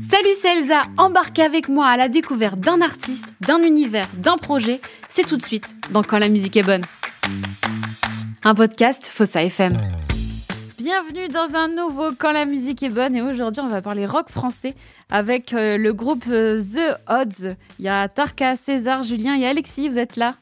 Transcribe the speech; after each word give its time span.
Salut, 0.00 0.34
c'est 0.40 0.58
Elsa. 0.58 0.82
Embarquez 0.98 1.42
avec 1.42 1.68
moi 1.68 1.86
à 1.86 1.96
la 1.96 2.08
découverte 2.08 2.60
d'un 2.60 2.80
artiste, 2.80 3.26
d'un 3.40 3.62
univers, 3.62 4.06
d'un 4.14 4.36
projet. 4.36 4.80
C'est 5.08 5.26
tout 5.26 5.36
de 5.36 5.42
suite 5.42 5.74
dans 5.90 6.02
Quand 6.02 6.18
la 6.18 6.28
musique 6.28 6.56
est 6.56 6.62
bonne. 6.62 6.82
Un 8.44 8.54
podcast 8.54 9.06
Fossa 9.06 9.42
FM. 9.44 9.72
Bienvenue 10.76 11.28
dans 11.28 11.54
un 11.54 11.68
nouveau 11.68 12.10
Quand 12.18 12.32
la 12.32 12.44
musique 12.44 12.82
est 12.82 12.88
bonne 12.90 13.14
et 13.16 13.22
aujourd'hui 13.22 13.60
on 13.62 13.68
va 13.68 13.80
parler 13.82 14.06
rock 14.06 14.28
français 14.30 14.74
avec 15.10 15.52
euh, 15.52 15.76
le 15.76 15.92
groupe 15.92 16.24
euh, 16.28 16.60
The 16.62 16.98
Odds. 17.08 17.56
Il 17.78 17.84
y 17.84 17.88
a 17.88 18.08
Tarka, 18.08 18.56
César, 18.56 19.02
Julien 19.02 19.34
et 19.36 19.46
Alexis, 19.46 19.88
vous 19.88 19.98
êtes 19.98 20.16
là? 20.16 20.36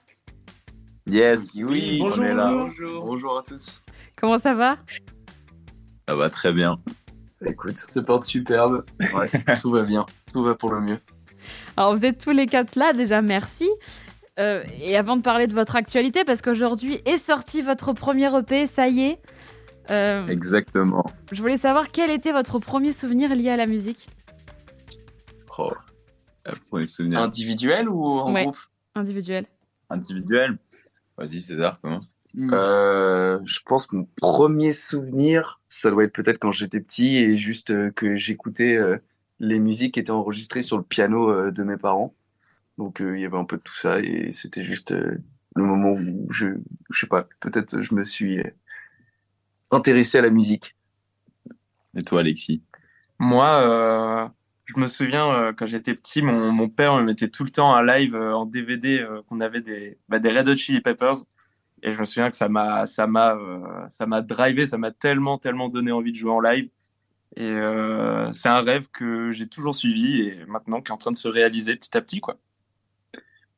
Yes, 1.08 1.54
Oui, 1.66 1.98
on 2.02 2.08
bonjour, 2.08 2.24
est 2.24 2.34
là. 2.34 2.50
bonjour. 2.52 3.04
Bonjour 3.04 3.38
à 3.38 3.42
tous. 3.42 3.82
Comment 4.20 4.38
ça 4.38 4.54
va? 4.54 4.76
Ça 6.08 6.14
va 6.16 6.30
très 6.30 6.54
bien. 6.54 6.80
Écoute, 7.44 7.76
ça 7.76 7.86
se 7.86 8.00
porte 8.00 8.24
superbe. 8.24 8.82
Ouais, 9.14 9.28
tout 9.60 9.70
va 9.70 9.82
bien. 9.82 10.06
Tout 10.32 10.42
va 10.42 10.54
pour 10.54 10.72
le 10.72 10.80
mieux. 10.80 10.98
Alors 11.76 11.94
vous 11.94 12.06
êtes 12.06 12.18
tous 12.24 12.30
les 12.30 12.46
quatre 12.46 12.76
là, 12.76 12.94
déjà 12.94 13.20
merci. 13.20 13.68
Euh, 14.38 14.64
et 14.80 14.96
avant 14.96 15.16
de 15.18 15.22
parler 15.22 15.46
de 15.46 15.52
votre 15.54 15.76
actualité, 15.76 16.24
parce 16.24 16.40
qu'aujourd'hui 16.40 17.02
est 17.04 17.18
sorti 17.18 17.60
votre 17.60 17.92
premier 17.92 18.34
EP, 18.38 18.66
ça 18.66 18.88
y 18.88 19.00
est. 19.02 19.18
euh, 19.90 20.26
Exactement. 20.28 21.04
je 21.30 21.42
voulais 21.42 21.58
savoir 21.58 21.90
quel 21.90 22.10
était 22.10 22.32
votre 22.32 22.58
premier 22.58 22.92
souvenir 22.92 23.34
lié 23.34 23.50
à 23.50 23.56
la 23.58 23.66
musique 23.66 24.08
Oh. 25.58 25.72
Euh, 26.46 26.52
me 26.72 26.86
souvenir 26.86 27.20
Individuel 27.20 27.86
ou 27.90 28.02
en 28.20 28.32
Ouais. 28.32 28.44
groupe? 28.44 28.56
individuel. 28.94 29.44
individuel? 29.90 30.56
Vas-y, 31.18 31.42
César, 31.42 31.80
commence. 31.82 32.16
Euh, 32.38 33.40
je 33.44 33.58
pense 33.66 33.86
que 33.88 33.96
mon 33.96 34.08
premier 34.16 34.72
souvenir, 34.72 35.57
ça 35.68 35.90
doit 35.90 36.04
être 36.04 36.12
peut-être 36.12 36.38
quand 36.38 36.52
j'étais 36.52 36.80
petit 36.80 37.16
et 37.16 37.36
juste 37.36 37.70
euh, 37.70 37.90
que 37.90 38.16
j'écoutais 38.16 38.76
euh, 38.76 38.98
les 39.40 39.58
musiques 39.58 39.94
qui 39.94 40.00
étaient 40.00 40.10
enregistrées 40.10 40.62
sur 40.62 40.76
le 40.76 40.82
piano 40.82 41.30
euh, 41.30 41.50
de 41.50 41.62
mes 41.62 41.76
parents. 41.76 42.14
Donc 42.78 43.00
euh, 43.00 43.16
il 43.16 43.22
y 43.22 43.26
avait 43.26 43.36
un 43.36 43.44
peu 43.44 43.56
de 43.56 43.62
tout 43.62 43.76
ça 43.76 44.00
et 44.00 44.32
c'était 44.32 44.64
juste 44.64 44.92
euh, 44.92 45.18
le 45.56 45.64
moment 45.64 45.92
où 45.92 46.30
je, 46.32 46.46
je 46.90 47.00
sais 47.00 47.06
pas, 47.06 47.28
peut-être 47.40 47.80
je 47.80 47.94
me 47.94 48.04
suis 48.04 48.38
euh, 48.38 48.50
intéressé 49.70 50.18
à 50.18 50.22
la 50.22 50.30
musique. 50.30 50.76
Et 51.96 52.02
toi, 52.02 52.20
Alexis? 52.20 52.62
Moi, 53.18 53.46
euh, 53.46 54.28
je 54.66 54.78
me 54.78 54.86
souviens 54.86 55.32
euh, 55.32 55.52
quand 55.52 55.66
j'étais 55.66 55.94
petit, 55.94 56.22
mon, 56.22 56.52
mon 56.52 56.68
père 56.68 56.96
me 56.96 57.02
mettait 57.02 57.28
tout 57.28 57.44
le 57.44 57.50
temps 57.50 57.74
un 57.74 57.84
live 57.84 58.14
euh, 58.14 58.34
en 58.34 58.46
DVD 58.46 59.00
euh, 59.00 59.22
qu'on 59.22 59.40
avait 59.40 59.60
des, 59.60 59.98
bah, 60.08 60.18
des 60.18 60.28
Red 60.28 60.48
Hot 60.48 60.56
Chili 60.56 60.80
Peppers. 60.80 61.24
Et 61.82 61.92
je 61.92 62.00
me 62.00 62.04
souviens 62.04 62.30
que 62.30 62.36
ça 62.36 62.48
m'a, 62.48 62.86
ça 62.86 63.06
m'a, 63.06 63.34
euh, 63.36 63.88
ça 63.88 64.06
m'a 64.06 64.22
drivé, 64.22 64.66
ça 64.66 64.78
m'a 64.78 64.90
tellement, 64.90 65.38
tellement 65.38 65.68
donné 65.68 65.92
envie 65.92 66.12
de 66.12 66.16
jouer 66.16 66.32
en 66.32 66.40
live. 66.40 66.70
Et 67.36 67.50
euh, 67.52 68.32
c'est 68.32 68.48
un 68.48 68.60
rêve 68.60 68.88
que 68.90 69.30
j'ai 69.32 69.48
toujours 69.48 69.74
suivi 69.74 70.22
et 70.22 70.46
maintenant 70.46 70.80
qui 70.80 70.90
est 70.90 70.94
en 70.94 70.98
train 70.98 71.12
de 71.12 71.16
se 71.16 71.28
réaliser 71.28 71.76
petit 71.76 71.96
à 71.96 72.00
petit, 72.00 72.20
quoi. 72.20 72.38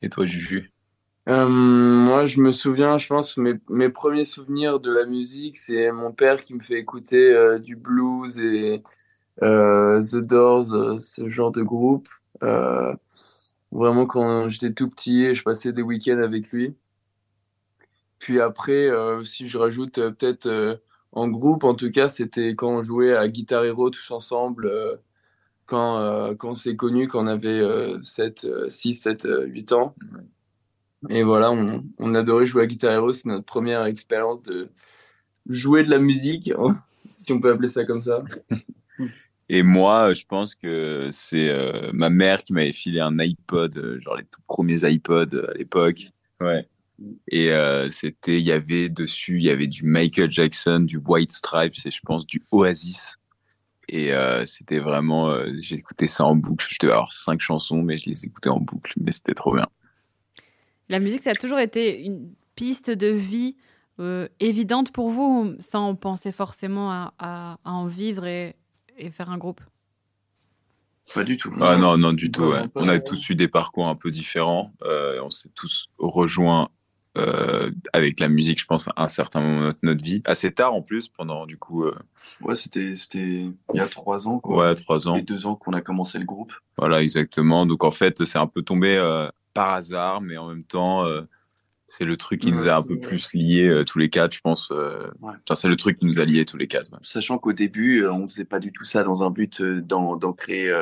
Et 0.02 0.08
toi, 0.08 0.26
Juju? 0.26 0.72
Euh, 1.28 1.46
moi, 1.48 2.26
je 2.26 2.40
me 2.40 2.50
souviens, 2.50 2.98
je 2.98 3.06
pense, 3.06 3.36
mes, 3.36 3.54
mes 3.68 3.88
premiers 3.90 4.24
souvenirs 4.24 4.80
de 4.80 4.90
la 4.90 5.06
musique, 5.06 5.58
c'est 5.58 5.92
mon 5.92 6.12
père 6.12 6.42
qui 6.44 6.54
me 6.54 6.60
fait 6.60 6.78
écouter 6.78 7.32
euh, 7.34 7.58
du 7.58 7.76
blues 7.76 8.38
et 8.38 8.82
euh, 9.42 10.02
The 10.02 10.16
Doors, 10.16 10.74
euh, 10.74 10.98
ce 10.98 11.28
genre 11.30 11.52
de 11.52 11.62
groupe. 11.62 12.08
Euh, 12.42 12.94
vraiment, 13.72 14.06
quand 14.06 14.48
j'étais 14.50 14.72
tout 14.72 14.90
petit, 14.90 15.34
je 15.34 15.42
passais 15.42 15.72
des 15.72 15.82
week-ends 15.82 16.18
avec 16.18 16.50
lui. 16.52 16.74
Puis 18.20 18.38
après, 18.38 18.88
euh, 18.88 19.24
si 19.24 19.48
je 19.48 19.58
rajoute 19.58 19.98
euh, 19.98 20.10
peut-être 20.10 20.46
euh, 20.46 20.76
en 21.10 21.26
groupe, 21.26 21.64
en 21.64 21.74
tout 21.74 21.90
cas, 21.90 22.08
c'était 22.08 22.54
quand 22.54 22.68
on 22.68 22.82
jouait 22.82 23.16
à 23.16 23.26
Guitar 23.28 23.64
Hero 23.64 23.88
tous 23.90 24.10
ensemble, 24.12 24.66
euh, 24.66 24.96
quand, 25.64 25.98
euh, 25.98 26.34
quand 26.34 26.50
on 26.50 26.54
s'est 26.54 26.76
connus, 26.76 27.08
quand 27.08 27.24
on 27.24 27.26
avait 27.26 27.48
euh, 27.48 28.00
7, 28.02 28.44
euh, 28.44 28.68
6, 28.68 28.94
7, 28.94 29.24
euh, 29.24 29.46
8 29.46 29.72
ans. 29.72 29.94
Et 31.08 31.22
voilà, 31.22 31.50
on, 31.50 31.82
on 31.98 32.14
adorait 32.14 32.44
jouer 32.44 32.64
à 32.64 32.66
Guitar 32.66 32.92
Hero, 32.92 33.12
c'est 33.14 33.26
notre 33.26 33.46
première 33.46 33.86
expérience 33.86 34.42
de 34.42 34.68
jouer 35.48 35.82
de 35.82 35.90
la 35.90 35.98
musique, 35.98 36.52
si 37.14 37.32
on 37.32 37.40
peut 37.40 37.50
appeler 37.50 37.68
ça 37.68 37.84
comme 37.84 38.02
ça. 38.02 38.22
Et 39.48 39.64
moi, 39.64 40.14
je 40.14 40.26
pense 40.26 40.54
que 40.54 41.08
c'est 41.10 41.48
euh, 41.48 41.90
ma 41.92 42.08
mère 42.10 42.44
qui 42.44 42.52
m'avait 42.52 42.70
filé 42.70 43.00
un 43.00 43.18
iPod, 43.18 43.98
genre 43.98 44.16
les 44.16 44.24
tout 44.24 44.42
premiers 44.46 44.88
iPods 44.88 45.48
à 45.48 45.54
l'époque. 45.54 46.06
Ouais. 46.40 46.68
Et 47.28 47.52
euh, 47.52 47.88
c'était, 47.90 48.38
il 48.38 48.44
y 48.44 48.52
avait 48.52 48.88
dessus, 48.88 49.38
il 49.38 49.44
y 49.44 49.50
avait 49.50 49.66
du 49.66 49.84
Michael 49.84 50.30
Jackson, 50.30 50.80
du 50.80 50.98
White 50.98 51.32
Stripes 51.32 51.74
et 51.84 51.90
je 51.90 52.00
pense 52.00 52.26
du 52.26 52.42
Oasis. 52.50 53.16
Et 53.88 54.12
euh, 54.12 54.46
c'était 54.46 54.78
vraiment, 54.78 55.30
euh, 55.30 55.52
j'ai 55.58 55.76
écouté 55.76 56.06
ça 56.08 56.24
en 56.24 56.36
boucle. 56.36 56.66
Je 56.70 56.78
devais 56.80 56.92
avoir 56.92 57.12
cinq 57.12 57.40
chansons, 57.40 57.82
mais 57.82 57.98
je 57.98 58.08
les 58.08 58.24
écoutais 58.24 58.50
en 58.50 58.60
boucle. 58.60 58.92
Mais 59.00 59.12
c'était 59.12 59.34
trop 59.34 59.54
bien. 59.54 59.66
La 60.88 61.00
musique, 61.00 61.22
ça 61.22 61.30
a 61.30 61.34
toujours 61.34 61.58
été 61.58 62.04
une 62.04 62.32
piste 62.54 62.90
de 62.90 63.08
vie 63.08 63.56
euh, 63.98 64.28
évidente 64.38 64.92
pour 64.92 65.10
vous, 65.10 65.54
sans 65.58 65.94
penser 65.94 66.32
forcément 66.32 66.90
à, 66.90 67.14
à- 67.18 67.58
à 67.64 67.70
en 67.72 67.86
vivre 67.86 68.26
et, 68.26 68.56
et 68.98 69.10
faire 69.10 69.30
un 69.30 69.38
groupe? 69.38 69.60
Pas 71.14 71.24
du 71.24 71.36
tout. 71.36 71.52
Ah 71.60 71.76
non, 71.76 71.96
non, 71.98 72.12
du 72.12 72.30
tout. 72.30 72.44
Ouais. 72.44 72.62
On 72.76 72.88
a 72.88 73.00
tous 73.00 73.30
eu 73.30 73.34
des 73.34 73.48
parcours 73.48 73.88
un 73.88 73.96
peu 73.96 74.12
différents. 74.12 74.72
Euh, 74.82 75.20
on 75.24 75.30
s'est 75.30 75.50
tous 75.56 75.90
rejoints 75.98 76.68
euh, 77.18 77.70
avec 77.92 78.20
la 78.20 78.28
musique, 78.28 78.60
je 78.60 78.66
pense, 78.66 78.88
à 78.88 78.92
un 78.96 79.08
certain 79.08 79.40
moment 79.40 79.68
de 79.70 79.76
notre, 79.82 80.02
vie. 80.02 80.22
Assez 80.24 80.52
tard 80.52 80.74
en 80.74 80.82
plus, 80.82 81.08
pendant 81.08 81.46
du 81.46 81.56
coup, 81.58 81.84
euh, 81.84 81.92
Ouais, 82.40 82.54
c'était 82.56 82.94
il 83.14 83.52
y 83.74 83.80
a 83.80 83.86
trois 83.88 84.28
ans 84.28 84.38
quoi. 84.38 84.68
ouais, 84.68 84.74
trois 84.76 85.08
ans. 85.08 85.16
Et 85.16 85.22
deux 85.22 85.46
ans 85.46 85.56
qu'on 85.56 85.72
a 85.72 85.80
commencé 85.80 86.18
le 86.18 86.24
groupe. 86.24 86.52
Voilà, 86.78 87.02
exactement. 87.02 87.66
Donc 87.66 87.82
en 87.84 87.90
fait, 87.90 88.24
c'est 88.24 88.38
un 88.38 88.46
peu 88.46 88.62
tombé 88.62 88.96
euh, 88.96 89.28
par 89.54 89.70
hasard, 89.74 90.20
mais 90.20 90.36
en 90.36 90.48
même 90.48 90.64
temps, 90.64 91.04
c'est 91.88 92.04
le 92.04 92.16
truc 92.16 92.40
qui 92.42 92.52
nous 92.52 92.68
a 92.68 92.76
un 92.76 92.82
peu 92.82 92.98
plus 93.00 93.32
liés 93.34 93.82
tous 93.86 93.98
les 93.98 94.08
quatre, 94.08 94.32
je 94.32 94.40
pense. 94.40 94.70
Ouais. 94.70 94.76
Enfin, 95.22 95.54
c'est 95.56 95.66
le 95.68 95.74
truc 95.76 95.98
qui 95.98 96.06
nous 96.06 96.20
a 96.20 96.24
liés 96.24 96.44
tous 96.44 96.56
les 96.56 96.68
quatre. 96.68 96.92
ouais. 96.92 96.98
Sachant 97.02 97.38
qu'au 97.38 97.52
début, 97.52 98.06
on 98.06 98.28
faisait 98.28 98.44
pas 98.44 98.60
du 98.60 98.70
tout 98.72 98.84
ça 98.84 99.02
dans 99.02 99.24
un 99.24 99.30
but 99.30 99.60
d'en 99.60 100.32
créer 100.32 100.72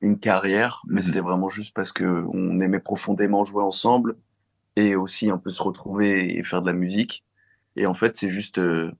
une 0.00 0.18
carrière, 0.18 0.82
mais 0.88 1.00
Mhm. 1.00 1.06
c'était 1.06 1.20
vraiment 1.20 1.48
juste 1.48 1.72
parce 1.74 1.92
que 1.92 2.24
on 2.34 2.60
aimait 2.60 2.80
profondément 2.80 3.44
jouer 3.44 3.62
ensemble 3.62 4.16
et 4.76 4.96
aussi 4.96 5.30
un 5.30 5.38
peu 5.38 5.50
se 5.50 5.62
retrouver 5.62 6.36
et 6.36 6.42
faire 6.42 6.62
de 6.62 6.66
la 6.66 6.72
musique. 6.72 7.24
Et 7.76 7.86
en 7.86 7.94
fait, 7.94 8.16
c'est 8.16 8.30
juste, 8.30 8.58
euh, 8.58 8.92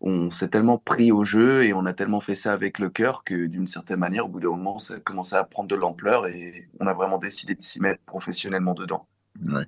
on 0.00 0.30
s'est 0.30 0.48
tellement 0.48 0.78
pris 0.78 1.12
au 1.12 1.24
jeu 1.24 1.64
et 1.64 1.72
on 1.72 1.86
a 1.86 1.92
tellement 1.92 2.20
fait 2.20 2.34
ça 2.34 2.52
avec 2.52 2.78
le 2.78 2.88
cœur 2.88 3.24
que 3.24 3.46
d'une 3.46 3.66
certaine 3.66 3.98
manière, 3.98 4.26
au 4.26 4.28
bout 4.28 4.40
d'un 4.40 4.48
moment, 4.48 4.78
ça 4.78 4.94
a 4.94 4.98
commencé 4.98 5.34
à 5.34 5.44
prendre 5.44 5.68
de 5.68 5.74
l'ampleur 5.74 6.26
et 6.26 6.68
on 6.80 6.86
a 6.86 6.94
vraiment 6.94 7.18
décidé 7.18 7.54
de 7.54 7.60
s'y 7.60 7.80
mettre 7.80 8.02
professionnellement 8.04 8.74
dedans. 8.74 9.06
Ouais. 9.44 9.66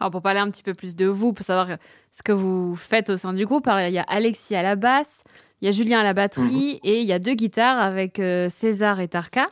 Alors 0.00 0.12
pour 0.12 0.22
parler 0.22 0.38
un 0.38 0.50
petit 0.50 0.62
peu 0.62 0.74
plus 0.74 0.94
de 0.94 1.06
vous, 1.06 1.32
pour 1.32 1.44
savoir 1.44 1.76
ce 2.12 2.22
que 2.22 2.32
vous 2.32 2.76
faites 2.76 3.10
au 3.10 3.16
sein 3.16 3.32
du 3.32 3.46
groupe, 3.46 3.66
alors, 3.66 3.88
il 3.88 3.92
y 3.92 3.98
a 3.98 4.02
Alexis 4.02 4.54
à 4.54 4.62
la 4.62 4.76
basse, 4.76 5.24
il 5.60 5.66
y 5.66 5.68
a 5.68 5.72
Julien 5.72 5.98
à 5.98 6.04
la 6.04 6.14
batterie 6.14 6.78
et 6.84 7.00
il 7.00 7.06
y 7.06 7.12
a 7.12 7.18
deux 7.18 7.34
guitares 7.34 7.80
avec 7.80 8.20
euh, 8.20 8.48
César 8.48 9.00
et 9.00 9.08
Tarka. 9.08 9.48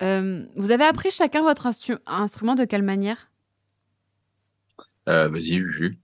Euh, 0.00 0.44
vous 0.54 0.70
avez 0.70 0.84
appris 0.84 1.10
chacun 1.10 1.42
votre 1.42 1.66
instru- 1.66 1.98
instrument 2.06 2.54
de 2.54 2.64
quelle 2.64 2.84
manière? 2.84 3.29
Vas-y, 5.06 5.58
Juju. 5.58 5.98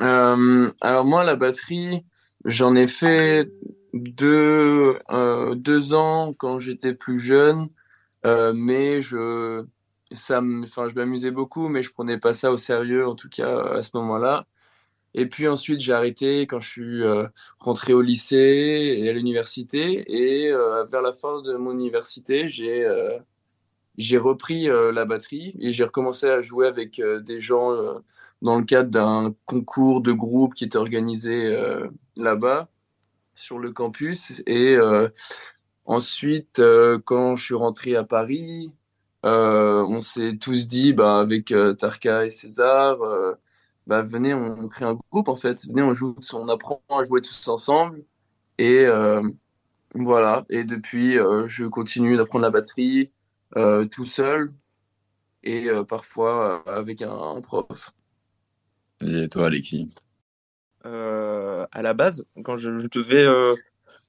Euh, 0.00 0.72
alors 0.80 1.04
moi, 1.04 1.24
la 1.24 1.36
batterie, 1.36 2.04
j'en 2.44 2.74
ai 2.74 2.86
fait 2.86 3.50
deux, 3.92 4.98
euh, 5.10 5.54
deux 5.54 5.94
ans 5.94 6.32
quand 6.34 6.58
j'étais 6.58 6.94
plus 6.94 7.20
jeune, 7.20 7.68
euh, 8.26 8.52
mais 8.54 9.02
je, 9.02 9.64
ça 10.12 10.40
enfin, 10.64 10.88
je 10.88 10.94
m'amusais 10.94 11.30
beaucoup, 11.30 11.68
mais 11.68 11.82
je 11.82 11.92
prenais 11.92 12.18
pas 12.18 12.34
ça 12.34 12.52
au 12.52 12.58
sérieux, 12.58 13.06
en 13.06 13.14
tout 13.14 13.28
cas 13.28 13.62
à 13.74 13.82
ce 13.82 13.90
moment-là. 13.94 14.46
Et 15.14 15.26
puis 15.26 15.48
ensuite, 15.48 15.80
j'ai 15.80 15.92
arrêté 15.92 16.42
quand 16.46 16.60
je 16.60 16.68
suis 16.68 17.02
euh, 17.04 17.26
rentré 17.58 17.92
au 17.94 18.02
lycée 18.02 18.96
et 18.98 19.08
à 19.10 19.12
l'université. 19.12 20.04
Et 20.08 20.52
euh, 20.52 20.84
vers 20.86 21.02
la 21.02 21.12
fin 21.12 21.42
de 21.42 21.54
mon 21.56 21.72
université, 21.72 22.48
j'ai 22.48 22.84
euh, 22.86 23.18
j'ai 23.98 24.18
repris 24.18 24.68
euh, 24.70 24.92
la 24.92 25.04
batterie 25.04 25.54
et 25.60 25.72
j'ai 25.72 25.84
recommencé 25.84 26.28
à 26.28 26.42
jouer 26.42 26.66
avec 26.66 26.98
euh, 27.00 27.20
des 27.20 27.40
gens 27.40 27.72
euh, 27.72 27.94
dans 28.42 28.58
le 28.58 28.64
cadre 28.64 28.90
d'un 28.90 29.34
concours 29.46 30.00
de 30.00 30.12
groupe 30.12 30.54
qui 30.54 30.64
était 30.64 30.78
organisé 30.78 31.46
euh, 31.46 31.88
là-bas 32.16 32.68
sur 33.34 33.58
le 33.58 33.72
campus. 33.72 34.42
Et 34.46 34.74
euh, 34.76 35.08
ensuite, 35.84 36.58
euh, 36.60 36.98
quand 37.04 37.36
je 37.36 37.44
suis 37.44 37.54
rentré 37.54 37.96
à 37.96 38.04
Paris, 38.04 38.72
on 39.22 40.00
s'est 40.00 40.38
tous 40.38 40.68
dit, 40.68 40.92
bah, 40.92 41.20
avec 41.20 41.54
Tarka 41.78 42.26
et 42.26 42.30
César, 42.30 42.98
bah, 43.86 44.02
venez, 44.02 44.34
on, 44.34 44.68
crée 44.68 44.86
un 44.86 44.94
groupe 45.10 45.28
en 45.28 45.36
fait. 45.36 45.66
Venez, 45.66 45.82
on 45.82 45.94
joue, 45.94 46.16
on 46.32 46.48
apprend 46.48 46.82
à 46.88 47.04
jouer 47.04 47.20
tous 47.22 47.48
ensemble. 47.48 48.02
Et 48.58 48.86
voilà. 49.94 50.46
Et 50.48 50.64
depuis, 50.64 51.16
je 51.48 51.66
continue 51.66 52.16
d'apprendre 52.16 52.44
la 52.44 52.50
batterie 52.50 53.10
tout 53.90 54.06
seul 54.06 54.54
et 55.42 55.68
parfois 55.86 56.62
avec 56.66 57.02
un 57.02 57.40
prof. 57.42 57.92
Et 59.04 59.28
toi, 59.28 59.46
Alexis 59.46 59.88
Euh, 60.86 61.66
à 61.72 61.82
la 61.82 61.94
base, 61.94 62.24
quand 62.44 62.56
je, 62.56 62.70
devais 62.70 63.24
euh, 63.24 63.54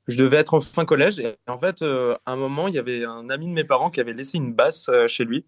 je 0.07 0.17
devais 0.17 0.37
être 0.37 0.53
en 0.53 0.61
fin 0.61 0.85
collège. 0.85 1.19
Et 1.19 1.37
en 1.47 1.57
fait, 1.57 1.81
à 1.81 2.17
un 2.25 2.35
moment, 2.35 2.67
il 2.67 2.75
y 2.75 2.79
avait 2.79 3.05
un 3.05 3.29
ami 3.29 3.47
de 3.47 3.53
mes 3.53 3.63
parents 3.63 3.89
qui 3.89 3.99
avait 3.99 4.13
laissé 4.13 4.37
une 4.37 4.53
basse 4.53 4.89
chez 5.07 5.25
lui. 5.25 5.45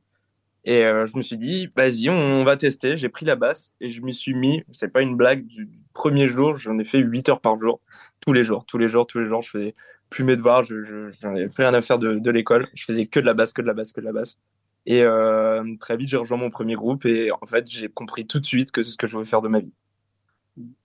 Et 0.66 0.82
je 0.82 1.18
me 1.18 1.22
suis 1.22 1.38
dit, 1.38 1.70
vas-y, 1.76 2.10
on, 2.10 2.44
va 2.44 2.56
tester. 2.56 2.96
J'ai 2.96 3.10
pris 3.10 3.26
la 3.26 3.36
basse 3.36 3.74
et 3.82 3.90
je 3.90 4.02
m'y 4.02 4.14
suis 4.14 4.34
mis, 4.34 4.64
c'est 4.72 4.92
pas 4.92 5.02
une 5.02 5.18
blague, 5.18 5.46
du 5.46 5.68
premier 5.94 6.28
jour, 6.28 6.56
j'en 6.56 6.78
ai 6.80 6.86
fait 6.86 7.00
8 7.00 7.30
heures 7.30 7.42
par 7.42 7.58
jour, 7.58 7.82
tous 8.22 8.32
les 8.32 8.44
jours, 8.46 8.66
tous 8.66 8.78
les 8.78 8.88
jours, 8.88 9.06
tous 9.06 9.20
les 9.20 9.26
jours. 9.26 9.42
Je 9.42 9.50
faisais 9.50 9.76
plus 10.10 10.24
mes 10.24 10.36
devoirs, 10.38 10.64
je, 10.64 10.82
je, 10.84 11.10
j'en 11.22 11.36
ai 11.36 11.48
plus 11.48 11.64
rien 11.64 11.74
à 11.74 11.82
faire 11.82 12.00
de, 12.00 12.20
de 12.20 12.32
l'école. 12.32 12.68
Je 12.76 12.86
faisais 12.86 13.08
que 13.08 13.20
de 13.20 13.26
la 13.26 13.34
basse, 13.34 13.52
que 13.52 13.62
de 13.62 13.68
la 13.68 13.74
basse, 13.74 13.92
que 13.92 14.00
de 14.00 14.06
la 14.06 14.14
basse. 14.14 14.40
Et 14.86 15.02
euh, 15.04 15.64
très 15.80 15.96
vite, 15.96 16.10
j'ai 16.10 16.18
rejoint 16.18 16.38
mon 16.38 16.50
premier 16.50 16.76
groupe 16.76 17.06
et 17.06 17.32
en 17.32 17.46
fait, 17.46 17.70
j'ai 17.70 17.88
compris 17.88 18.28
tout 18.28 18.40
de 18.40 18.46
suite 18.46 18.72
que 18.72 18.82
c'est 18.82 18.92
ce 18.92 18.98
que 18.98 19.08
je 19.08 19.14
voulais 19.14 19.26
faire 19.26 19.42
de 19.42 19.48
ma 19.48 19.60
vie. 19.60 19.74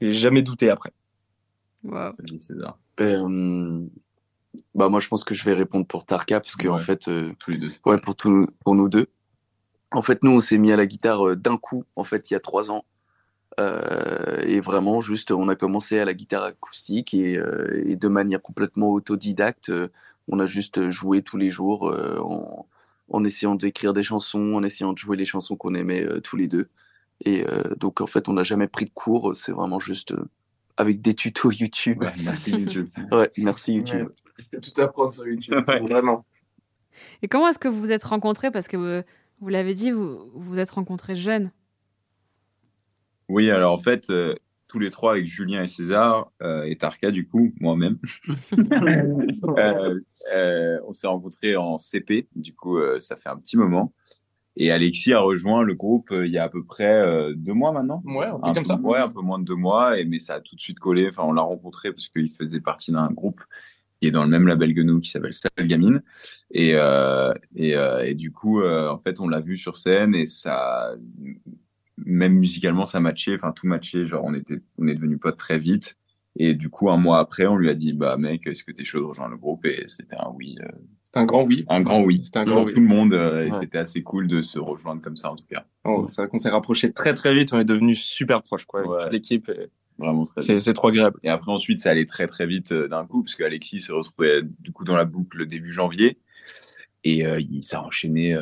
J'ai 0.00 0.10
jamais 0.10 0.42
douté 0.42 0.70
après. 0.70 0.92
Wow. 1.84 2.12
César. 2.38 2.78
Euh, 3.00 3.86
bah 4.74 4.88
moi, 4.88 5.00
je 5.00 5.08
pense 5.08 5.24
que 5.24 5.34
je 5.34 5.44
vais 5.44 5.54
répondre 5.54 5.86
pour 5.86 6.04
Tarka 6.04 6.40
parce 6.40 6.56
que 6.56 6.68
en 6.68 6.78
fait, 6.78 7.08
euh, 7.08 7.32
tous 7.38 7.50
les 7.50 7.58
deux. 7.58 7.70
Ouais, 7.84 8.00
pour 8.00 8.14
tout, 8.14 8.46
pour 8.64 8.74
nous 8.74 8.88
deux. 8.88 9.08
En 9.90 10.02
fait, 10.02 10.22
nous, 10.22 10.32
on 10.32 10.40
s'est 10.40 10.58
mis 10.58 10.72
à 10.72 10.76
la 10.76 10.86
guitare 10.86 11.36
d'un 11.36 11.56
coup. 11.56 11.84
En 11.96 12.04
fait, 12.04 12.30
il 12.30 12.34
y 12.34 12.36
a 12.36 12.40
trois 12.40 12.70
ans. 12.70 12.84
Euh, 13.58 14.40
et 14.42 14.60
vraiment, 14.60 15.00
juste, 15.00 15.32
on 15.32 15.48
a 15.48 15.56
commencé 15.56 15.98
à 15.98 16.04
la 16.04 16.14
guitare 16.14 16.44
acoustique 16.44 17.14
et, 17.14 17.40
et 17.82 17.96
de 17.96 18.08
manière 18.08 18.40
complètement 18.40 18.90
autodidacte, 18.90 19.72
on 20.28 20.38
a 20.38 20.46
juste 20.46 20.90
joué 20.90 21.22
tous 21.22 21.38
les 21.38 21.50
jours 21.50 21.92
en, 22.20 22.66
en 23.10 23.24
essayant 23.24 23.54
d'écrire 23.54 23.92
des 23.92 24.02
chansons, 24.02 24.54
en 24.54 24.62
essayant 24.62 24.92
de 24.92 24.98
jouer 24.98 25.16
les 25.16 25.24
chansons 25.24 25.56
qu'on 25.56 25.74
aimait 25.74 26.04
euh, 26.04 26.20
tous 26.20 26.36
les 26.36 26.48
deux. 26.48 26.68
Et 27.24 27.46
euh, 27.46 27.74
donc 27.76 28.00
en 28.00 28.06
fait, 28.06 28.28
on 28.28 28.34
n'a 28.34 28.42
jamais 28.42 28.68
pris 28.68 28.84
de 28.84 28.90
cours, 28.90 29.34
c'est 29.34 29.52
vraiment 29.52 29.80
juste 29.80 30.12
euh, 30.12 30.28
avec 30.76 31.00
des 31.00 31.14
tutos 31.14 31.50
YouTube. 31.50 32.04
merci 32.24 32.52
YouTube. 32.52 32.88
ouais, 33.12 33.30
merci 33.38 33.74
YouTube. 33.74 34.08
Ouais, 34.52 34.60
tout 34.60 34.80
apprendre 34.80 35.12
sur 35.12 35.26
YouTube, 35.26 35.52
vraiment. 35.66 36.22
Et 37.22 37.28
comment 37.28 37.48
est-ce 37.48 37.58
que 37.58 37.66
vous 37.66 37.80
vous 37.80 37.90
êtes 37.90 38.04
rencontrés? 38.04 38.52
Parce 38.52 38.68
que 38.68 38.76
vous, 38.76 39.04
vous 39.40 39.48
l'avez 39.48 39.74
dit, 39.74 39.90
vous 39.90 40.30
vous 40.32 40.60
êtes 40.60 40.70
rencontrés 40.70 41.16
jeunes. 41.16 41.50
Oui, 43.28 43.50
alors 43.50 43.72
en 43.72 43.78
fait, 43.78 44.12
tous 44.68 44.78
les 44.78 44.90
trois 44.90 45.12
avec 45.12 45.26
Julien 45.26 45.62
et 45.62 45.66
César 45.66 46.30
euh, 46.42 46.62
et 46.64 46.76
Tarka 46.76 47.10
du 47.10 47.26
coup 47.26 47.52
moi-même. 47.60 47.98
Euh, 49.58 50.00
euh, 50.34 50.78
on 50.86 50.92
s'est 50.92 51.06
rencontrés 51.06 51.56
en 51.56 51.78
CP 51.78 52.28
du 52.34 52.54
coup 52.54 52.78
ça 52.98 53.16
fait 53.16 53.28
un 53.28 53.36
petit 53.36 53.56
moment. 53.56 53.92
Et 54.56 54.70
Alexis 54.70 55.12
a 55.12 55.20
rejoint 55.20 55.62
le 55.62 55.74
groupe 55.74 56.10
il 56.12 56.30
y 56.30 56.38
a 56.38 56.44
à 56.44 56.48
peu 56.48 56.64
près 56.64 57.32
deux 57.34 57.54
mois 57.54 57.72
maintenant. 57.72 58.02
Ouais 58.04 58.26
un 58.26 58.38
peu 58.38 58.52
comme 58.52 58.64
ça. 58.64 58.76
ouais 58.80 58.98
un 58.98 59.08
peu 59.08 59.20
moins 59.20 59.38
de 59.38 59.44
deux 59.44 59.54
mois 59.54 59.98
et 59.98 60.04
mais 60.04 60.18
ça 60.18 60.34
a 60.34 60.40
tout 60.40 60.54
de 60.54 60.60
suite 60.60 60.78
collé. 60.78 61.08
Enfin 61.08 61.24
on 61.24 61.32
l'a 61.32 61.42
rencontré 61.42 61.90
parce 61.90 62.08
qu'il 62.08 62.30
faisait 62.30 62.60
partie 62.60 62.92
d'un 62.92 63.10
groupe 63.10 63.40
qui 64.00 64.08
est 64.08 64.12
dans 64.12 64.24
le 64.24 64.30
même 64.30 64.46
label 64.46 64.74
que 64.74 64.80
nous 64.80 65.00
qui 65.00 65.10
s'appelle 65.10 65.34
Sale 65.34 65.66
Gamine 65.66 66.02
et 66.50 66.74
et, 67.54 67.74
et 68.04 68.14
du 68.14 68.32
coup 68.32 68.62
en 68.62 68.98
fait 68.98 69.20
on 69.20 69.28
l'a 69.28 69.40
vu 69.40 69.56
sur 69.56 69.76
scène 69.76 70.14
et 70.14 70.26
ça 70.26 70.94
même 72.04 72.34
musicalement, 72.34 72.86
ça 72.86 73.00
matchait, 73.00 73.34
enfin 73.34 73.52
tout 73.52 73.66
matchait. 73.66 74.06
Genre, 74.06 74.24
on 74.24 74.34
était, 74.34 74.60
on 74.78 74.86
est 74.86 74.94
devenu 74.94 75.18
potes 75.18 75.38
très 75.38 75.58
vite. 75.58 75.96
Et 76.40 76.54
du 76.54 76.68
coup, 76.68 76.88
un 76.88 76.96
mois 76.96 77.18
après, 77.18 77.46
on 77.46 77.56
lui 77.56 77.68
a 77.68 77.74
dit, 77.74 77.92
bah 77.92 78.16
mec, 78.16 78.46
est-ce 78.46 78.62
que 78.62 78.70
t'es 78.70 78.84
chaud 78.84 79.00
de 79.00 79.04
rejoindre 79.04 79.32
le 79.32 79.38
groupe? 79.38 79.64
Et 79.66 79.84
c'était 79.88 80.14
un 80.14 80.30
oui. 80.34 80.56
Euh, 80.62 80.68
c'était 81.02 81.18
un 81.18 81.24
grand 81.24 81.42
oui. 81.42 81.64
Un 81.68 81.80
grand 81.80 82.00
oui. 82.02 82.20
C'était 82.22 82.38
un 82.38 82.44
grand 82.44 82.64
oui. 82.64 82.74
Tout 82.74 82.80
le 82.80 82.86
monde. 82.86 83.12
Euh, 83.12 83.46
et 83.46 83.52
c'était 83.60 83.78
assez 83.78 84.04
cool 84.04 84.28
de 84.28 84.40
se 84.40 84.60
rejoindre 84.60 85.02
comme 85.02 85.16
ça, 85.16 85.32
en 85.32 85.36
tout 85.36 85.46
cas. 85.50 85.64
Oh, 85.84 86.06
c'est 86.08 86.22
vrai 86.22 86.28
qu'on 86.28 86.38
s'est 86.38 86.50
rapproché 86.50 86.92
très 86.92 87.12
très 87.14 87.34
vite. 87.34 87.52
On 87.52 87.58
est 87.58 87.64
devenu 87.64 87.94
super 87.94 88.42
proches, 88.42 88.66
quoi. 88.66 88.86
Ouais. 88.86 89.10
L'équipe. 89.10 89.50
Vraiment 89.98 90.22
très. 90.22 90.42
C'est, 90.42 90.60
c'est 90.60 90.74
trop 90.74 90.88
agréable. 90.88 91.18
Et 91.24 91.28
après, 91.28 91.50
ensuite, 91.50 91.80
ça 91.80 91.90
allait 91.90 92.04
très 92.04 92.28
très 92.28 92.46
vite 92.46 92.70
euh, 92.70 92.86
d'un 92.86 93.04
coup, 93.04 93.24
parce 93.24 93.34
qu'Alexis 93.34 93.80
se 93.80 93.92
retrouvait 93.92 94.42
du 94.60 94.70
coup 94.70 94.84
dans 94.84 94.96
la 94.96 95.06
boucle 95.06 95.44
début 95.44 95.72
janvier. 95.72 96.18
Et 97.02 97.26
euh, 97.26 97.40
il 97.40 97.64
s'est 97.64 97.76
enchaîné 97.76 98.36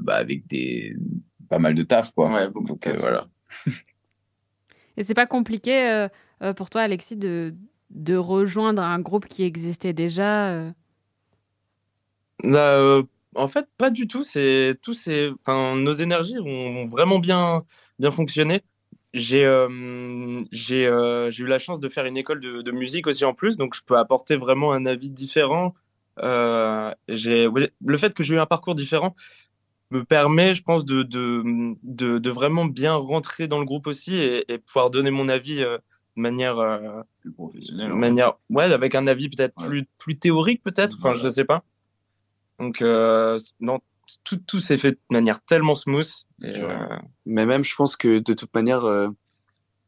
bah, 0.00 0.16
avec 0.16 0.46
des 0.48 0.96
pas 1.52 1.58
mal 1.58 1.74
de 1.74 1.82
taf, 1.82 2.12
quoi. 2.12 2.32
Ouais, 2.32 2.48
beaucoup 2.48 2.68
Donc, 2.68 2.80
de 2.80 2.92
taf. 2.92 2.98
voilà. 2.98 3.26
Et 4.96 5.04
c'est 5.04 5.12
pas 5.12 5.26
compliqué 5.26 5.86
euh, 5.86 6.08
euh, 6.42 6.54
pour 6.54 6.70
toi, 6.70 6.80
Alexis, 6.80 7.16
de, 7.16 7.54
de 7.90 8.16
rejoindre 8.16 8.80
un 8.80 8.98
groupe 9.00 9.26
qui 9.28 9.44
existait 9.44 9.92
déjà 9.92 10.48
euh... 10.48 10.70
Bah, 12.42 13.02
En 13.34 13.48
fait, 13.48 13.66
pas 13.76 13.90
du 13.90 14.06
tout. 14.06 14.24
C'est 14.24 14.78
tous 14.80 14.94
ces, 14.94 15.30
enfin, 15.40 15.76
nos 15.76 15.92
énergies 15.92 16.38
ont 16.38 16.88
vraiment 16.88 17.18
bien, 17.18 17.64
bien 17.98 18.10
fonctionné. 18.10 18.62
J'ai, 19.12 19.44
euh, 19.44 20.42
eu 20.50 21.46
la 21.46 21.58
chance 21.58 21.80
de 21.80 21.88
faire 21.90 22.06
une 22.06 22.16
école 22.16 22.40
de, 22.40 22.62
de, 22.62 22.72
musique 22.72 23.06
aussi 23.06 23.26
en 23.26 23.34
plus, 23.34 23.58
donc 23.58 23.76
je 23.76 23.82
peux 23.84 23.98
apporter 23.98 24.36
vraiment 24.36 24.72
un 24.72 24.86
avis 24.86 25.10
différent. 25.10 25.74
j'ai, 26.18 27.46
le 27.84 27.96
fait 27.98 28.14
que 28.14 28.22
j'ai 28.22 28.36
eu 28.36 28.40
un 28.40 28.46
parcours 28.46 28.74
différent, 28.74 29.14
me 29.92 30.04
permet, 30.04 30.54
je 30.54 30.62
pense, 30.62 30.84
de, 30.84 31.02
de, 31.02 31.42
de, 31.82 32.18
de, 32.18 32.30
vraiment 32.30 32.64
bien 32.64 32.94
rentrer 32.94 33.46
dans 33.48 33.58
le 33.58 33.64
groupe 33.64 33.86
aussi 33.86 34.16
et, 34.16 34.52
et 34.52 34.58
pouvoir 34.58 34.90
donner 34.90 35.10
mon 35.10 35.28
avis 35.28 35.62
euh, 35.62 35.78
de 36.16 36.22
manière 36.22 36.58
euh, 36.58 37.02
plus 37.20 37.32
professionnelle. 37.32 37.90
De 37.90 37.94
manière, 37.94 38.34
ouais, 38.50 38.72
avec 38.72 38.94
un 38.94 39.06
avis 39.06 39.28
peut-être 39.28 39.54
Ouais. 39.62 39.68
plus, 39.68 39.88
plus 39.98 40.18
théorique, 40.18 40.62
peut-être. 40.62 40.96
Enfin, 40.98 41.12
Voilà. 41.12 41.22
je 41.22 41.28
sais 41.28 41.44
pas. 41.44 41.62
Donc, 42.58 42.82
euh, 42.82 43.38
non, 43.60 43.80
tout, 44.24 44.36
tout 44.36 44.60
s'est 44.60 44.78
fait 44.78 44.92
de 44.92 44.98
manière 45.10 45.40
tellement 45.42 45.74
smooth. 45.74 46.10
Et, 46.42 46.56
euh, 46.60 46.76
Mais 47.26 47.46
même, 47.46 47.64
je 47.64 47.74
pense 47.74 47.96
que 47.96 48.18
de 48.18 48.32
toute 48.34 48.54
manière, 48.54 48.84
euh, 48.84 49.08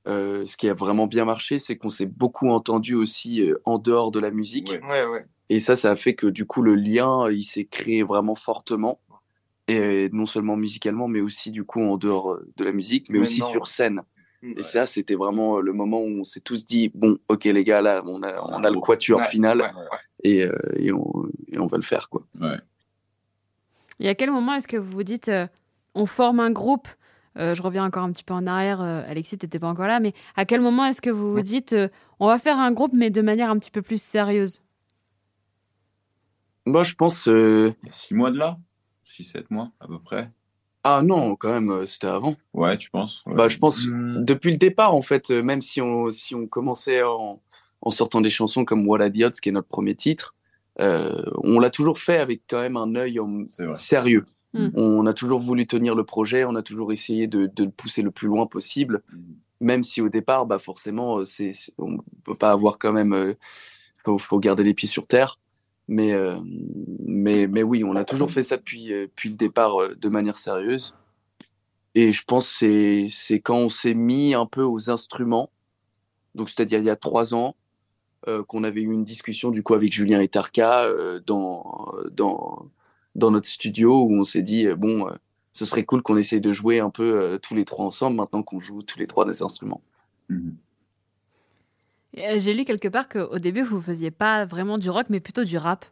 euh, 0.06 0.44
ce 0.46 0.56
qui 0.56 0.68
a 0.68 0.74
vraiment 0.74 1.06
bien 1.06 1.24
marché, 1.24 1.58
c'est 1.58 1.76
qu'on 1.76 1.90
s'est 1.90 2.06
beaucoup 2.06 2.50
entendu 2.50 2.94
aussi 2.94 3.42
euh, 3.42 3.58
en 3.64 3.78
dehors 3.78 4.10
de 4.10 4.18
la 4.20 4.30
musique. 4.30 4.70
Ouais. 4.70 4.82
ouais, 4.82 5.06
ouais. 5.06 5.26
Et 5.50 5.60
ça, 5.60 5.76
ça 5.76 5.90
a 5.90 5.96
fait 5.96 6.14
que 6.14 6.26
du 6.26 6.46
coup, 6.46 6.62
le 6.62 6.74
lien, 6.74 7.30
il 7.30 7.42
s'est 7.42 7.66
créé 7.66 8.02
vraiment 8.02 8.34
fortement. 8.34 8.98
Et 9.66 10.10
non 10.12 10.26
seulement 10.26 10.56
musicalement, 10.56 11.08
mais 11.08 11.20
aussi 11.20 11.50
du 11.50 11.64
coup 11.64 11.80
en 11.80 11.96
dehors 11.96 12.32
euh, 12.32 12.46
de 12.56 12.64
la 12.64 12.72
musique, 12.72 13.08
mais 13.10 13.18
aussi 13.18 13.36
sur 13.50 13.66
scène. 13.66 14.02
Ouais. 14.42 14.54
Et 14.58 14.62
ça, 14.62 14.84
c'était 14.84 15.14
vraiment 15.14 15.56
euh, 15.56 15.60
le 15.62 15.72
moment 15.72 16.00
où 16.02 16.20
on 16.20 16.24
s'est 16.24 16.40
tous 16.40 16.66
dit, 16.66 16.90
bon, 16.94 17.16
ok 17.28 17.44
les 17.44 17.64
gars, 17.64 17.80
là, 17.80 18.02
on 18.04 18.22
a, 18.22 18.42
on 18.42 18.62
a 18.62 18.70
le 18.70 18.78
quatuor 18.78 19.20
Ouais, 19.20 19.26
final 19.28 19.62
ouais, 19.62 19.66
ouais. 19.68 19.98
Et, 20.22 20.42
euh, 20.42 20.52
et, 20.76 20.92
on, 20.92 21.26
et 21.50 21.58
on 21.58 21.66
va 21.66 21.78
le 21.78 21.82
faire, 21.82 22.10
quoi. 22.10 22.26
Ouais. 22.40 22.58
Et 24.00 24.08
à 24.10 24.14
quel 24.14 24.30
moment 24.30 24.54
est-ce 24.54 24.68
que 24.68 24.76
vous 24.76 24.90
vous 24.90 25.02
dites, 25.02 25.28
euh, 25.28 25.46
on 25.94 26.04
forme 26.04 26.40
un 26.40 26.50
groupe? 26.50 26.88
Euh, 27.38 27.54
Je 27.54 27.62
reviens 27.62 27.86
encore 27.86 28.02
un 28.04 28.12
petit 28.12 28.22
peu 28.24 28.34
en 28.34 28.46
arrière, 28.46 28.82
euh, 28.82 29.02
Alexis, 29.08 29.38
t'étais 29.38 29.58
pas 29.58 29.68
encore 29.68 29.86
là, 29.86 29.98
mais 29.98 30.12
à 30.36 30.44
quel 30.44 30.60
moment 30.60 30.84
est-ce 30.84 31.00
que 31.00 31.10
vous 31.10 31.32
vous 31.32 31.40
dites, 31.40 31.72
euh, 31.72 31.88
on 32.20 32.26
va 32.26 32.38
faire 32.38 32.58
un 32.58 32.70
groupe, 32.70 32.92
mais 32.92 33.08
de 33.08 33.22
manière 33.22 33.48
un 33.50 33.58
petit 33.58 33.70
peu 33.70 33.80
plus 33.80 34.00
sérieuse? 34.02 34.60
Moi, 36.66 36.84
je 36.84 36.94
pense. 36.94 37.28
euh, 37.28 37.72
Il 37.82 37.86
y 37.86 37.88
a 37.88 37.92
six 37.92 38.14
mois 38.14 38.30
de 38.30 38.36
là 38.38 38.58
6-7 39.06 39.50
mois 39.50 39.70
à 39.80 39.86
peu 39.86 39.98
près. 39.98 40.30
Ah 40.82 41.00
non, 41.02 41.34
quand 41.36 41.50
même, 41.50 41.70
euh, 41.70 41.86
c'était 41.86 42.06
avant. 42.08 42.36
Ouais, 42.52 42.76
tu 42.76 42.90
penses? 42.90 43.22
Ouais. 43.26 43.34
Bah, 43.34 43.48
je 43.48 43.58
pense 43.58 43.86
Mm. 43.86 44.24
depuis 44.24 44.50
le 44.50 44.58
départ, 44.58 44.94
en 44.94 45.00
fait, 45.02 45.30
euh, 45.30 45.42
même 45.42 45.62
si 45.62 45.80
on, 45.80 46.10
si 46.10 46.34
on 46.34 46.46
commençait 46.46 47.02
en, 47.02 47.40
en 47.80 47.90
sortant 47.90 48.20
des 48.20 48.30
chansons 48.30 48.64
comme 48.66 48.86
What 48.86 49.00
a 49.00 49.08
the 49.10 49.22
Odds, 49.24 49.40
qui 49.40 49.48
est 49.48 49.52
notre 49.52 49.68
premier 49.68 49.94
titre, 49.94 50.34
euh, 50.80 51.22
on 51.42 51.58
l'a 51.58 51.70
toujours 51.70 51.98
fait 51.98 52.18
avec 52.18 52.42
quand 52.48 52.60
même 52.60 52.76
un 52.76 52.94
œil 52.96 53.18
en- 53.20 53.44
sérieux. 53.74 54.26
Mm. 54.52 54.68
On 54.74 55.06
a 55.06 55.14
toujours 55.14 55.40
voulu 55.40 55.66
tenir 55.66 55.94
le 55.94 56.04
projet, 56.04 56.44
on 56.44 56.54
a 56.54 56.62
toujours 56.62 56.92
essayé 56.92 57.26
de, 57.28 57.46
de 57.46 57.64
le 57.64 57.70
pousser 57.70 58.02
le 58.02 58.10
plus 58.10 58.28
loin 58.28 58.46
possible, 58.46 59.02
même 59.60 59.82
si 59.84 60.00
au 60.02 60.08
départ, 60.10 60.44
bah 60.46 60.58
forcément, 60.58 61.24
c'est, 61.24 61.52
c'est- 61.54 61.72
on 61.78 61.98
peut 62.24 62.34
pas 62.34 62.50
avoir 62.52 62.78
quand 62.78 62.92
même, 62.92 63.14
euh, 63.14 63.34
faut, 63.96 64.18
faut 64.18 64.38
garder 64.38 64.64
les 64.64 64.74
pieds 64.74 64.88
sur 64.88 65.06
terre. 65.06 65.38
Mais, 65.88 66.12
euh, 66.12 66.38
mais, 67.06 67.46
mais 67.46 67.62
oui, 67.62 67.84
on 67.84 67.94
a 67.94 68.04
toujours 68.04 68.30
fait 68.30 68.42
ça 68.42 68.56
depuis, 68.56 68.92
euh, 68.92 69.02
depuis 69.02 69.28
le 69.30 69.36
départ 69.36 69.80
euh, 69.80 69.94
de 69.94 70.08
manière 70.08 70.38
sérieuse. 70.38 70.94
Et 71.94 72.12
je 72.12 72.24
pense 72.24 72.58
que 72.58 73.08
c'est, 73.10 73.40
quand 73.40 73.58
on 73.58 73.68
s'est 73.68 73.94
mis 73.94 74.34
un 74.34 74.46
peu 74.46 74.62
aux 74.62 74.90
instruments, 74.90 75.50
donc 76.34 76.48
c'est-à-dire 76.48 76.80
il 76.80 76.86
y 76.86 76.90
a 76.90 76.96
trois 76.96 77.34
ans, 77.34 77.56
qu'on 78.48 78.64
avait 78.64 78.80
eu 78.80 78.90
une 78.90 79.04
discussion 79.04 79.50
du 79.50 79.62
coup 79.62 79.74
avec 79.74 79.92
Julien 79.92 80.18
et 80.18 80.28
Tarka 80.28 80.88
dans, 81.26 81.92
dans, 82.10 82.70
dans 83.14 83.30
notre 83.30 83.48
studio 83.48 84.02
où 84.04 84.14
on 84.14 84.24
s'est 84.24 84.40
dit, 84.40 84.66
bon, 84.78 85.06
ce 85.52 85.66
serait 85.66 85.84
cool 85.84 86.02
qu'on 86.02 86.16
essaye 86.16 86.40
de 86.40 86.50
jouer 86.50 86.80
un 86.80 86.88
peu 86.88 87.38
tous 87.42 87.54
les 87.54 87.66
trois 87.66 87.84
ensemble 87.84 88.16
maintenant 88.16 88.42
qu'on 88.42 88.60
joue 88.60 88.82
tous 88.82 88.98
les 88.98 89.06
trois 89.06 89.26
des 89.26 89.42
instruments. 89.42 89.82
Euh, 90.30 90.36
J'ai 92.16 92.54
lu 92.54 92.64
quelque 92.64 92.88
part 92.88 93.08
qu'au 93.08 93.38
début, 93.38 93.62
vous 93.62 93.80
faisiez 93.80 94.10
pas 94.10 94.44
vraiment 94.44 94.78
du 94.78 94.90
rock, 94.90 95.06
mais 95.10 95.20
plutôt 95.20 95.44
du 95.44 95.56
rap. 95.58 95.84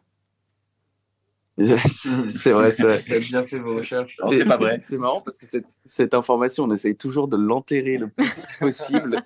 c'est 1.57 2.27
c'est 2.27 2.51
vrai, 2.51 2.71
c'est 2.71 2.83
vrai. 2.83 2.97
Vous 3.07 3.13
avez 3.13 3.19
bien 3.19 3.45
fait 3.45 3.59
vos 3.59 3.75
recherches. 3.75 4.15
C'est 4.31 4.45
pas 4.45 4.57
vrai. 4.57 4.79
C'est 4.79 4.97
marrant 4.97 5.21
parce 5.21 5.37
que 5.37 5.45
cette, 5.45 5.67
cette 5.85 6.13
information, 6.13 6.63
on 6.63 6.71
essaye 6.71 6.95
toujours 6.95 7.27
de 7.27 7.37
l'enterrer 7.37 7.97
le 7.97 8.07
plus 8.07 8.45
possible, 8.59 9.21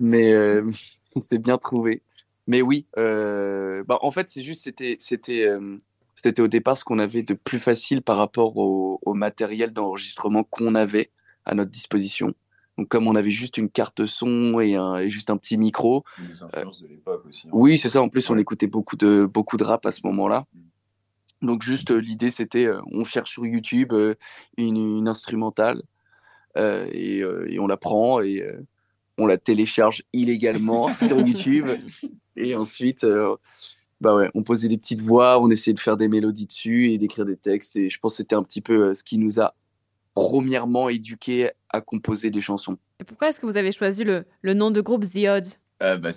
mais 0.00 0.32
euh, 0.32 0.68
c'est 1.18 1.38
bien 1.38 1.56
trouvé. 1.56 2.02
Mais 2.48 2.62
oui, 2.62 2.86
euh, 2.96 3.84
bah, 3.84 3.98
en 4.02 4.10
fait, 4.10 4.28
c'est 4.28 4.42
juste, 4.42 4.62
c'était, 4.62 4.96
c'était, 4.98 5.46
euh, 5.46 5.76
c'était 6.16 6.42
au 6.42 6.48
départ 6.48 6.76
ce 6.76 6.84
qu'on 6.84 6.98
avait 6.98 7.22
de 7.22 7.34
plus 7.34 7.58
facile 7.58 8.02
par 8.02 8.16
rapport 8.16 8.56
au, 8.56 9.00
au 9.04 9.14
matériel 9.14 9.72
d'enregistrement 9.72 10.42
qu'on 10.44 10.74
avait 10.74 11.10
à 11.44 11.54
notre 11.54 11.70
disposition. 11.70 12.34
Donc, 12.78 12.88
comme 12.88 13.06
on 13.06 13.16
avait 13.16 13.30
juste 13.30 13.56
une 13.56 13.70
carte 13.70 14.06
son 14.06 14.60
et, 14.60 14.74
un, 14.74 14.96
et 14.96 15.10
juste 15.10 15.30
un 15.30 15.36
petit 15.36 15.56
micro. 15.56 16.04
Les 16.18 16.42
influences 16.42 16.82
de 16.82 16.88
l'époque 16.88 17.24
aussi. 17.26 17.48
Hein. 17.48 17.50
Oui, 17.52 17.78
c'est 17.78 17.88
ça. 17.88 18.02
En 18.02 18.08
plus, 18.08 18.28
on 18.30 18.36
écoutait 18.36 18.66
beaucoup 18.66 18.96
de, 18.96 19.24
beaucoup 19.24 19.56
de 19.56 19.64
rap 19.64 19.86
à 19.86 19.92
ce 19.92 20.00
moment-là. 20.04 20.46
Mm. 20.52 21.46
Donc, 21.46 21.62
juste 21.62 21.90
l'idée, 21.90 22.30
c'était 22.30 22.68
on 22.92 23.04
cherche 23.04 23.32
sur 23.32 23.46
YouTube 23.46 23.92
une, 24.56 24.76
une 24.98 25.08
instrumentale 25.08 25.82
et, 26.56 27.18
et, 27.18 27.58
on 27.58 27.66
la 27.66 27.76
prend 27.76 28.22
et 28.22 28.42
on 29.18 29.26
la 29.26 29.36
télécharge 29.36 30.02
illégalement 30.14 30.88
sur 30.94 31.20
YouTube. 31.20 31.68
Et 32.36 32.54
ensuite, 32.54 33.04
bah 34.00 34.14
ouais, 34.14 34.30
on 34.34 34.42
posait 34.42 34.68
des 34.68 34.76
petites 34.76 35.00
voix, 35.00 35.40
on 35.40 35.50
essayait 35.50 35.74
de 35.74 35.80
faire 35.80 35.96
des 35.96 36.08
mélodies 36.08 36.46
dessus 36.46 36.90
et 36.90 36.98
d'écrire 36.98 37.24
des 37.24 37.36
textes. 37.36 37.76
Et 37.76 37.88
je 37.88 37.98
pense 37.98 38.12
que 38.12 38.16
c'était 38.18 38.36
un 38.36 38.42
petit 38.42 38.60
peu 38.60 38.88
euh, 38.88 38.94
ce 38.94 39.02
qui 39.02 39.18
nous 39.18 39.40
a 39.40 39.54
premièrement 40.16 40.88
éduqués 40.88 41.50
à 41.68 41.80
composer 41.80 42.30
des 42.30 42.40
chansons. 42.40 42.76
Et 43.00 43.04
pourquoi 43.04 43.28
est-ce 43.28 43.38
que 43.38 43.46
vous 43.46 43.56
avez 43.56 43.70
choisi 43.70 44.02
le, 44.02 44.24
le 44.42 44.54
nom 44.54 44.72
de 44.72 44.80
groupe 44.80 45.04
The 45.04 45.28
Odds? 45.28 45.58
Euh, 45.82 45.96
bah 45.98 46.10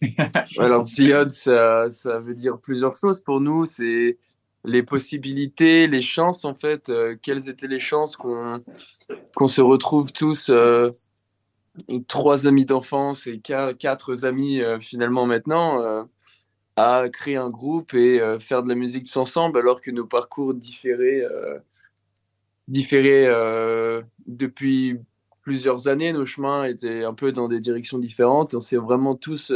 Alors 0.58 0.84
The 0.84 1.12
Odds, 1.14 1.30
ça, 1.30 1.90
ça, 1.90 2.18
veut 2.18 2.34
dire 2.34 2.58
plusieurs 2.58 2.96
choses 2.96 3.20
pour 3.20 3.40
nous. 3.40 3.66
C'est 3.66 4.18
les 4.64 4.82
possibilités, 4.82 5.86
les 5.86 6.02
chances 6.02 6.44
en 6.44 6.54
fait. 6.54 6.88
Euh, 6.88 7.16
quelles 7.20 7.48
étaient 7.48 7.68
les 7.68 7.80
chances 7.80 8.16
qu'on 8.16 8.64
qu'on 9.36 9.46
se 9.46 9.60
retrouve 9.60 10.12
tous 10.12 10.48
euh, 10.48 10.90
trois 12.08 12.46
amis 12.46 12.64
d'enfance 12.64 13.28
et 13.28 13.38
quatre, 13.40 14.24
amis 14.24 14.60
finalement 14.80 15.26
maintenant 15.26 16.06
à 16.76 17.08
créer 17.08 17.36
un 17.36 17.50
groupe 17.50 17.94
et 17.94 18.20
euh, 18.20 18.38
faire 18.38 18.62
de 18.62 18.68
la 18.68 18.74
musique 18.74 19.06
tous 19.06 19.16
ensemble, 19.18 19.58
alors 19.58 19.80
que 19.80 19.90
nos 19.90 20.06
parcours 20.06 20.54
différaient, 20.54 21.22
euh, 21.22 21.58
différaient 22.68 23.26
euh, 23.26 24.02
depuis 24.26 24.98
plusieurs 25.42 25.88
années. 25.88 26.12
Nos 26.12 26.26
chemins 26.26 26.64
étaient 26.64 27.04
un 27.04 27.14
peu 27.14 27.32
dans 27.32 27.48
des 27.48 27.60
directions 27.60 27.98
différentes. 27.98 28.54
On 28.54 28.60
s'est 28.60 28.76
vraiment 28.76 29.14
tous 29.14 29.52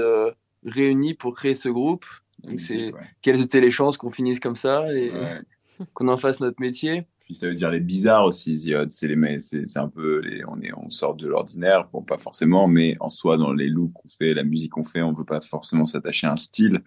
réunis 0.65 1.15
pour 1.15 1.35
créer 1.35 1.55
ce 1.55 1.69
groupe. 1.69 2.05
Donc, 2.45 2.61
c'est 2.61 2.93
quelles 3.23 3.41
étaient 3.41 3.61
les 3.61 3.71
chances 3.71 3.97
qu'on 3.97 4.11
finisse 4.11 4.39
comme 4.39 4.57
ça 4.57 4.93
et 4.95 5.11
qu'on 5.95 6.09
en 6.09 6.17
fasse 6.17 6.41
notre 6.41 6.61
métier? 6.61 7.07
Puis 7.29 7.35
ça 7.35 7.47
veut 7.47 7.55
dire 7.55 7.71
les 7.71 7.81
bizarres 7.81 8.25
aussi, 8.25 8.57
C'est 8.91 9.07
les, 9.07 9.39
c'est 9.39 9.79
un 9.79 9.89
peu, 9.89 10.21
les, 10.21 10.43
on 10.47 10.63
est, 10.63 10.73
on 10.75 10.89
sort 10.89 11.15
de 11.15 11.29
l'ordinaire, 11.29 11.87
bon 11.93 12.01
pas 12.01 12.17
forcément, 12.17 12.69
mais 12.69 12.97
en 13.01 13.11
soi 13.11 13.37
dans 13.37 13.53
les 13.53 13.69
looks 13.69 13.93
qu'on 13.93 14.09
fait, 14.09 14.33
la 14.33 14.45
musique 14.45 14.73
qu'on 14.73 14.83
fait, 14.83 15.03
on 15.03 15.15
peut 15.15 15.27
pas 15.27 15.43
forcément 15.43 15.85
s'attacher 15.85 16.27
à 16.27 16.33
un 16.33 16.37
style 16.37 16.83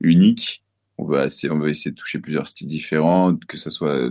unique. 0.00 0.64
On 0.98 1.04
va 1.04 1.26
essayer, 1.26 1.52
on 1.52 1.60
va 1.60 1.68
essayer 1.68 1.92
de 1.92 1.96
toucher 1.96 2.18
plusieurs 2.18 2.48
styles 2.48 2.66
différents, 2.66 3.36
que 3.46 3.56
ce 3.56 3.70
soit 3.70 4.10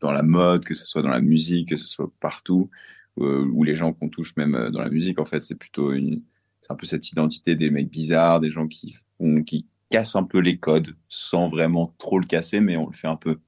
dans 0.00 0.12
la 0.12 0.22
mode, 0.22 0.64
que 0.64 0.74
ce 0.74 0.86
soit 0.86 1.02
dans 1.02 1.08
la 1.08 1.20
musique, 1.20 1.70
que 1.70 1.76
ce 1.76 1.88
soit 1.88 2.10
partout, 2.20 2.70
euh, 3.18 3.46
où 3.52 3.64
les 3.64 3.74
gens 3.74 3.92
qu'on 3.92 4.08
touche 4.08 4.36
même 4.36 4.54
euh, 4.54 4.70
dans 4.70 4.82
la 4.82 4.90
musique, 4.90 5.18
en 5.18 5.24
fait, 5.24 5.42
c'est 5.42 5.54
plutôt 5.54 5.92
une, 5.92 6.22
c'est 6.60 6.72
un 6.72 6.76
peu 6.76 6.86
cette 6.86 7.10
identité 7.10 7.56
des 7.56 7.70
mecs 7.70 7.90
bizarres, 7.90 8.40
des 8.40 8.50
gens 8.50 8.66
qui 8.66 8.96
qui 9.46 9.66
cassent 9.90 10.16
un 10.16 10.22
peu 10.22 10.38
les 10.38 10.56
codes 10.56 10.96
sans 11.08 11.48
vraiment 11.50 11.94
trop 11.98 12.18
le 12.18 12.26
casser, 12.26 12.60
mais 12.60 12.76
on 12.76 12.86
le 12.86 12.92
fait 12.92 13.08
un 13.08 13.16
peu. 13.16 13.38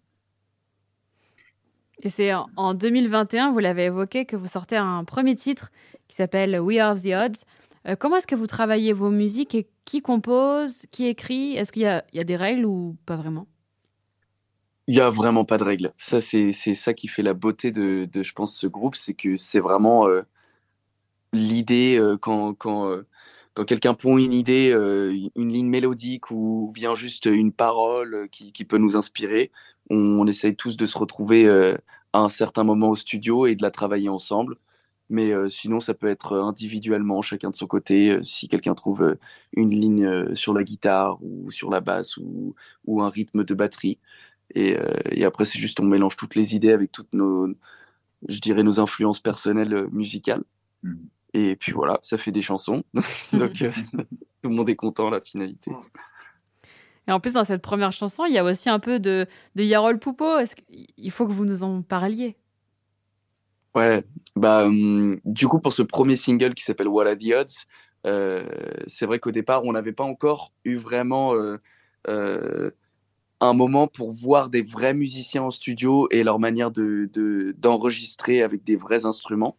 Et 2.02 2.09
c'est 2.09 2.32
en 2.35 2.75
2021, 2.75 3.52
vous 3.52 3.61
l'avez 3.61 3.85
évoqué, 3.85 4.26
que 4.26 4.35
vous 4.35 4.49
sortez 4.49 4.76
un 4.76 5.04
premier 5.04 5.37
titre 5.37 5.71
qui 6.09 6.16
s'appelle 6.16 6.61
We 6.61 6.78
Are 6.78 7.00
the 7.00 7.14
Odds. 7.14 7.44
Euh, 7.87 7.97
comment 7.97 8.16
est-ce 8.16 8.26
que 8.26 8.35
vous 8.35 8.49
travaillez 8.49 8.92
vos 8.92 9.11
musiques 9.11 9.54
et 9.54 9.68
qui 9.85 10.02
compose, 10.02 10.87
qui 10.90 11.06
écrit? 11.06 11.56
Est-ce 11.56 11.71
qu'il 11.71 11.82
y 11.82 11.87
a, 11.87 12.25
des 12.25 12.37
règles 12.37 12.66
ou 12.66 12.97
pas 13.06 13.16
vraiment? 13.16 13.47
Il 14.88 14.94
n'y 14.94 15.00
a 15.00 15.10
vraiment 15.10 15.44
pas 15.44 15.58
de 15.58 15.64
règles. 15.64 15.92
Ça, 15.98 16.20
c'est 16.20 16.52
ça 16.52 16.94
qui 16.94 17.08
fait 17.08 17.22
la 17.22 17.34
beauté 17.34 17.70
de, 17.70 18.06
de, 18.06 18.22
je 18.22 18.32
pense, 18.32 18.56
ce 18.56 18.66
groupe, 18.66 18.96
c'est 18.96 19.14
que 19.14 19.36
c'est 19.36 19.60
vraiment 19.60 20.08
euh, 20.08 20.22
l'idée 21.32 21.98
euh, 21.98 22.16
quand, 22.18 22.54
quand, 22.54 22.90
quand 23.54 23.64
quelqu'un 23.64 23.94
pond 23.94 24.18
une 24.18 24.32
idée, 24.32 24.72
une 25.36 25.52
ligne 25.52 25.68
mélodique 25.68 26.30
ou 26.30 26.70
bien 26.74 26.94
juste 26.94 27.26
une 27.26 27.52
parole 27.52 28.28
qui, 28.30 28.52
qui 28.52 28.64
peut 28.64 28.78
nous 28.78 28.96
inspirer, 28.96 29.52
on, 29.90 29.96
on, 29.96 30.26
essaye 30.26 30.56
tous 30.56 30.76
de 30.76 30.86
se 30.86 30.98
retrouver 30.98 31.48
à 32.12 32.20
un 32.20 32.28
certain 32.28 32.64
moment 32.64 32.90
au 32.90 32.96
studio 32.96 33.46
et 33.46 33.54
de 33.56 33.62
la 33.62 33.70
travailler 33.70 34.08
ensemble. 34.08 34.56
Mais 35.12 35.32
euh, 35.32 35.50
sinon, 35.50 35.78
ça 35.78 35.92
peut 35.92 36.06
être 36.06 36.32
euh, 36.32 36.42
individuellement, 36.42 37.20
chacun 37.20 37.50
de 37.50 37.54
son 37.54 37.66
côté. 37.66 38.12
Euh, 38.12 38.22
si 38.22 38.48
quelqu'un 38.48 38.74
trouve 38.74 39.16
une 39.52 39.70
ligne 39.70 40.34
sur 40.34 40.54
la 40.54 40.64
guitare 40.64 41.18
ou 41.22 41.50
sur 41.50 41.70
la 41.70 41.80
basse 41.80 42.16
ou, 42.16 42.54
ou 42.86 43.02
un 43.02 43.10
rythme 43.10 43.44
de 43.44 43.54
batterie. 43.54 43.98
Et, 44.54 44.76
et 45.11 45.25
après, 45.25 45.44
c'est 45.44 45.59
juste 45.59 45.80
on 45.80 45.85
mélange 45.85 46.16
toutes 46.16 46.35
les 46.35 46.54
idées 46.54 46.73
avec 46.73 46.92
toutes 46.92 47.12
nos, 47.14 47.49
je 48.28 48.40
dirais, 48.40 48.62
nos 48.62 48.80
influences 48.80 49.21
personnelles 49.21 49.87
musicales. 49.90 50.42
Mmh. 50.82 50.94
Et 51.35 51.56
puis 51.56 51.73
voilà, 51.73 51.99
ça 52.02 52.18
fait 52.18 52.32
des 52.32 52.42
chansons. 52.42 52.85
Donc 53.32 53.52
tout 54.42 54.49
le 54.49 54.54
monde 54.54 54.68
est 54.68 54.76
content, 54.76 55.11
la 55.11 55.21
finalité. 55.21 55.73
Et 57.09 57.12
en 57.12 57.21
plus, 57.21 57.32
dans 57.32 57.44
cette 57.44 57.62
première 57.62 57.92
chanson, 57.92 58.25
il 58.26 58.32
y 58.32 58.38
a 58.38 58.44
aussi 58.44 58.68
un 58.71 58.78
peu 58.78 59.00
de, 59.00 59.26
de 59.56 59.64
Yarol 59.64 59.99
Poupo. 59.99 60.38
Il 60.97 61.11
faut 61.11 61.26
que 61.26 61.32
vous 61.32 61.44
nous 61.44 61.62
en 61.62 61.82
parliez? 61.82 62.37
Ouais, 63.75 64.04
bah, 64.37 64.64
hum, 64.66 65.18
du 65.25 65.49
coup, 65.49 65.59
pour 65.59 65.73
ce 65.73 65.82
premier 65.82 66.16
single 66.16 66.54
qui 66.54 66.62
s'appelle 66.62 66.88
What 66.88 67.06
Are 67.06 67.16
the 67.16 67.32
Odds, 67.35 67.66
euh, 68.06 68.44
c'est 68.87 69.06
vrai 69.06 69.18
qu'au 69.18 69.30
départ, 69.30 69.64
on 69.64 69.73
n'avait 69.73 69.92
pas 69.92 70.04
encore 70.04 70.52
eu 70.64 70.76
vraiment 70.76 71.35
euh, 71.35 71.56
euh, 72.09 72.71
un 73.46 73.54
moment 73.54 73.87
pour 73.87 74.11
voir 74.11 74.50
des 74.50 74.62
vrais 74.62 74.94
musiciens 74.94 75.42
en 75.42 75.50
studio 75.50 76.08
et 76.11 76.25
leur 76.25 76.38
manière 76.38 76.70
de, 76.70 77.11
d'enregistrer 77.58 78.42
avec 78.42 78.64
des 78.64 78.76
vrais 78.76 79.04
instruments. 79.06 79.56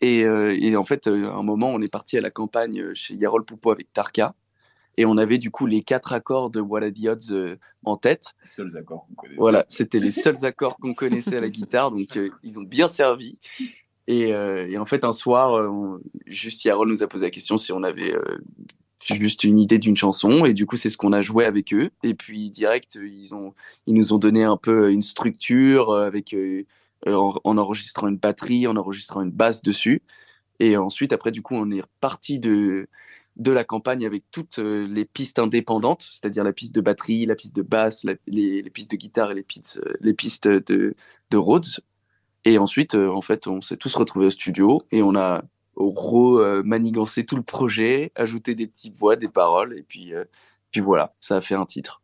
Et, 0.00 0.20
et 0.20 0.76
en 0.76 0.84
fait, 0.84 1.08
à 1.08 1.10
un 1.10 1.42
moment, 1.42 1.70
on 1.70 1.82
est 1.82 1.92
parti 1.92 2.16
à 2.16 2.20
la 2.20 2.30
campagne 2.30 2.94
chez 2.94 3.14
Yarol 3.14 3.44
Poupo 3.44 3.70
avec 3.70 3.92
Tarka. 3.92 4.34
Et 4.98 5.06
on 5.06 5.16
avait 5.16 5.38
du 5.38 5.52
coup 5.52 5.66
les 5.66 5.82
quatre 5.82 6.12
accords 6.12 6.50
de 6.50 6.60
What 6.60 6.82
Are 6.82 6.90
the 6.92 7.06
Odds 7.06 7.32
euh, 7.32 7.56
en 7.84 7.96
tête. 7.96 8.34
Les 8.42 8.48
seuls 8.48 8.76
accords 8.76 9.06
qu'on 9.06 9.14
connaissait. 9.14 9.38
Voilà, 9.38 9.64
c'était 9.68 10.00
les 10.00 10.10
seuls 10.10 10.44
accords 10.44 10.76
qu'on 10.76 10.92
connaissait 10.92 11.36
à 11.36 11.40
la 11.40 11.50
guitare, 11.50 11.92
donc 11.92 12.16
euh, 12.16 12.30
ils 12.42 12.58
ont 12.58 12.64
bien 12.64 12.88
servi. 12.88 13.38
Et, 14.08 14.34
euh, 14.34 14.66
et 14.68 14.76
en 14.76 14.86
fait, 14.86 15.04
un 15.04 15.12
soir, 15.12 15.70
on, 15.72 16.00
juste 16.26 16.64
Yarol 16.64 16.88
nous 16.88 17.04
a 17.04 17.06
posé 17.06 17.26
la 17.26 17.30
question 17.30 17.58
si 17.58 17.70
on 17.70 17.84
avait 17.84 18.12
juste 19.00 19.44
une 19.44 19.58
idée 19.58 19.78
d'une 19.78 19.96
chanson, 19.96 20.44
et 20.44 20.54
du 20.54 20.66
coup, 20.66 20.76
c'est 20.76 20.90
ce 20.90 20.96
qu'on 20.96 21.12
a 21.12 21.22
joué 21.22 21.44
avec 21.44 21.72
eux. 21.72 21.90
Et 22.02 22.14
puis 22.14 22.50
direct, 22.50 22.96
ils 22.96 23.34
ont, 23.34 23.54
ils 23.86 23.94
nous 23.94 24.12
ont 24.12 24.18
donné 24.18 24.44
un 24.44 24.56
peu 24.56 24.90
une 24.92 25.02
structure 25.02 25.94
avec 25.94 26.34
en, 27.06 27.34
en 27.44 27.58
enregistrant 27.58 28.08
une 28.08 28.16
batterie, 28.16 28.66
en 28.66 28.76
enregistrant 28.76 29.22
une 29.22 29.30
basse 29.30 29.62
dessus. 29.62 30.02
Et 30.60 30.76
ensuite, 30.76 31.12
après, 31.12 31.30
du 31.30 31.42
coup, 31.42 31.54
on 31.54 31.70
est 31.70 31.82
reparti 31.82 32.38
de 32.38 32.88
de 33.38 33.52
la 33.52 33.64
campagne 33.64 34.04
avec 34.04 34.24
toutes 34.30 34.58
euh, 34.58 34.86
les 34.88 35.04
pistes 35.04 35.38
indépendantes, 35.38 36.02
c'est-à-dire 36.02 36.44
la 36.44 36.52
piste 36.52 36.74
de 36.74 36.80
batterie, 36.80 37.24
la 37.24 37.36
piste 37.36 37.54
de 37.54 37.62
basse, 37.62 38.04
les, 38.26 38.62
pistes 38.70 38.90
de 38.90 38.96
guitare 38.96 39.30
et 39.30 39.34
les 39.34 39.44
pistes, 39.44 39.80
euh, 39.86 39.94
les 40.00 40.12
pistes 40.12 40.48
de, 40.48 40.94
de 41.30 41.36
Rhodes. 41.36 41.80
Et 42.44 42.58
ensuite, 42.58 42.94
euh, 42.94 43.08
en 43.10 43.22
fait, 43.22 43.46
on 43.46 43.60
s'est 43.60 43.76
tous 43.76 43.94
retrouvés 43.94 44.26
au 44.26 44.30
studio 44.30 44.82
et 44.90 45.02
on 45.02 45.14
a 45.14 45.44
manigancé 46.64 47.24
tout 47.24 47.36
le 47.36 47.42
projet, 47.42 48.12
ajouté 48.14 48.54
des 48.54 48.66
petites 48.66 48.94
voix, 48.96 49.16
des 49.16 49.28
paroles, 49.28 49.76
et 49.76 49.82
puis, 49.82 50.12
puis 50.70 50.80
voilà, 50.80 51.14
ça 51.20 51.36
a 51.36 51.40
fait 51.40 51.54
un 51.54 51.66
titre. 51.66 52.02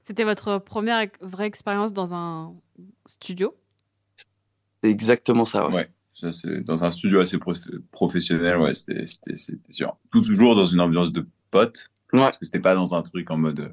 C'était 0.00 0.24
votre 0.24 0.58
première 0.58 1.06
vraie 1.20 1.46
expérience 1.46 1.92
dans 1.92 2.14
un 2.14 2.54
studio? 3.06 3.56
C'est 4.82 4.90
exactement 4.90 5.44
ça, 5.44 5.68
ouais 5.68 5.88
c'est 6.30 6.60
dans 6.60 6.84
un 6.84 6.90
studio 6.90 7.20
assez 7.20 7.38
professionnel, 7.90 8.58
ouais, 8.58 8.74
c'était 8.74 9.04
sûr. 9.68 9.96
Tout 10.12 10.20
toujours 10.20 10.54
dans 10.54 10.64
une 10.64 10.80
ambiance 10.80 11.10
de 11.10 11.26
pote. 11.50 11.90
Ouais. 12.12 12.30
C'était 12.40 12.60
pas 12.60 12.74
dans 12.74 12.94
un 12.94 13.02
truc 13.02 13.30
en 13.30 13.38
mode 13.38 13.60
euh, 13.60 13.68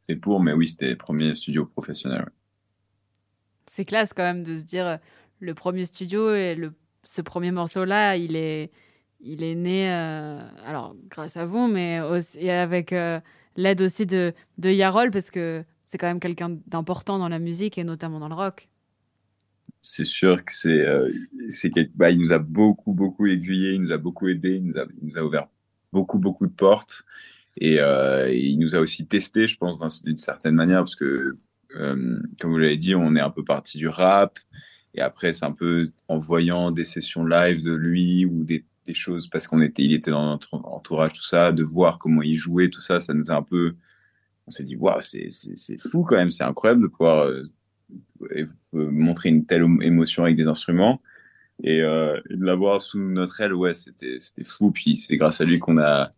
c'est 0.00 0.16
pour, 0.16 0.40
mais 0.40 0.52
oui, 0.52 0.68
c'était 0.68 0.90
le 0.90 0.96
premier 0.96 1.34
studio 1.34 1.64
professionnel. 1.64 2.28
C'est 3.66 3.86
classe 3.86 4.12
quand 4.12 4.22
même 4.22 4.42
de 4.42 4.56
se 4.56 4.64
dire 4.64 4.86
euh, 4.86 4.96
le 5.40 5.54
premier 5.54 5.86
studio 5.86 6.34
et 6.34 6.54
le, 6.54 6.74
ce 7.04 7.20
premier 7.22 7.50
morceau-là, 7.50 8.16
il 8.16 8.36
est, 8.36 8.70
il 9.20 9.42
est 9.42 9.54
né, 9.54 9.92
euh, 9.92 10.40
alors 10.64 10.94
grâce 11.08 11.36
à 11.36 11.44
vous, 11.46 11.68
mais 11.68 11.98
avec 12.48 12.94
l'aide 13.56 13.82
aussi 13.82 14.06
de, 14.06 14.34
de 14.58 14.70
Yarol, 14.70 15.10
parce 15.10 15.30
que 15.30 15.64
c'est 15.84 15.98
quand 15.98 16.06
même 16.06 16.20
quelqu'un 16.20 16.58
d'important 16.66 17.18
dans 17.18 17.28
la 17.28 17.38
musique 17.38 17.78
et 17.78 17.84
notamment 17.84 18.20
dans 18.20 18.28
le 18.28 18.34
rock 18.34 18.68
c'est 19.80 20.04
sûr 20.04 20.44
que 20.44 20.52
c'est, 20.52 20.86
euh, 20.86 21.10
bah, 21.94 22.10
il 22.10 22.18
nous 22.18 22.32
a 22.32 22.38
beaucoup, 22.38 22.92
beaucoup 22.92 23.26
aiguillé, 23.26 23.72
il 23.72 23.80
nous 23.80 23.92
a 23.92 23.96
beaucoup 23.96 24.28
aidé, 24.28 24.56
il 24.56 24.72
nous 25.02 25.18
a, 25.18 25.22
ouvert 25.22 25.48
beaucoup, 25.92 26.18
beaucoup 26.18 26.46
de 26.46 26.52
portes. 26.52 27.04
Et, 27.56 27.80
euh, 27.80 28.32
il 28.32 28.58
nous 28.58 28.74
a 28.74 28.80
aussi 28.80 29.06
testé, 29.06 29.46
je 29.46 29.56
pense, 29.56 30.02
d'une 30.02 30.18
certaine 30.18 30.54
manière, 30.54 30.80
parce 30.80 30.96
que, 30.96 31.38
euh, 31.76 32.18
comme 32.40 32.50
vous 32.50 32.58
l'avez 32.58 32.76
dit, 32.76 32.94
on 32.94 33.16
est 33.16 33.20
un 33.20 33.30
peu 33.30 33.44
parti 33.44 33.78
du 33.78 33.88
rap. 33.88 34.38
Et 34.94 35.00
après, 35.00 35.32
c'est 35.32 35.44
un 35.44 35.52
peu 35.52 35.90
en 36.08 36.18
voyant 36.18 36.70
des 36.70 36.84
sessions 36.84 37.24
live 37.24 37.62
de 37.62 37.72
lui 37.72 38.24
ou 38.24 38.44
des, 38.44 38.64
choses, 38.94 39.28
parce 39.28 39.46
qu'on 39.46 39.60
était, 39.60 39.82
il 39.82 39.92
était 39.92 40.10
dans 40.10 40.24
notre 40.30 40.54
entourage, 40.54 41.12
tout 41.12 41.22
ça, 41.22 41.52
de 41.52 41.62
voir 41.62 41.98
comment 41.98 42.22
il 42.22 42.36
jouait, 42.36 42.70
tout 42.70 42.80
ça, 42.80 43.02
ça 43.02 43.12
nous 43.12 43.30
a 43.30 43.34
un 43.34 43.42
peu, 43.42 43.74
on 44.46 44.50
s'est 44.50 44.64
dit, 44.64 44.76
waouh, 44.76 45.02
c'est, 45.02 45.28
fou 45.78 46.04
quand 46.04 46.16
même, 46.16 46.30
c'est 46.30 46.44
incroyable 46.44 46.80
de 46.80 46.86
pouvoir 46.86 47.26
euh, 47.26 48.46
montrer 48.72 49.28
une 49.28 49.44
telle 49.44 49.66
émotion 49.82 50.24
avec 50.24 50.36
des 50.36 50.48
instruments. 50.48 51.02
Et, 51.62 51.82
euh, 51.82 52.18
et 52.30 52.36
de 52.36 52.44
l'avoir 52.46 52.80
sous 52.80 52.98
notre 52.98 53.38
aile, 53.42 53.52
ouais, 53.52 53.74
c'était 53.74 54.18
fou. 54.42 54.70
Puis 54.70 54.96
c'est 54.96 55.18
grâce 55.18 55.42
à 55.42 55.44
lui 55.44 55.58
qu'on 55.58 55.76
a 55.76 56.12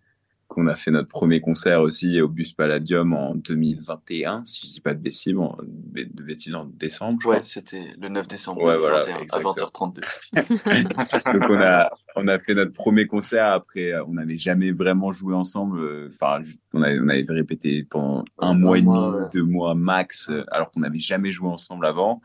qu'on 0.50 0.66
a 0.66 0.74
fait 0.74 0.90
notre 0.90 1.08
premier 1.08 1.40
concert 1.40 1.80
aussi 1.80 2.20
au 2.20 2.26
Bus 2.26 2.52
Palladium 2.52 3.12
en 3.12 3.36
2021, 3.36 4.42
si 4.46 4.66
je 4.66 4.72
dis 4.72 4.80
pas 4.80 4.94
de 4.94 4.98
bêtises, 4.98 5.36
en, 5.38 5.56
de 5.62 6.22
bêtises 6.24 6.56
en 6.56 6.66
décembre. 6.66 7.24
Ouais, 7.24 7.42
c'était 7.44 7.94
le 8.00 8.08
9 8.08 8.26
décembre 8.26 8.64
ouais, 8.64 8.76
voilà, 8.76 8.98
à 8.98 9.38
20h32. 9.38 10.00
Donc 11.32 11.50
on 11.50 11.60
a 11.60 11.90
on 12.16 12.26
a 12.26 12.38
fait 12.40 12.54
notre 12.54 12.72
premier 12.72 13.06
concert 13.06 13.46
après 13.46 13.92
on 14.00 14.14
n'avait 14.14 14.38
jamais 14.38 14.72
vraiment 14.72 15.12
joué 15.12 15.36
ensemble 15.36 16.08
enfin 16.08 16.40
on 16.72 16.82
avait 16.82 16.98
on 16.98 17.08
avait 17.08 17.24
répété 17.28 17.84
pendant 17.88 18.24
un, 18.38 18.54
mois 18.54 18.78
et 18.78 18.82
demi, 18.82 18.98
ouais. 18.98 19.28
deux 19.32 19.44
mois 19.44 19.76
max 19.76 20.30
alors 20.50 20.72
qu'on 20.72 20.80
n'avait 20.80 20.98
jamais 20.98 21.30
joué 21.30 21.48
ensemble 21.48 21.86
avant 21.86 22.20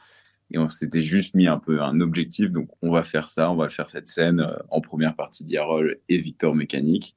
et 0.49 0.57
on 0.57 0.67
s'était 0.67 1.03
juste 1.03 1.35
mis 1.35 1.47
un 1.47 1.59
peu 1.59 1.79
un 1.81 2.01
objectif 2.01 2.51
donc 2.51 2.69
on 2.81 2.91
va 2.91 3.03
faire 3.03 3.29
ça, 3.29 3.51
on 3.51 3.55
va 3.55 3.69
faire 3.69 3.89
cette 3.89 4.07
scène 4.07 4.47
en 4.71 4.81
première 4.81 5.15
partie 5.15 5.43
d'Yarol 5.43 5.99
et 6.09 6.17
Victor 6.17 6.55
Mécanique 6.55 7.15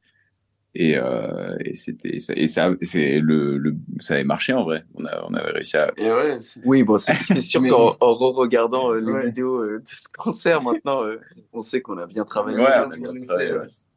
et, 0.75 0.97
euh, 0.99 1.57
et 1.65 1.75
c'était 1.75 2.17
et 2.17 2.47
ça 2.49 2.71
c'est 2.83 3.21
le, 3.21 3.57
le 3.57 3.75
ça 4.01 4.15
avait 4.15 4.25
marché 4.25 4.53
en 4.53 4.65
vrai. 4.65 4.85
On 4.95 5.05
a 5.07 5.25
on 5.29 5.35
avait 5.35 5.51
réussi 5.53 5.77
à 5.77 5.91
et 5.97 6.11
ouais, 6.11 6.39
oui 6.65 6.83
bon 6.83 6.99
c'est 6.99 7.15
sûr 7.41 7.63
qu'en 7.63 7.97
en 8.01 8.15
regardant 8.33 8.93
euh, 8.93 9.01
les 9.01 9.13
ouais. 9.13 9.27
vidéos 9.27 9.63
euh, 9.63 9.79
de 9.79 9.89
ce 9.89 10.07
concert 10.17 10.63
maintenant 10.63 11.03
euh, 11.05 11.17
on 11.53 11.63
sait 11.63 11.81
qu'on 11.81 11.97
a 11.97 12.07
bien 12.07 12.25
travaillé. 12.25 12.59
Ouais, 12.59 12.67
on 12.87 12.91
a 12.91 12.97
bien 12.97 13.15
travaillé, 13.27 13.55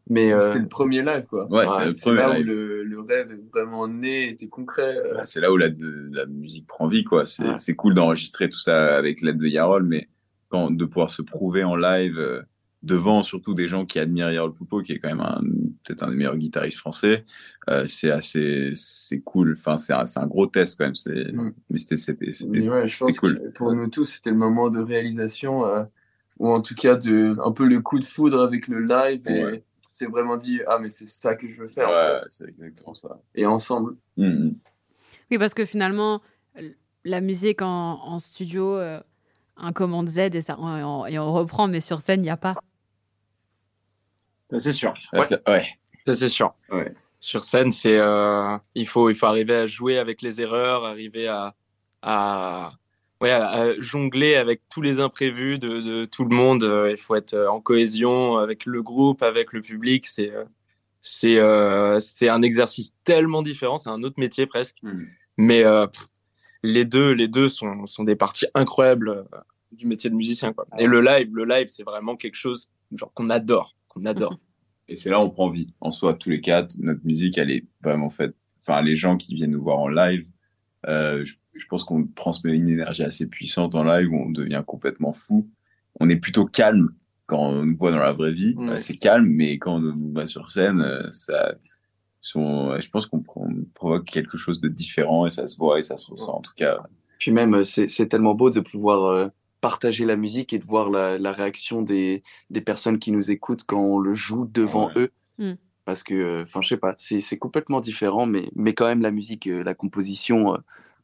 mais 0.09 0.31
c'était 0.41 0.59
le 0.59 0.67
premier 0.69 1.03
live 1.03 1.25
quoi. 1.29 1.45
Ouais, 1.51 1.67
c'était 1.67 1.85
le 1.87 1.93
premier 2.01 2.17
là 2.17 2.33
live. 2.37 2.45
où 2.45 2.49
le, 2.49 2.83
le 2.83 2.99
rêve 3.01 3.31
est 3.31 3.51
vraiment 3.51 3.87
né 3.89 4.29
était 4.29 4.47
concret 4.47 4.97
bah, 5.13 5.25
c'est 5.25 5.41
là 5.41 5.51
où 5.51 5.57
la, 5.57 5.67
la 5.77 6.25
musique 6.25 6.67
prend 6.67 6.87
vie 6.87 7.03
quoi. 7.03 7.25
C'est 7.25 7.43
c'est 7.59 7.75
cool 7.75 7.93
d'enregistrer 7.95 8.49
tout 8.49 8.59
ça 8.59 8.95
avec 8.95 9.21
l'aide 9.21 9.37
de 9.37 9.47
Yarol 9.47 9.83
mais 9.83 10.07
quand 10.47 10.71
de 10.71 10.85
pouvoir 10.85 11.09
se 11.09 11.21
prouver 11.21 11.65
en 11.65 11.75
live 11.75 12.45
devant 12.83 13.21
surtout 13.23 13.53
des 13.53 13.67
gens 13.67 13.85
qui 13.85 13.99
admirent 13.99 14.31
Yarol 14.31 14.53
Poupeau, 14.53 14.81
qui 14.81 14.93
est 14.93 14.99
quand 14.99 15.13
même 15.15 15.75
peut-être 15.83 16.03
un 16.03 16.09
des 16.09 16.15
meilleurs 16.15 16.37
guitaristes 16.37 16.77
français, 16.79 17.25
euh, 17.69 17.85
c'est 17.87 18.09
assez, 18.09 18.73
c'est 18.75 19.19
cool. 19.19 19.55
Enfin, 19.57 19.77
c'est 19.77 19.93
un, 19.93 20.05
c'est 20.07 20.19
un 20.19 20.25
gros 20.27 20.47
test 20.47 20.77
quand 20.79 20.85
même. 20.85 20.95
C'est, 20.95 21.31
Mm. 21.31 21.53
mais 21.69 21.77
c'était, 21.77 22.67
ouais, 22.67 22.87
cool. 23.19 23.51
pour 23.53 23.73
nous 23.73 23.87
tous 23.87 24.05
c'était 24.05 24.31
le 24.31 24.35
moment 24.37 24.69
de 24.69 24.79
réalisation 24.79 25.65
euh, 25.65 25.83
ou 26.39 26.49
en 26.49 26.61
tout 26.61 26.73
cas 26.75 26.95
de 26.95 27.35
un 27.45 27.51
peu 27.51 27.65
le 27.67 27.79
coup 27.81 27.99
de 27.99 28.05
foudre 28.05 28.41
avec 28.41 28.67
le 28.67 28.79
live 28.79 29.27
et 29.27 29.43
Ouais. 29.43 29.63
c'est 29.87 30.07
vraiment 30.07 30.37
dit 30.37 30.61
ah 30.67 30.79
mais 30.79 30.89
c'est 30.89 31.07
ça 31.07 31.35
que 31.35 31.47
je 31.47 31.61
veux 31.61 31.67
faire 31.67 31.87
en 31.87 31.91
Ouais, 31.91 32.19
fait. 32.19 32.27
c'est 32.31 32.49
exactement 32.49 32.95
ça. 32.95 33.19
et 33.35 33.45
ensemble 33.45 33.95
Mhm. 34.17 34.55
Oui, 35.29 35.37
parce 35.37 35.53
que 35.53 35.65
finalement, 35.65 36.21
la 37.05 37.21
musique 37.21 37.61
en, 37.61 37.99
en 38.03 38.19
studio, 38.19 38.75
euh, 38.77 38.99
un 39.55 39.71
commande 39.71 40.09
Z 40.09 40.17
et, 40.33 40.41
ça, 40.41 40.57
on, 40.59 41.05
et 41.05 41.17
on 41.19 41.31
reprend, 41.31 41.67
mais 41.67 41.79
sur 41.79 42.01
scène, 42.01 42.19
il 42.21 42.23
n'y 42.23 42.29
a 42.29 42.37
pas. 42.37 42.55
Ça, 44.51 44.59
c'est 44.59 44.71
sûr. 44.71 44.93
Ouais, 45.13 45.25
c'est- 45.25 45.49
ouais. 45.49 45.65
ça, 46.05 46.13
c'est 46.15 46.29
sûr. 46.29 46.53
Ouais. 46.71 46.93
Sur 47.19 47.43
scène, 47.43 47.71
c'est 47.71 47.97
euh, 47.97 48.57
il 48.75 48.87
faut 48.87 49.09
il 49.09 49.15
faut 49.15 49.25
arriver 49.27 49.55
à 49.55 49.65
jouer 49.67 49.97
avec 49.97 50.21
les 50.21 50.41
erreurs, 50.41 50.85
arriver 50.85 51.27
à 51.27 51.55
à 52.01 52.73
ouais 53.21 53.31
à, 53.31 53.47
à 53.51 53.73
jongler 53.79 54.35
avec 54.35 54.61
tous 54.69 54.81
les 54.81 54.99
imprévus 54.99 55.57
de, 55.59 55.81
de 55.81 56.05
tout 56.05 56.25
le 56.25 56.35
monde. 56.35 56.63
Euh, 56.63 56.89
Il 56.91 56.97
faut 56.97 57.15
être 57.15 57.33
euh, 57.35 57.47
en 57.49 57.61
cohésion 57.61 58.37
avec 58.37 58.65
le 58.65 58.81
groupe, 58.81 59.21
avec 59.23 59.53
le 59.53 59.61
public. 59.61 60.05
C'est 60.07 60.31
c'est 60.99 61.37
euh, 61.37 61.99
c'est 61.99 62.27
un 62.29 62.41
exercice 62.41 62.93
tellement 63.03 63.41
différent. 63.43 63.77
C'est 63.77 63.89
un 63.89 64.03
autre 64.03 64.19
métier 64.19 64.45
presque. 64.47 64.77
Mhm. 64.83 65.07
Mais 65.37 65.63
euh, 65.63 65.87
pff, 65.87 66.07
les 66.63 66.85
deux 66.85 67.11
les 67.11 67.27
deux 67.27 67.47
sont 67.49 67.85
sont 67.85 68.03
des 68.03 68.15
parties 68.15 68.47
incroyables 68.55 69.25
du 69.71 69.85
métier 69.87 70.09
de 70.09 70.15
musicien 70.15 70.53
quoi. 70.53 70.65
Et 70.79 70.85
le 70.87 71.01
live 71.01 71.29
le 71.33 71.45
live 71.45 71.67
c'est 71.69 71.83
vraiment 71.83 72.15
quelque 72.15 72.35
chose 72.35 72.69
genre 72.95 73.11
qu'on 73.13 73.29
adore 73.29 73.75
qu'on 73.93 74.05
adore. 74.05 74.39
Et 74.87 74.95
c'est 74.95 75.09
là 75.09 75.19
où 75.19 75.23
on 75.23 75.29
prend 75.29 75.49
vie. 75.49 75.73
En 75.79 75.91
soi, 75.91 76.13
tous 76.13 76.29
les 76.29 76.41
quatre, 76.41 76.75
notre 76.79 77.05
musique, 77.05 77.37
elle 77.37 77.51
est 77.51 77.65
vraiment 77.81 78.09
faite. 78.09 78.35
Enfin, 78.59 78.81
les 78.81 78.95
gens 78.95 79.15
qui 79.15 79.35
viennent 79.35 79.51
nous 79.51 79.63
voir 79.63 79.79
en 79.79 79.87
live, 79.87 80.27
euh, 80.87 81.23
je, 81.23 81.35
je 81.53 81.65
pense 81.67 81.83
qu'on 81.83 82.07
transmet 82.07 82.51
une 82.53 82.67
énergie 82.69 83.03
assez 83.03 83.27
puissante 83.27 83.75
en 83.75 83.83
live 83.83 84.11
où 84.11 84.17
on 84.17 84.29
devient 84.29 84.63
complètement 84.65 85.13
fou. 85.13 85.49
On 85.99 86.09
est 86.09 86.17
plutôt 86.17 86.45
calme 86.45 86.89
quand 87.25 87.39
on 87.39 87.65
nous 87.65 87.77
voit 87.77 87.91
dans 87.91 87.99
la 87.99 88.11
vraie 88.11 88.33
vie. 88.33 88.55
Euh, 88.59 88.77
C'est 88.77 88.97
calme, 88.97 89.27
mais 89.27 89.57
quand 89.57 89.75
on 89.75 89.79
nous 89.79 90.11
voit 90.13 90.27
sur 90.27 90.49
scène, 90.49 90.81
euh, 90.81 91.07
ça, 91.11 91.55
son, 92.19 92.77
je 92.79 92.89
pense 92.89 93.07
qu'on 93.07 93.23
provoque 93.73 94.05
quelque 94.05 94.37
chose 94.37 94.59
de 94.59 94.67
différent 94.67 95.25
et 95.25 95.29
ça 95.29 95.47
se 95.47 95.57
voit 95.57 95.79
et 95.79 95.83
ça 95.83 95.95
se 95.97 96.11
ressent. 96.11 96.33
En 96.37 96.41
tout 96.41 96.53
cas, 96.55 96.79
Puis 97.19 97.31
même, 97.31 97.63
c'est 97.63 97.87
c'est 97.87 98.07
tellement 98.07 98.35
beau 98.35 98.49
de 98.49 98.59
pouvoir 98.59 99.05
euh, 99.05 99.27
partager 99.61 100.05
la 100.05 100.15
musique 100.17 100.53
et 100.53 100.59
de 100.59 100.65
voir 100.65 100.89
la, 100.89 101.17
la 101.17 101.31
réaction 101.31 101.81
des, 101.81 102.23
des 102.49 102.61
personnes 102.61 102.99
qui 102.99 103.11
nous 103.11 103.31
écoutent 103.31 103.63
quand 103.65 103.79
on 103.81 103.99
le 103.99 104.13
joue 104.13 104.45
devant 104.45 104.87
Ouais. 104.87 104.93
eux. 105.03 105.11
Mm. 105.37 105.53
Parce 105.85 106.03
que, 106.03 106.43
enfin, 106.43 106.61
je 106.61 106.69
sais 106.69 106.77
pas, 106.77 106.95
c'est 106.97 107.37
complètement 107.39 107.81
différent, 107.81 108.25
mais, 108.27 108.49
mais 108.55 108.73
quand 108.73 108.85
même, 108.87 109.01
la 109.01 109.11
musique, 109.11 109.47
euh, 109.47 109.63
la 109.63 109.73
composition 109.73 110.53
euh, 110.53 110.57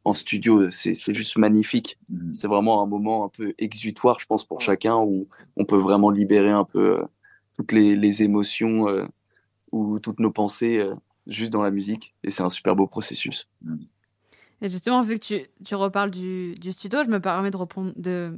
en 0.05 0.13
studio, 0.13 0.61
euh, 0.61 0.69
c'est 0.69 0.93
c'est 0.95 1.13
juste 1.15 1.37
magnifique. 1.37 1.97
mhm. 2.09 2.33
C'est 2.33 2.47
vraiment 2.47 2.83
un 2.83 2.85
moment 2.85 3.25
un 3.25 3.29
peu 3.29 3.53
exutoire, 3.57 4.19
je 4.19 4.25
pense, 4.27 4.45
pour 4.45 4.61
chacun, 4.61 4.95
où 4.97 5.27
on 5.57 5.65
peut 5.65 5.77
vraiment 5.77 6.11
libérer 6.11 6.51
un 6.51 6.63
peu 6.63 6.99
euh, 6.99 7.03
toutes 7.57 7.71
les, 7.71 7.95
les 7.95 8.21
émotions 8.23 8.87
euh, 8.87 9.05
ou 9.71 9.99
toutes 9.99 10.19
nos 10.19 10.31
pensées 10.31 10.77
euh, 10.79 10.93
juste 11.25 11.51
dans 11.51 11.63
la 11.63 11.71
musique. 11.71 12.13
Et 12.23 12.29
c'est 12.29 12.43
un 12.43 12.49
super 12.49 12.75
beau 12.75 12.87
processus. 12.87 13.49
Et 14.61 14.69
justement, 14.69 15.01
vu 15.01 15.19
que 15.19 15.25
tu, 15.25 15.45
tu 15.63 15.75
reparles 15.75 16.11
du, 16.11 16.53
du 16.55 16.71
studio, 16.71 17.03
je 17.03 17.09
me 17.09 17.19
permets 17.19 17.51
de, 17.51 18.33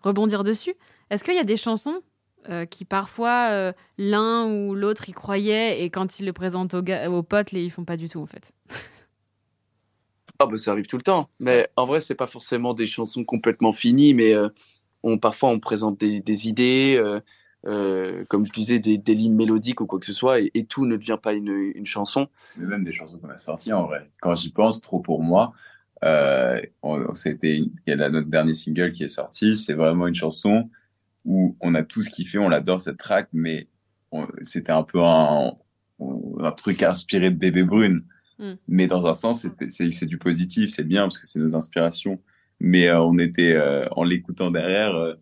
rebondir 0.00 0.44
dessus. 0.44 0.74
Est-ce 1.10 1.24
qu'il 1.24 1.34
y 1.34 1.38
a 1.38 1.44
des 1.44 1.56
chansons 1.56 2.00
euh, 2.48 2.64
qui 2.64 2.84
parfois 2.84 3.48
euh, 3.50 3.72
l'un 3.98 4.46
ou 4.46 4.74
l'autre 4.74 5.08
y 5.08 5.12
croyait 5.12 5.82
et 5.82 5.90
quand 5.90 6.18
ils 6.18 6.26
le 6.26 6.32
présentent 6.32 6.74
aux, 6.74 6.82
aux 6.82 7.22
potes, 7.22 7.52
les, 7.52 7.64
ils 7.64 7.70
font 7.70 7.84
pas 7.84 7.96
du 7.96 8.08
tout 8.08 8.20
en 8.20 8.26
fait? 8.26 8.52
Ah 10.38 10.46
bah 10.46 10.58
ça 10.58 10.72
arrive 10.72 10.88
tout 10.88 10.96
le 10.96 11.04
temps. 11.04 11.28
Mais 11.38 11.68
en 11.76 11.84
vrai, 11.84 12.00
c'est 12.00 12.16
pas 12.16 12.26
forcément 12.26 12.74
des 12.74 12.86
chansons 12.86 13.22
complètement 13.22 13.72
finies, 13.72 14.12
mais 14.12 14.34
euh, 14.34 14.48
on, 15.04 15.16
parfois 15.16 15.50
on 15.50 15.60
présente 15.60 16.00
des, 16.00 16.20
des 16.20 16.48
idées, 16.48 17.00
euh, 17.66 18.24
comme 18.28 18.44
je 18.44 18.52
disais, 18.52 18.78
des, 18.78 18.98
des 18.98 19.14
lignes 19.14 19.34
mélodiques 19.36 19.80
ou 19.80 19.86
quoi 19.86 19.98
que 20.00 20.06
ce 20.06 20.12
soit, 20.12 20.40
et, 20.40 20.50
et 20.54 20.64
tout 20.64 20.86
ne 20.86 20.96
devient 20.96 21.18
pas 21.22 21.32
une, 21.34 21.72
une 21.74 21.86
chanson. 21.86 22.28
mais 22.56 22.66
même 22.66 22.84
des 22.84 22.92
chansons 22.92 23.18
qu'on 23.18 23.28
a 23.30 23.38
sorties 23.38 23.72
en 23.72 23.84
vrai. 23.86 24.10
Quand 24.20 24.34
j'y 24.34 24.50
pense, 24.52 24.80
trop 24.80 25.00
pour 25.00 25.22
moi, 25.22 25.52
euh, 26.04 26.60
on- 26.82 27.14
c'était 27.14 27.56
il 27.58 27.70
y 27.86 27.92
a 27.92 27.96
la- 27.96 28.10
notre 28.10 28.28
dernier 28.28 28.54
single 28.54 28.92
qui 28.92 29.04
est 29.04 29.08
sorti. 29.08 29.56
C'est 29.56 29.74
vraiment 29.74 30.06
une 30.08 30.14
chanson 30.14 30.68
où 31.24 31.56
on 31.60 31.74
a 31.76 31.84
tous 31.84 32.08
kiffé, 32.08 32.38
on 32.38 32.48
l'adore 32.48 32.80
cette 32.82 32.98
track, 32.98 33.28
mais 33.32 33.68
on- 34.10 34.26
c'était 34.42 34.72
un 34.72 34.82
peu 34.82 35.00
un, 35.00 35.52
un 36.40 36.50
truc 36.52 36.82
inspiré 36.82 37.30
de 37.30 37.36
Bébé 37.36 37.62
Brune. 37.62 38.02
Mm. 38.40 38.52
Mais 38.66 38.86
dans 38.88 39.06
un 39.06 39.14
sens, 39.14 39.42
c'est- 39.42 39.70
c'est 39.70 39.92
c'est 39.92 40.06
du 40.06 40.18
positif, 40.18 40.70
c'est 40.70 40.82
bien 40.82 41.02
parce 41.02 41.18
que 41.18 41.26
c'est 41.28 41.38
nos 41.38 41.54
inspirations. 41.54 42.20
Mais 42.58 42.88
euh, 42.88 43.00
on 43.02 43.18
était 43.18 43.52
euh, 43.54 43.86
en 43.92 44.02
l'écoutant 44.02 44.50
derrière, 44.50 44.94
euh, 44.96 45.14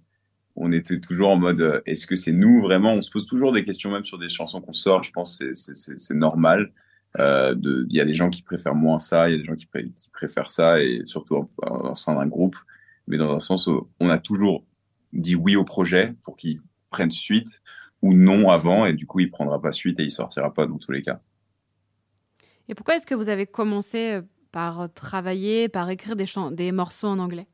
on 0.62 0.70
était 0.72 1.00
toujours 1.00 1.30
en 1.30 1.36
mode 1.36 1.60
euh, 1.60 1.80
est-ce 1.86 2.06
que 2.06 2.16
c'est 2.16 2.32
nous 2.32 2.60
vraiment? 2.60 2.92
On 2.94 3.02
se 3.02 3.10
pose 3.10 3.24
toujours 3.26 3.52
des 3.52 3.64
questions 3.64 3.90
même 3.90 4.04
sur 4.04 4.18
des 4.18 4.28
chansons 4.28 4.60
qu'on 4.60 4.72
sort. 4.72 5.02
Je 5.02 5.10
pense 5.10 5.38
c'est- 5.54 5.98
c'est 5.98 6.14
normal. 6.14 6.72
Euh, 7.18 7.56
Il 7.88 7.96
y 7.96 8.00
a 8.00 8.04
des 8.04 8.14
gens 8.14 8.30
qui 8.30 8.42
préfèrent 8.42 8.74
moins 8.76 8.98
ça, 9.00 9.28
il 9.28 9.32
y 9.32 9.34
a 9.34 9.38
des 9.38 9.44
gens 9.44 9.56
qui, 9.56 9.66
pré- 9.66 9.90
qui 9.96 10.08
préfèrent 10.10 10.50
ça, 10.50 10.80
et 10.82 11.02
surtout 11.06 11.48
en, 11.62 11.94
sein 11.96 12.14
d'un 12.14 12.26
groupe. 12.26 12.56
Mais 13.08 13.16
dans 13.16 13.32
un 13.34 13.40
sens, 13.40 13.68
on 13.98 14.08
a 14.10 14.18
toujours 14.18 14.64
dit 15.12 15.34
oui 15.34 15.56
au 15.56 15.64
projet 15.64 16.14
pour 16.22 16.36
qu'il 16.36 16.60
prenne 16.90 17.10
suite 17.10 17.62
ou 18.02 18.14
non 18.14 18.50
avant, 18.50 18.86
et 18.86 18.92
du 18.92 19.06
coup, 19.06 19.20
il 19.20 19.30
prendra 19.30 19.60
pas 19.60 19.72
suite 19.72 19.98
et 20.00 20.04
il 20.04 20.10
sortira 20.10 20.54
pas 20.54 20.66
dans 20.66 20.78
tous 20.78 20.92
les 20.92 21.02
cas. 21.02 21.20
Et 22.68 22.74
pourquoi 22.74 22.94
est-ce 22.94 23.06
que 23.06 23.16
vous 23.16 23.28
avez 23.28 23.46
commencé 23.46 24.12
euh, 24.12 24.22
par 24.52 24.92
travailler, 24.92 25.68
par 25.68 25.90
écrire 25.90 26.16
des 26.16 26.72
morceaux 26.72 27.08
en 27.08 27.18
anglais? 27.18 27.48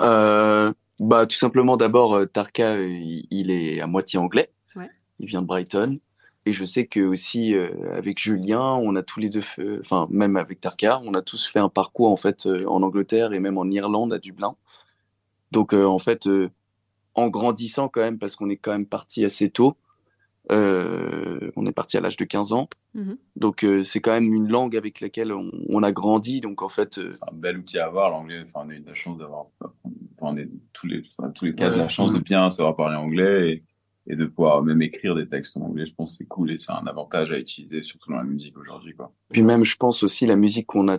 Euh, 0.00 0.72
bah 1.00 1.26
tout 1.26 1.36
simplement 1.36 1.76
d'abord, 1.76 2.14
euh, 2.14 2.26
Tarka, 2.26 2.72
euh, 2.74 2.88
il, 3.30 3.50
est 3.50 3.80
à 3.80 3.86
moitié 3.86 4.18
anglais. 4.18 4.50
Ouais. 4.76 4.90
Il 5.18 5.26
vient 5.26 5.42
de 5.42 5.46
Brighton. 5.46 5.98
Et 6.46 6.52
je 6.52 6.64
sais 6.64 6.86
que 6.86 7.00
aussi 7.00 7.54
euh, 7.54 7.68
avec 7.94 8.18
Julien, 8.18 8.62
on 8.62 8.96
a 8.96 9.02
tous 9.02 9.20
les 9.20 9.28
deux, 9.28 9.42
fait- 9.42 9.78
enfin 9.80 10.08
même 10.10 10.36
avec 10.36 10.60
Tarka, 10.60 11.00
on 11.04 11.12
a 11.14 11.20
tous 11.22 11.46
fait 11.46 11.58
un 11.58 11.68
parcours 11.68 12.10
en 12.10 12.16
fait 12.16 12.46
euh, 12.46 12.64
en 12.66 12.82
Angleterre 12.82 13.32
et 13.32 13.40
même 13.40 13.58
en 13.58 13.66
Irlande 13.66 14.12
à 14.14 14.18
Dublin. 14.18 14.56
Donc 15.52 15.74
euh, 15.74 15.84
en 15.84 15.98
fait, 15.98 16.26
euh, 16.26 16.50
en 17.14 17.28
grandissant 17.28 17.88
quand 17.88 18.00
même, 18.00 18.18
parce 18.18 18.36
qu'on 18.36 18.48
est 18.48 18.56
quand 18.56 18.72
même 18.72 18.86
parti 18.86 19.24
assez 19.24 19.50
tôt, 19.50 19.76
euh, 20.50 21.50
on 21.56 21.66
est 21.66 21.72
parti 21.72 21.96
à 21.96 22.00
l'âge 22.00 22.16
de 22.16 22.24
15 22.24 22.52
ans. 22.52 22.68
Mhm. 22.94 23.16
Donc 23.36 23.64
euh, 23.64 23.84
c'est 23.84 24.00
quand 24.00 24.12
même 24.12 24.32
une 24.32 24.48
langue 24.48 24.76
avec 24.76 25.00
laquelle 25.00 25.32
on, 25.32 25.50
on 25.68 25.82
a 25.82 25.92
grandi. 25.92 26.40
Donc 26.40 26.62
en 26.62 26.68
fait, 26.68 26.98
euh, 26.98 27.12
C'est 27.14 27.28
un 27.30 27.34
bel 27.36 27.58
outil 27.58 27.78
à 27.78 27.86
avoir, 27.86 28.10
l'anglais. 28.10 28.40
Enfin, 28.42 28.60
on 28.66 28.70
a 28.70 28.74
eu 28.74 28.80
de 28.80 28.88
la 28.88 28.94
chance 28.94 29.18
d'avoir, 29.18 29.46
enfin, 29.60 29.72
on 30.22 30.36
est 30.36 30.48
tous 30.72 30.86
les, 30.86 31.02
enfin, 31.18 31.30
tous 31.30 31.44
les 31.46 31.52
cas 31.52 31.68
de 31.68 31.74
Ouais. 31.74 31.78
la 31.82 31.88
chance 31.88 32.12
de 32.12 32.18
bien 32.18 32.48
savoir 32.50 32.76
parler 32.76 32.96
anglais 32.96 33.50
et, 34.06 34.12
et 34.12 34.16
de 34.16 34.24
pouvoir 34.26 34.62
même 34.62 34.80
écrire 34.82 35.14
des 35.14 35.28
textes 35.28 35.56
en 35.56 35.62
anglais. 35.62 35.84
Je 35.84 35.94
pense 35.94 36.12
que 36.12 36.16
c'est 36.18 36.26
cool 36.28 36.50
et 36.50 36.58
c'est 36.58 36.72
un 36.72 36.86
avantage 36.86 37.30
à 37.30 37.38
utiliser, 37.38 37.82
surtout 37.82 38.10
dans 38.12 38.18
la 38.18 38.24
musique 38.24 38.56
aujourd'hui, 38.56 38.94
quoi. 38.94 39.12
Puis 39.30 39.42
même, 39.42 39.64
je 39.64 39.76
pense 39.76 40.02
aussi, 40.02 40.24
la 40.26 40.36
musique 40.36 40.66
qu'on 40.66 40.88
a 40.88 40.98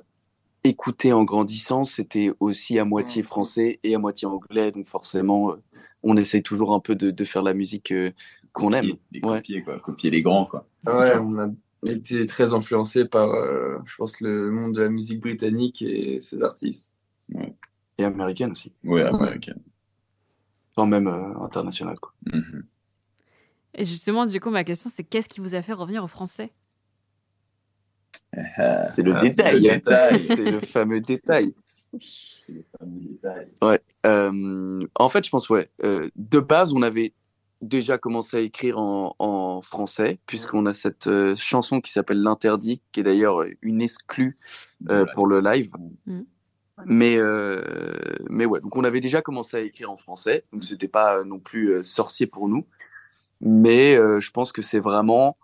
écoutée 0.63 1.13
en 1.13 1.23
grandissant, 1.23 1.85
c'était 1.85 2.31
aussi 2.39 2.77
à 2.79 2.85
moitié 2.85 3.21
Mm. 3.21 3.25
français 3.25 3.79
et 3.83 3.95
à 3.95 3.97
moitié 3.99 4.27
anglais. 4.27 4.71
Donc 4.71 4.85
forcément, 4.85 5.55
on 6.03 6.17
essaye 6.17 6.43
toujours 6.43 6.73
un 6.73 6.79
peu 6.81 6.95
de, 6.95 7.11
de 7.11 7.23
faire 7.23 7.41
la 7.43 7.53
musique 7.53 7.93
qu'on 8.53 8.73
aime. 8.73 8.93
Les 9.11 9.21
copier, 9.21 9.61
quoi. 9.61 9.79
Copier 9.79 10.09
les 10.09 10.21
grands, 10.21 10.45
quoi. 10.45 10.67
Ouais, 10.85 11.17
on 11.17 11.37
a 11.39 11.49
été 11.85 12.25
très 12.25 12.53
influencé 12.53 13.05
par, 13.05 13.33
je 13.85 13.95
pense, 13.95 14.21
le 14.21 14.51
monde 14.51 14.75
de 14.75 14.81
la 14.81 14.89
musique 14.89 15.21
britannique 15.21 15.81
et 15.81 16.19
ses 16.19 16.41
artistes. 16.41 16.93
Et 17.97 18.03
américaine 18.03 18.51
aussi. 18.51 18.73
Oui, 18.83 19.01
américaine. 19.01 19.59
Enfin, 20.75 20.87
même 20.87 21.07
internationale, 21.07 21.99
quoi. 21.99 22.13
Mhm. 22.31 22.63
Et 23.75 23.85
justement, 23.85 24.25
du 24.25 24.39
coup, 24.39 24.49
ma 24.49 24.63
question, 24.63 24.89
c'est 24.93 25.03
qu'est-ce 25.03 25.29
qui 25.29 25.41
vous 25.41 25.55
a 25.55 25.61
fait 25.61 25.73
revenir 25.73 26.03
au 26.03 26.07
français? 26.07 26.51
C'est 28.33 29.03
le, 29.03 29.19
détail. 29.21 29.81
c'est 30.19 30.35
le 30.35 30.59
fameux 30.59 31.01
détail. 31.01 31.53
Le 31.93 32.63
fameux 32.77 32.99
détail. 33.01 33.47
Ouais. 33.61 33.81
Euh, 34.05 34.87
en 34.95 35.09
fait, 35.09 35.25
je 35.25 35.29
pense, 35.29 35.49
ouais. 35.49 35.69
Euh, 35.83 36.09
de 36.15 36.39
base, 36.39 36.73
on 36.73 36.81
avait 36.81 37.13
déjà 37.61 37.97
commencé 37.97 38.37
à 38.37 38.39
écrire 38.39 38.79
en, 38.79 39.15
en 39.19 39.61
français, 39.61 40.19
puisqu'on 40.25 40.65
a 40.65 40.73
cette 40.73 41.07
euh, 41.07 41.35
chanson 41.35 41.81
qui 41.81 41.91
s'appelle 41.91 42.21
L'Interdit, 42.21 42.81
qui 42.91 43.01
est 43.01 43.03
d'ailleurs 43.03 43.43
une 43.61 43.81
exclue 43.81 44.37
pour 45.13 45.27
le 45.27 45.41
live. 45.41 45.71
Mm. 46.05 46.21
Mais, 46.85 47.17
mais 48.29 48.45
ouais, 48.45 48.61
donc 48.61 48.77
on 48.77 48.85
avait 48.85 49.01
déjà 49.01 49.21
commencé 49.21 49.57
à 49.57 49.59
écrire 49.59 49.91
en 49.91 49.97
français, 49.97 50.45
donc 50.53 50.63
c'était 50.63 50.87
pas 50.87 51.25
non 51.25 51.37
plus 51.37 51.83
sorcier 51.83 52.25
pour 52.25 52.47
nous. 52.47 52.65
Mais 53.41 53.95
je 53.95 54.31
pense 54.31 54.53
que 54.53 54.61
c'est 54.61 54.79
vraiment, 54.79 55.35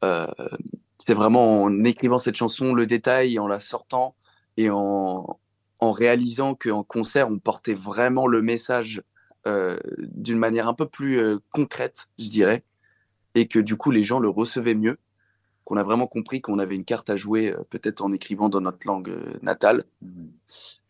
c'est 0.00 1.12
vraiment 1.12 1.64
en 1.64 1.84
écrivant 1.84 2.16
cette 2.16 2.36
chanson, 2.36 2.72
le 2.72 2.86
détail, 2.86 3.38
en 3.38 3.46
la 3.46 3.60
sortant 3.60 4.14
et 4.56 4.70
en, 4.70 5.38
en 5.80 5.92
réalisant 5.92 6.54
qu'en 6.54 6.82
concert, 6.82 7.28
on 7.28 7.38
portait 7.38 7.74
vraiment 7.74 8.26
le 8.26 8.42
message 8.42 8.98
euh, 8.98 9.09
d'une 9.46 10.38
manière 10.38 10.68
un 10.68 10.74
peu 10.74 10.86
plus 10.86 11.18
euh, 11.18 11.38
concrète, 11.52 12.08
je 12.18 12.28
dirais, 12.28 12.62
et 13.34 13.46
que 13.46 13.58
du 13.58 13.76
coup 13.76 13.90
les 13.90 14.02
gens 14.02 14.18
le 14.18 14.28
recevaient 14.28 14.74
mieux, 14.74 14.98
qu'on 15.64 15.76
a 15.76 15.82
vraiment 15.82 16.06
compris 16.06 16.40
qu'on 16.40 16.58
avait 16.58 16.74
une 16.74 16.84
carte 16.84 17.10
à 17.10 17.16
jouer 17.16 17.52
euh, 17.52 17.62
peut-être 17.70 18.02
en 18.02 18.12
écrivant 18.12 18.48
dans 18.48 18.60
notre 18.60 18.86
langue 18.86 19.12
natale. 19.42 19.84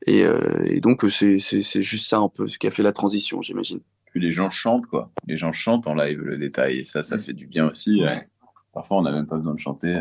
Et, 0.06 0.24
et 0.64 0.80
donc 0.80 1.04
c'est 1.10 1.38
juste 1.38 2.08
ça 2.08 2.18
un 2.18 2.28
peu 2.28 2.48
ce 2.48 2.58
qui 2.58 2.66
a 2.66 2.70
fait 2.70 2.82
la 2.82 2.92
transition, 2.92 3.42
j'imagine. 3.42 3.80
Puis 4.06 4.20
les 4.20 4.32
gens 4.32 4.50
chantent, 4.50 4.86
quoi. 4.86 5.10
Les 5.26 5.36
gens 5.36 5.52
chantent 5.52 5.86
en 5.86 5.94
live 5.94 6.20
le 6.20 6.36
détail, 6.36 6.78
et 6.78 6.84
ça, 6.84 7.02
ça 7.02 7.18
fait 7.18 7.34
du 7.34 7.46
bien 7.46 7.68
aussi. 7.68 8.02
Parfois, 8.72 8.98
on 8.98 9.02
n'a 9.02 9.12
même 9.12 9.26
pas 9.26 9.36
besoin 9.36 9.54
de 9.54 9.60
chanter 9.60 10.00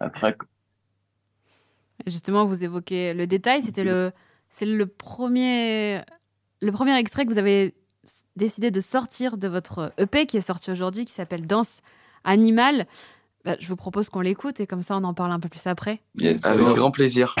à 0.00 0.10
track. 0.10 0.38
Justement, 2.06 2.44
vous 2.44 2.64
évoquez 2.64 3.14
le 3.14 3.26
détail. 3.26 3.62
C'était 3.62 3.84
le, 3.84 4.12
c'est 4.50 4.66
le 4.66 4.86
premier, 4.86 6.00
le 6.60 6.72
premier 6.72 6.96
extrait 6.96 7.24
que 7.24 7.32
vous 7.32 7.38
avez 7.38 7.74
décidé 8.36 8.70
de 8.70 8.80
sortir 8.80 9.36
de 9.36 9.48
votre 9.48 9.92
EP 9.98 10.26
qui 10.26 10.36
est 10.36 10.46
sorti 10.46 10.70
aujourd'hui, 10.70 11.04
qui 11.04 11.12
s'appelle 11.12 11.46
Danse 11.46 11.80
Animale. 12.24 12.86
Bah, 13.44 13.56
je 13.58 13.68
vous 13.68 13.76
propose 13.76 14.08
qu'on 14.08 14.20
l'écoute 14.20 14.60
et 14.60 14.66
comme 14.66 14.82
ça, 14.82 14.96
on 14.96 15.04
en 15.04 15.14
parle 15.14 15.32
un 15.32 15.40
peu 15.40 15.48
plus 15.48 15.66
après. 15.66 16.00
Yes, 16.16 16.44
Avec 16.44 16.66
grand 16.66 16.90
plaisir. 16.90 17.34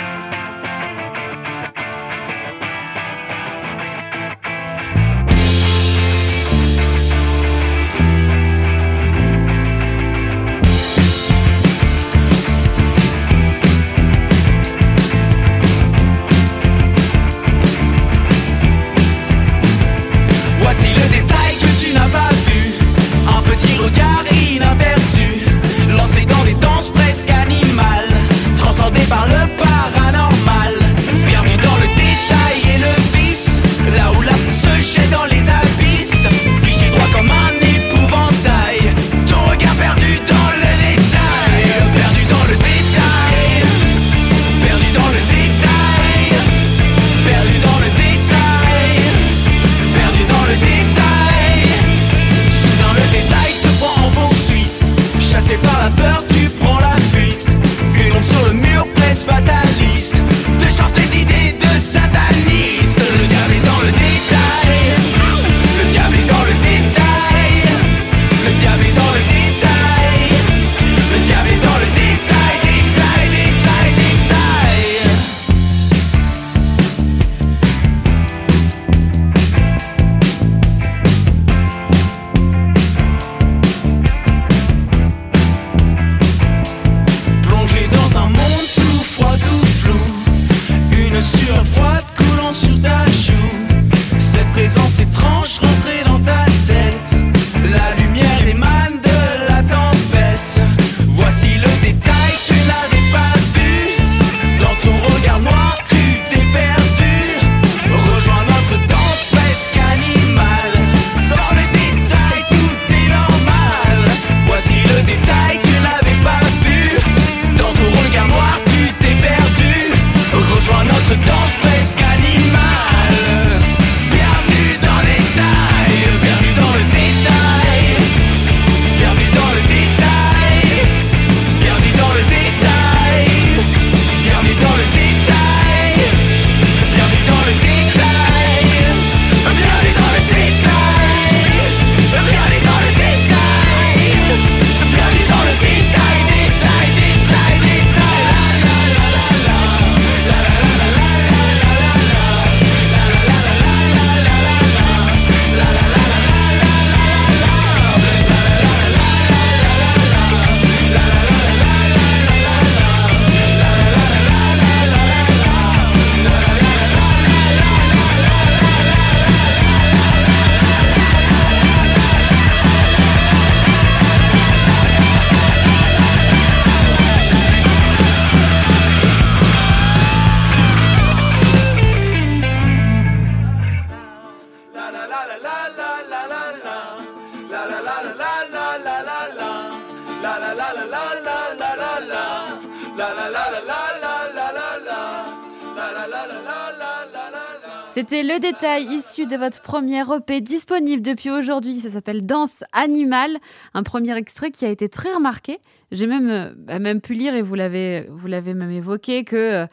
Votre 199.38 199.62
première 199.62 200.12
EP 200.12 200.40
disponible 200.40 201.02
depuis 201.02 201.30
aujourd'hui. 201.30 201.78
Ça 201.78 201.90
s'appelle 201.90 202.26
Danse 202.26 202.64
animale, 202.72 203.38
un 203.74 203.82
premier 203.82 204.16
extrait 204.16 204.50
qui 204.50 204.64
a 204.64 204.68
été 204.68 204.88
très 204.88 205.12
remarqué. 205.12 205.58
J'ai 205.92 206.06
même, 206.06 206.28
euh, 206.28 206.52
bah, 206.56 206.78
même 206.78 207.00
pu 207.00 207.14
lire 207.14 207.34
et 207.34 207.42
vous 207.42 207.54
l'avez, 207.54 208.06
vous 208.10 208.26
l'avez 208.26 208.54
même 208.54 208.70
évoqué 208.70 209.24
que 209.24 209.36
euh, 209.36 209.66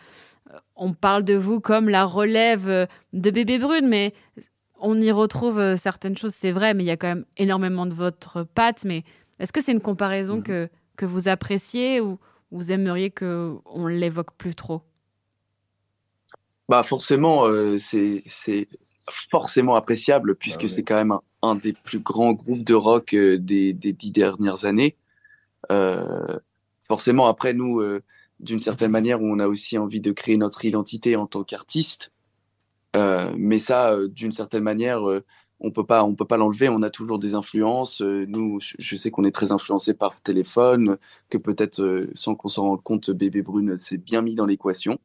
on 0.75 0.93
parle 0.93 1.23
de 1.23 1.35
vous 1.35 1.59
comme 1.59 1.89
la 1.89 2.05
relève 2.05 2.69
euh, 2.69 2.85
de 3.13 3.29
Bébé 3.29 3.59
Brune, 3.59 3.87
mais 3.87 4.13
on 4.79 4.99
y 5.01 5.11
retrouve 5.11 5.75
certaines 5.75 6.17
choses, 6.17 6.33
c'est 6.33 6.51
vrai, 6.51 6.73
mais 6.73 6.83
il 6.83 6.87
y 6.87 6.91
a 6.91 6.97
quand 6.97 7.07
même 7.07 7.25
énormément 7.37 7.85
de 7.85 7.93
votre 7.93 8.43
patte. 8.43 8.85
Mais 8.85 9.03
est-ce 9.39 9.51
que 9.51 9.61
c'est 9.61 9.71
une 9.71 9.81
comparaison 9.81 10.37
mhm. 10.37 10.43
que, 10.43 10.69
que 10.95 11.05
vous 11.05 11.27
appréciez 11.27 12.01
ou 12.01 12.19
vous 12.51 12.71
aimeriez 12.71 13.09
qu'on 13.09 13.87
l'évoque 13.87 14.31
plus 14.37 14.55
trop? 14.55 14.81
Bah 16.67 16.81
forcément, 16.83 17.45
euh, 17.45 17.77
c'est 17.77 18.23
forcément 19.29 19.75
appréciable 19.75 20.35
puisque 20.35 20.63
ah 20.63 20.67
c'est 20.67 20.83
quand 20.83 20.95
même 20.95 21.17
un, 21.41 21.55
des 21.55 21.73
plus 21.73 21.99
grands 21.99 22.33
groupes 22.33 22.63
de 22.63 22.73
rock 22.73 23.13
euh, 23.13 23.37
des, 23.37 23.73
des, 23.73 23.93
dix 23.93 24.11
dernières 24.11 24.65
années. 24.65 24.95
Euh, 25.71 26.39
forcément, 26.81 27.27
après 27.27 27.53
nous, 27.53 27.79
euh, 27.79 28.01
d'une 28.39 28.59
certaine 28.59 28.91
manière, 28.91 29.21
on 29.21 29.39
a 29.39 29.47
aussi 29.47 29.77
envie 29.77 30.01
de 30.01 30.11
créer 30.11 30.37
notre 30.37 30.65
identité 30.65 31.15
en 31.15 31.27
tant 31.27 31.43
qu'artiste. 31.43 32.11
mais 33.37 33.59
ça, 33.59 33.97
d'une 34.07 34.31
certaine 34.31 34.63
manière, 34.63 35.01
on 35.59 35.71
peut 35.71 35.85
pas, 35.85 36.03
on 36.03 36.15
peut 36.15 36.25
pas 36.25 36.37
l'enlever. 36.37 36.69
On 36.69 36.81
a 36.81 36.89
toujours 36.89 37.19
des 37.19 37.35
influences. 37.35 38.01
nous, 38.01 38.59
je 38.59 38.95
sais 38.95 39.11
qu'on 39.11 39.25
est 39.25 39.35
très 39.35 39.51
influencé 39.51 39.93
par 39.93 40.19
téléphone, 40.21 40.97
que 41.29 41.37
peut-être 41.37 42.07
sans 42.13 42.35
qu'on 42.35 42.49
s'en 42.49 42.63
rende 42.63 42.83
compte, 42.83 43.09
Bébé 43.11 43.41
Brune 43.41 43.77
s'est 43.77 43.97
bien 43.97 44.21
mis 44.21 44.35
dans 44.35 44.45
l'équation. 44.45 44.99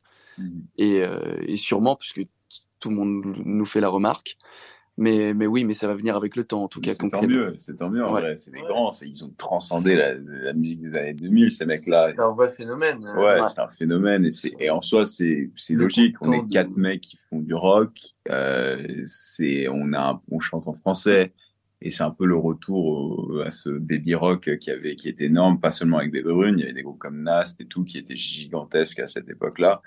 Et, 0.79 1.03
euh, 1.03 1.37
et, 1.47 1.57
sûrement, 1.57 1.97
puisque 1.97 2.27
tout 2.81 2.91
le 2.91 2.97
monde 2.97 3.37
nous 3.45 3.67
fait 3.67 3.81
la 3.81 3.89
remarque. 3.89 4.37
Mais, 4.97 5.33
mais 5.33 5.47
oui, 5.47 5.65
mais 5.65 5.73
ça 5.73 5.87
va 5.87 5.95
venir 5.95 6.15
avec 6.15 6.37
le 6.37 6.45
temps, 6.45 6.65
en 6.65 6.69
tout 6.69 6.81
cas. 6.81 6.93
C'est 6.93 7.09
tant 7.09 7.23
mieux, 7.23 7.55
c'est 7.57 7.77
tant 7.77 7.89
mieux 7.89 8.05
en 8.05 8.11
vrai. 8.11 8.37
C'est 8.37 8.51
des 8.51 8.61
grands, 8.61 8.91
ils 9.01 9.25
ont 9.25 9.33
transcendé 9.39 9.95
la, 9.95 10.15
la, 10.15 10.53
musique 10.53 10.83
des 10.83 10.95
années 10.95 11.15
2000, 11.15 11.53
ces 11.53 11.65
mecs-là. 11.65 12.13
C'est 12.15 12.21
un 12.21 12.33
vrai 12.33 12.51
phénomène. 12.51 13.07
Hein. 13.07 13.19
Ouais, 13.19 13.39
c'est 13.49 13.61
un 13.61 13.69
phénomène. 13.69 14.27
Et, 14.27 14.31
et 14.59 14.69
en 14.69 14.83
soi, 14.83 15.07
c'est 15.07 15.51
logique. 15.71 16.17
On 16.21 16.33
est 16.33 16.47
quatre 16.49 16.77
mecs 16.77 17.01
qui 17.01 17.17
font 17.17 17.41
du 17.41 17.55
rock. 17.55 17.99
Euh, 18.29 19.03
c'est 19.07 19.69
on, 19.69 19.95
a, 19.95 20.21
on 20.31 20.39
chante 20.39 20.69
en 20.69 20.75
français. 20.75 21.33
Et 21.81 21.89
c'est 21.89 22.03
un 22.03 22.11
peu 22.11 22.27
le 22.27 22.37
retour 22.37 23.43
à 23.43 23.51
ce 23.51 23.71
baby 23.71 24.15
rock 24.15 24.51
qui 24.59 24.71
avait, 24.71 24.97
qui 24.97 25.09
était 25.09 25.25
énorme, 25.25 25.61
pas 25.61 25.71
seulement 25.71 25.97
avec 25.97 26.13
des 26.13 26.21
brunes, 26.21 26.59
il 26.59 26.61
y 26.61 26.65
avait 26.65 26.75
des 26.75 26.83
groupes 26.83 26.99
comme 26.99 27.23
Nast 27.23 27.59
et 27.63 27.65
tout 27.65 27.85
qui 27.85 27.97
étaient 27.97 28.17
gigantesques 28.17 28.99
à 28.99 29.07
cette 29.07 29.31
époque-là 29.31 29.81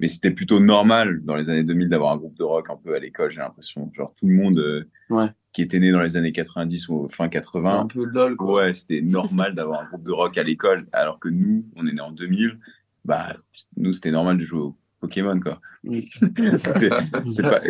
mais 0.00 0.08
c'était 0.08 0.30
plutôt 0.30 0.60
normal 0.60 1.20
dans 1.24 1.36
les 1.36 1.50
années 1.50 1.62
2000 1.62 1.88
d'avoir 1.88 2.12
un 2.12 2.16
groupe 2.16 2.36
de 2.36 2.42
rock 2.42 2.70
un 2.70 2.76
peu 2.76 2.94
à 2.94 2.98
l'école, 2.98 3.30
j'ai 3.30 3.40
l'impression. 3.40 3.90
Genre 3.94 4.12
tout 4.14 4.26
le 4.26 4.34
monde 4.34 4.58
euh, 4.58 4.88
ouais. 5.10 5.28
qui 5.52 5.62
était 5.62 5.78
né 5.78 5.92
dans 5.92 6.02
les 6.02 6.16
années 6.16 6.32
90 6.32 6.88
ou 6.88 7.08
fin 7.10 7.28
80. 7.28 7.80
un 7.80 7.86
peu 7.86 8.04
lol, 8.04 8.36
quoi. 8.36 8.64
Ouais, 8.64 8.74
c'était 8.74 9.02
normal 9.02 9.54
d'avoir 9.54 9.82
un 9.82 9.86
groupe 9.86 10.04
de 10.04 10.12
rock 10.12 10.36
à 10.36 10.42
l'école, 10.42 10.86
alors 10.92 11.20
que 11.20 11.28
nous, 11.28 11.64
on 11.76 11.86
est 11.86 11.92
né 11.92 12.00
en 12.00 12.10
2000. 12.10 12.58
Bah, 13.04 13.36
nous, 13.76 13.92
c'était 13.92 14.10
normal 14.10 14.38
de 14.38 14.44
jouer 14.44 14.60
au 14.60 14.76
Pokémon, 15.00 15.38
quoi. 15.38 15.60
c'était 15.84 17.42
pas, 17.42 17.60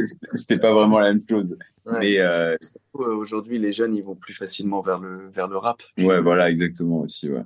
pas, 0.61 0.73
vraiment 0.73 1.01
la 1.01 1.13
même 1.13 1.23
chose. 1.29 1.57
Mais 2.01 2.19
euh... 2.21 2.57
aujourd'hui, 2.95 3.59
les 3.59 3.73
jeunes, 3.73 3.95
ils 3.95 4.05
vont 4.05 4.15
plus 4.15 4.35
facilement 4.35 4.81
vers 4.81 4.99
le, 4.99 5.29
vers 5.35 5.49
le 5.49 5.59
rap. 5.59 5.83
Ouais, 5.99 6.21
voilà, 6.21 6.51
exactement 6.51 7.01
aussi, 7.01 7.29
ouais. 7.29 7.45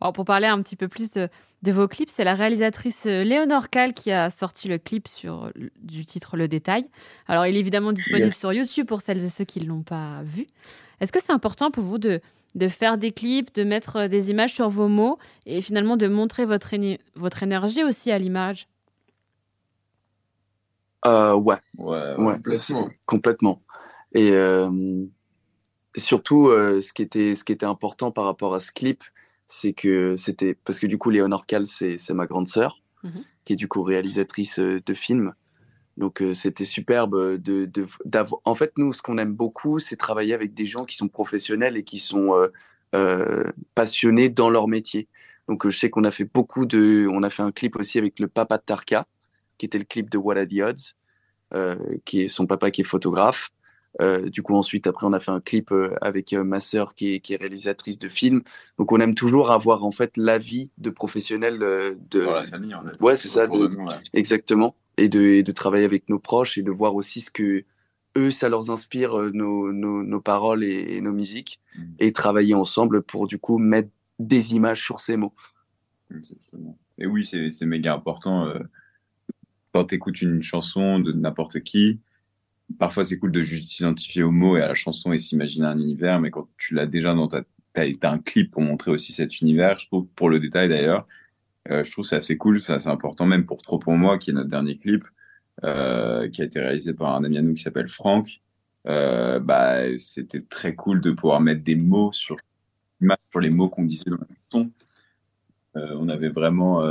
Bon, 0.00 0.12
pour 0.12 0.24
parler 0.24 0.46
un 0.46 0.62
petit 0.62 0.76
peu 0.76 0.88
plus 0.88 1.10
de, 1.10 1.28
de 1.62 1.72
vos 1.72 1.86
clips, 1.86 2.10
c'est 2.10 2.24
la 2.24 2.34
réalisatrice 2.34 3.04
euh, 3.06 3.22
Léonore 3.22 3.68
Cal 3.68 3.92
qui 3.92 4.10
a 4.12 4.30
sorti 4.30 4.68
le 4.68 4.78
clip 4.78 5.08
sur, 5.08 5.52
du 5.82 6.06
titre 6.06 6.36
Le 6.36 6.48
Détail. 6.48 6.86
Alors, 7.28 7.46
il 7.46 7.56
est 7.56 7.60
évidemment 7.60 7.92
disponible 7.92 8.32
sur 8.32 8.52
YouTube 8.52 8.86
pour 8.86 9.02
celles 9.02 9.24
et 9.24 9.28
ceux 9.28 9.44
qui 9.44 9.60
ne 9.60 9.66
l'ont 9.66 9.82
pas 9.82 10.22
vu. 10.22 10.46
Est-ce 11.00 11.12
que 11.12 11.22
c'est 11.22 11.32
important 11.32 11.70
pour 11.70 11.84
vous 11.84 11.98
de, 11.98 12.20
de 12.54 12.68
faire 12.68 12.96
des 12.96 13.12
clips, 13.12 13.54
de 13.54 13.62
mettre 13.62 13.96
euh, 13.96 14.08
des 14.08 14.30
images 14.30 14.54
sur 14.54 14.70
vos 14.70 14.88
mots 14.88 15.18
et 15.46 15.60
finalement 15.60 15.96
de 15.96 16.08
montrer 16.08 16.46
votre, 16.46 16.74
votre 17.14 17.42
énergie 17.42 17.84
aussi 17.84 18.10
à 18.10 18.18
l'image? 18.18 18.68
Euh, 21.06 21.34
ouais. 21.34 21.56
Ouais, 21.76 22.14
complètement. 22.16 22.88
complètement. 23.06 23.62
Et 24.12 24.32
euh, 24.32 25.04
surtout, 25.96 26.48
euh, 26.48 26.80
ce, 26.80 26.92
qui 26.92 27.02
était, 27.02 27.34
ce 27.34 27.44
qui 27.44 27.52
était 27.52 27.66
important 27.66 28.10
par 28.10 28.24
rapport 28.24 28.54
à 28.54 28.60
ce 28.60 28.72
clip, 28.72 29.04
c'est 29.52 29.72
que 29.72 30.14
c'était 30.14 30.54
parce 30.54 30.78
que 30.78 30.86
du 30.86 30.96
coup 30.96 31.10
Léonore 31.10 31.44
Cal 31.44 31.66
c'est 31.66 31.98
ma 32.10 32.26
grande 32.26 32.46
sœur 32.46 32.80
mhm. 33.02 33.24
qui 33.44 33.54
est 33.54 33.56
du 33.56 33.66
coup 33.66 33.82
réalisatrice 33.82 34.60
euh, 34.60 34.80
de 34.84 34.94
films. 34.94 35.34
Donc 35.96 36.22
euh, 36.22 36.32
c'était 36.32 36.64
superbe 36.64 37.36
de, 37.36 37.66
de 37.66 37.86
en 38.44 38.54
fait 38.54 38.78
nous 38.78 38.92
ce 38.92 39.02
qu'on 39.02 39.18
aime 39.18 39.34
beaucoup 39.34 39.80
c'est 39.80 39.96
travailler 39.96 40.34
avec 40.34 40.54
des 40.54 40.66
gens 40.66 40.84
qui 40.84 40.96
sont 40.96 41.08
professionnels 41.08 41.76
et 41.76 41.82
qui 41.82 41.98
sont 41.98 42.34
euh, 42.34 42.48
euh 42.94 43.50
passionnés 43.74 44.28
dans 44.28 44.50
leur 44.50 44.68
métier. 44.68 45.08
Donc 45.48 45.68
je 45.68 45.76
sais 45.76 45.90
qu'on 45.90 46.04
a 46.04 46.12
fait 46.12 46.30
beaucoup 46.32 46.64
de 46.64 47.08
on 47.10 47.24
a 47.24 47.30
fait 47.30 47.42
un 47.42 47.52
clip 47.52 47.74
aussi 47.74 47.98
avec 47.98 48.20
le 48.20 48.28
papa 48.28 48.56
de 48.56 48.62
Tarka 48.62 49.06
qui 49.58 49.66
était 49.66 49.78
le 49.78 49.84
clip 49.84 50.08
de 50.10 50.16
What 50.16 50.36
Are 50.36 50.46
the 50.46 50.60
Odds 50.62 50.94
euh, 51.52 51.96
qui 52.04 52.22
est 52.22 52.28
son 52.28 52.46
papa 52.46 52.70
qui 52.70 52.82
est 52.82 52.84
photographe 52.84 53.50
euh, 54.00 54.28
du 54.28 54.42
coup, 54.42 54.54
ensuite, 54.54 54.86
après, 54.86 55.06
on 55.06 55.12
a 55.12 55.18
fait 55.18 55.30
un 55.30 55.40
clip 55.40 55.72
euh, 55.72 55.94
avec 56.00 56.32
euh, 56.32 56.44
ma 56.44 56.60
sœur 56.60 56.94
qui 56.94 57.14
est, 57.14 57.20
qui 57.20 57.34
est 57.34 57.36
réalisatrice 57.36 57.98
de 57.98 58.08
films. 58.08 58.42
Donc, 58.78 58.92
on 58.92 59.00
aime 59.00 59.14
toujours 59.14 59.50
avoir 59.50 59.84
en 59.84 59.90
fait 59.90 60.16
l'avis 60.16 60.70
de 60.78 60.90
professionnels 60.90 61.58
de. 61.58 62.24
Dans 62.24 62.32
la 62.32 62.46
famille, 62.46 62.74
en 62.74 62.84
fait. 62.84 63.00
Ouais, 63.00 63.16
c'est 63.16 63.28
ça. 63.28 63.46
De... 63.46 63.68
Exactement. 64.12 64.76
Et 64.96 65.08
de, 65.08 65.22
et 65.22 65.42
de 65.42 65.52
travailler 65.52 65.84
avec 65.84 66.08
nos 66.08 66.18
proches 66.18 66.58
et 66.58 66.62
de 66.62 66.70
voir 66.70 66.94
aussi 66.94 67.20
ce 67.20 67.30
que 67.30 67.64
eux, 68.16 68.30
ça 68.30 68.48
leur 68.48 68.70
inspire 68.70 69.14
nos, 69.32 69.72
nos, 69.72 70.02
nos 70.02 70.20
paroles 70.20 70.64
et, 70.64 71.00
nos 71.00 71.12
musiques 71.12 71.60
mm. 71.76 71.82
et 72.00 72.12
travailler 72.12 72.54
ensemble 72.54 73.02
pour 73.02 73.26
du 73.26 73.38
coup 73.38 73.58
mettre 73.58 73.88
des 74.18 74.54
images 74.54 74.82
sur 74.82 75.00
ces 75.00 75.16
mots. 75.16 75.34
Exactement. 76.14 76.76
Et 76.98 77.06
oui, 77.06 77.24
c'est 77.24 77.66
méga 77.66 77.94
important. 77.94 78.52
Quand 79.72 79.86
tu 79.86 79.94
écoutes 79.94 80.20
une 80.20 80.42
chanson 80.42 80.98
de 80.98 81.12
n'importe 81.12 81.60
qui, 81.60 82.00
parfois 82.78 83.04
c'est 83.04 83.18
cool 83.18 83.32
de 83.32 83.42
juste 83.42 83.70
s'identifier 83.70 84.22
aux 84.22 84.30
mots 84.30 84.56
et 84.56 84.62
à 84.62 84.68
la 84.68 84.74
chanson 84.74 85.12
et 85.12 85.18
s'imaginer 85.18 85.66
un 85.66 85.78
univers, 85.78 86.20
mais 86.20 86.30
quand 86.30 86.48
tu 86.56 86.74
l'as 86.74 86.86
déjà 86.86 87.14
dans 87.14 87.28
ta, 87.28 87.42
t'as, 87.72 88.10
un 88.10 88.18
clip 88.18 88.50
pour 88.50 88.62
montrer 88.62 88.90
aussi 88.90 89.12
cet 89.12 89.40
univers, 89.40 89.78
je 89.78 89.86
trouve, 89.86 90.06
pour 90.14 90.30
le 90.30 90.40
détail 90.40 90.68
d'ailleurs, 90.68 91.06
euh, 91.70 91.84
je 91.84 91.90
trouve 91.90 92.04
c'est 92.04 92.16
assez 92.16 92.36
cool, 92.36 92.60
c'est 92.62 92.72
assez 92.72 92.88
important, 92.88 93.26
même 93.26 93.46
pour 93.46 93.62
Trop 93.62 93.78
pour 93.78 93.94
moi, 93.94 94.18
qui 94.18 94.30
est 94.30 94.34
notre 94.34 94.48
dernier 94.48 94.78
clip, 94.78 95.04
euh, 95.64 96.28
qui 96.28 96.42
a 96.42 96.44
été 96.44 96.60
réalisé 96.60 96.94
par 96.94 97.14
un 97.14 97.24
ami 97.24 97.38
à 97.38 97.42
nous 97.42 97.54
qui 97.54 97.62
s'appelle 97.62 97.88
Franck. 97.88 98.40
Euh, 98.86 99.40
bah, 99.40 99.98
c'était 99.98 100.40
très 100.40 100.74
cool 100.74 101.02
de 101.02 101.10
pouvoir 101.12 101.40
mettre 101.40 101.62
des 101.62 101.76
mots 101.76 102.12
sur, 102.12 102.36
sur 103.30 103.40
les 103.40 103.50
mots 103.50 103.68
qu'on 103.68 103.84
disait 103.84 104.10
dans 104.10 104.16
chanson. 104.50 104.70
Euh, 105.76 105.96
on 105.98 106.08
avait 106.08 106.30
vraiment 106.30 106.82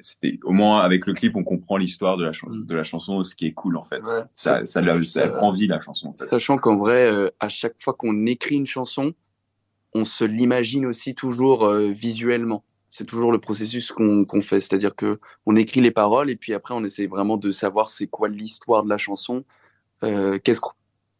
c'était 0.00 0.38
au 0.44 0.52
moins 0.52 0.80
avec 0.80 1.06
le 1.06 1.14
clip 1.14 1.36
on 1.36 1.44
comprend 1.44 1.76
l'histoire 1.76 2.16
de 2.16 2.24
la 2.24 2.30
mm. 2.30 2.66
de 2.66 2.74
la 2.74 2.84
chanson 2.84 3.22
ce 3.22 3.34
qui 3.34 3.46
est 3.46 3.52
cool 3.52 3.76
en 3.76 3.82
fait. 3.82 4.04
Ça 4.04 4.28
ça, 4.32 4.66
ça, 4.66 5.28
prend 5.28 5.52
vie 5.52 5.66
la 5.66 5.80
chanson 5.80 6.12
sachant 6.14 6.58
qu'en 6.58 6.76
vrai 6.76 7.10
euh, 7.10 7.30
à 7.40 7.48
chaque 7.48 7.74
fois 7.78 7.94
qu'on 7.94 8.26
écrit 8.26 8.56
une 8.56 8.66
chanson 8.66 9.14
on 9.94 10.04
se 10.04 10.24
l'imagine 10.24 10.86
aussi 10.86 11.14
toujours 11.14 11.64
euh, 11.64 11.90
visuellement. 11.90 12.64
C'est 12.88 13.06
toujours 13.06 13.32
le 13.32 13.38
processus 13.38 13.90
qu'on 13.90 14.40
fait. 14.40 14.60
C'est-à-dire 14.60 14.94
que 14.94 15.18
on 15.46 15.56
écrit 15.56 15.80
les 15.80 15.90
paroles 15.90 16.30
et 16.30 16.36
puis 16.36 16.52
après 16.52 16.74
on 16.74 16.84
essaie 16.84 17.06
vraiment 17.06 17.36
de 17.36 17.50
savoir 17.50 17.88
c'est 17.88 18.06
quoi 18.06 18.28
l'histoire 18.28 18.84
de 18.84 18.88
la 18.88 18.98
chanson 18.98 19.44
euh, 20.02 20.38
qu'est-ce 20.38 20.60
qu'on 20.60 20.72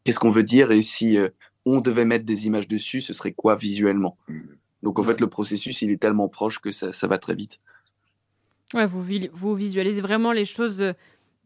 qu'est-ce 0.05 0.19
qu'on 0.19 0.31
veut 0.31 0.43
dire 0.43 0.71
et 0.71 0.83
si 0.83 1.17
euh, 1.17 1.31
on 1.65 1.81
devait 1.81 2.05
mettre 2.05 2.27
des 2.27 2.47
images 2.47 2.69
dessus 2.69 3.01
ce 3.01 3.13
serait 3.15 3.33
quoi 3.33 3.57
visuellement. 3.57 4.19
Mm. 4.29 4.41
donc 4.83 4.99
en 4.99 5.03
fait 5.03 5.21
le 5.21 5.29
processus 5.29 5.81
il 5.81 5.91
est 5.91 6.03
tellement 6.03 6.29
proche 6.29 6.59
que 6.59 6.73
ça, 6.73 6.93
ça 6.93 7.07
va 7.07 7.19
très 7.19 7.35
vite 7.35 7.59
Ouais, 8.75 8.87
vous, 8.87 9.05
vous 9.33 9.55
visualisez 9.55 10.01
vraiment 10.01 10.33
les 10.33 10.45
choses 10.45 10.95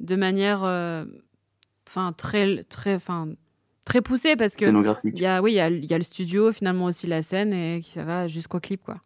de, 0.01 0.17
manière 0.17 0.65
euh, 0.65 1.05
enfin 1.89 2.13
très, 2.13 2.65
très, 2.65 2.95
enfin 2.95 3.29
très 3.85 4.01
poussée 4.01 4.37
parce 4.37 4.55
que 4.57 4.65
il 5.05 5.19
y 5.19 5.27
a, 5.27 5.43
oui, 5.43 5.53
il 5.53 5.57
y 5.57 5.61
a, 5.61 5.69
y 5.71 5.95
a, 5.95 5.99
le 5.99 6.05
studio, 6.05 6.53
finalement 6.53 6.87
aussi 6.87 7.07
la 7.07 7.23
scène 7.23 7.53
et 7.53 7.83
ça 7.83 8.05
va 8.05 8.29
jusqu'au 8.29 8.61
clip, 8.61 8.83
quoi. 8.85 9.01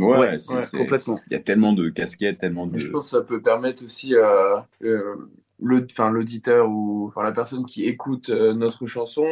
Ouais, 0.00 0.38
complètement. 0.72 1.18
Il 1.26 1.34
y 1.34 1.36
a 1.36 1.40
tellement 1.40 1.72
de 1.72 1.90
casquettes, 1.90 2.38
tellement 2.38 2.66
de. 2.66 2.78
je 2.78 2.88
pense 2.88 3.10
que 3.10 3.16
ça 3.18 3.22
peut 3.22 3.42
permettre 3.42 3.84
aussi 3.84 4.16
à 4.16 4.66
euh, 4.82 5.16
l'auditeur 5.60 6.70
ou 6.70 7.06
enfin 7.08 7.22
la 7.22 7.32
personne 7.32 7.66
qui 7.66 7.84
écoute 7.84 8.30
euh, 8.30 8.54
notre 8.54 8.86
chanson 8.86 9.26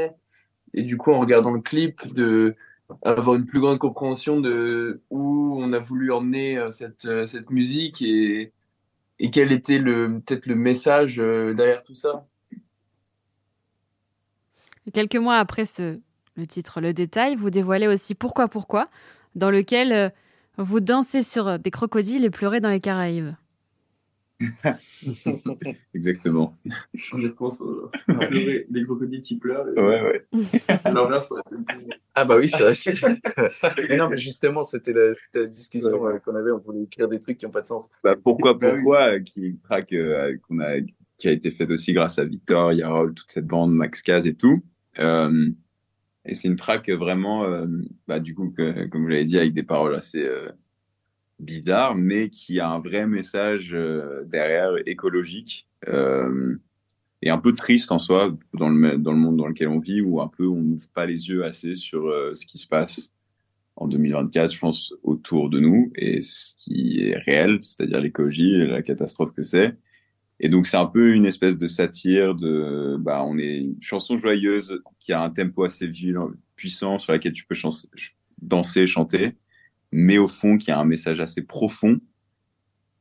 et 0.75 0.83
du 0.83 0.99
coup 0.99 1.11
en 1.13 1.21
regardant 1.21 1.53
le 1.53 1.61
clip 1.61 2.13
de 2.13 2.55
avoir 3.03 3.37
une 3.37 3.47
plus 3.47 3.61
grande 3.61 3.79
compréhension 3.79 4.41
de 4.41 5.03
où 5.11 5.57
on 5.61 5.73
a 5.73 5.79
voulu 5.79 6.13
emmener 6.13 6.59
euh, 6.59 6.71
cette, 6.71 7.05
euh, 7.05 7.27
cette 7.27 7.51
musique 7.51 8.03
et, 8.03 8.53
quel 9.33 9.53
était 9.53 9.81
peut-être 9.81 10.47
le 10.47 10.55
message 10.55 11.19
euh, 11.19 11.53
derrière 11.53 11.83
tout 11.83 11.95
ça. 11.95 12.27
quelques 14.93 15.17
mois 15.17 15.37
après 15.37 15.65
ce, 15.65 15.99
le 16.37 16.47
titre 16.47 16.81
Le 16.81 16.93
Détail, 16.93 17.35
vous 17.35 17.51
dévoilez 17.51 17.89
aussi 17.89 18.15
Pourquoi 18.15 18.49
Pourquoi, 18.49 18.89
dans 19.35 19.51
lequel 19.51 20.13
vous 20.57 20.79
dansez 20.81 21.23
sur 21.23 21.59
des 21.59 21.71
crocodiles 21.73 22.25
et 22.25 22.31
pleurez 22.31 22.61
dans 22.61 22.69
les 22.69 22.81
Caraïbes. 22.81 23.35
Exactement. 25.95 26.57
Je 26.95 27.29
pense 27.29 27.61
aux 27.61 27.91
pleurer, 28.07 28.67
des 28.71 28.85
crocodiles 28.85 29.23
qui 29.23 29.37
pleurent. 29.39 29.67
et 29.69 29.81
Ouais, 29.81 30.03
ouais. 30.03 30.21
L'inverse, 30.93 31.33
Ah 32.15 32.25
bah 32.25 32.37
oui, 32.39 32.49
c'est 32.49 32.61
vrai. 32.63 32.75
c'est 32.75 32.93
vrai. 32.99 33.21
mais 33.89 33.97
non, 33.97 34.09
mais 34.09 34.17
justement, 34.19 34.63
c'était 34.65 34.93
la, 34.93 35.15
c'était 35.15 35.41
la 35.41 35.47
discussion 35.47 36.07
euh, 36.07 36.19
qu'on 36.19 36.35
avait. 36.35 36.53
On 36.53 36.59
voulait 36.59 36.83
écrire 36.85 37.09
des 37.09 37.21
trucs 37.21 37.39
qui 37.39 37.47
n'ont 37.47 37.53
pas 37.53 37.63
de 37.63 37.67
sens. 37.67 37.91
Bah, 38.05 38.17
pourquoi, 38.17 38.55
Bah 38.55 38.69
oui. 38.73 38.81
pourquoi, 38.81 39.15
euh, 39.15 39.21
qui 39.21 39.59
track 39.65 39.93
euh, 39.93 40.37
qu'on 40.49 40.61
a, 40.61 40.77
qui 41.19 41.29
a 41.29 41.33
été 41.33 41.51
faite 41.51 41.71
aussi 41.71 41.93
grâce 41.93 42.19
à 42.19 42.25
Victor, 42.25 42.73
Yarol, 42.73 43.15
toute 43.15 43.31
cette 43.31 43.47
bande, 43.47 43.73
Max 43.73 44.03
Kaz 44.03 44.27
et 44.27 44.35
tout. 44.35 44.63
Euh, 44.99 45.49
et 46.25 46.35
c'est 46.35 46.49
une 46.49 46.57
track 46.57 46.91
vraiment, 46.91 47.45
euh, 47.45 47.67
bah, 48.07 48.21
du 48.21 48.35
coup, 48.35 48.51
que, 48.51 48.85
comme 48.87 49.03
vous 49.03 49.09
l'avez 49.09 49.25
dit, 49.25 49.39
avec 49.39 49.53
des 49.53 49.63
paroles 49.63 49.95
assez 49.95 50.29
bizarres, 51.39 51.95
mais 51.95 52.31
qui 52.31 52.61
a 52.61 52.69
un 52.71 52.81
vrai 52.81 53.07
message 53.07 53.71
euh, 53.73 54.25
derrière 54.25 54.73
écologique 54.87 55.67
euh, 55.87 56.57
et 57.23 57.31
un 57.31 57.39
peu 57.39 57.55
triste 57.55 57.93
en 57.93 57.99
soi 57.99 58.37
dans 58.55 58.69
le, 58.69 58.99
dans 58.99 59.13
le 59.13 59.19
monde 59.19 59.37
dans 59.37 59.47
lequel 59.47 59.69
on 59.69 59.79
vit, 59.79 60.01
où 60.01 60.21
un 60.21 60.29
peu 60.29 60.47
on 60.47 60.61
n'ouvre 60.61 60.91
pas 60.95 61.07
les 61.07 61.29
yeux 61.29 61.45
assez 61.45 61.75
sur 61.75 62.07
euh, 62.07 62.35
ce 62.35 62.47
qui 62.47 62.59
se 62.59 62.67
passe 62.67 63.13
en 63.77 63.87
2024, 63.87 64.53
je 64.53 64.59
pense, 64.59 64.95
autour 65.05 65.51
de 65.51 65.61
nous 65.61 65.93
et 65.95 66.21
ce 66.21 66.55
qui 66.57 67.01
est 67.01 67.17
réel, 67.17 67.61
c'est-à-dire 67.63 68.01
l'écologie 68.01 68.55
et 68.55 68.67
la 68.67 68.83
catastrophe 68.83 69.33
que 69.33 69.45
c'est. 69.45 69.77
Et 70.41 70.49
donc, 70.49 70.67
c'est 70.67 70.77
un 70.77 70.87
peu 70.87 71.15
une 71.15 71.27
espèce 71.27 71.57
de 71.57 71.67
satire 71.67 72.35
de, 72.35 72.97
bah, 72.99 73.25
on 73.25 73.39
est 73.39 73.59
une 73.59 73.81
chanson 73.81 74.17
joyeuse 74.17 74.81
qui 74.99 75.13
a 75.13 75.23
un 75.23 75.31
tempo 75.31 75.65
assez 75.65 75.87
violent, 75.87 76.31
puissant, 76.57 76.99
sur 76.99 77.13
laquelle 77.13 77.33
tu 77.33 77.45
peux 77.45 77.57
danser, 78.41 78.87
chanter, 78.87 79.35
mais 79.93 80.19
au 80.19 80.29
fond, 80.29 80.57
qui 80.57 80.71
a 80.71 80.79
un 80.79 80.85
message 80.85 81.21
assez 81.21 81.43
profond, 81.43 82.01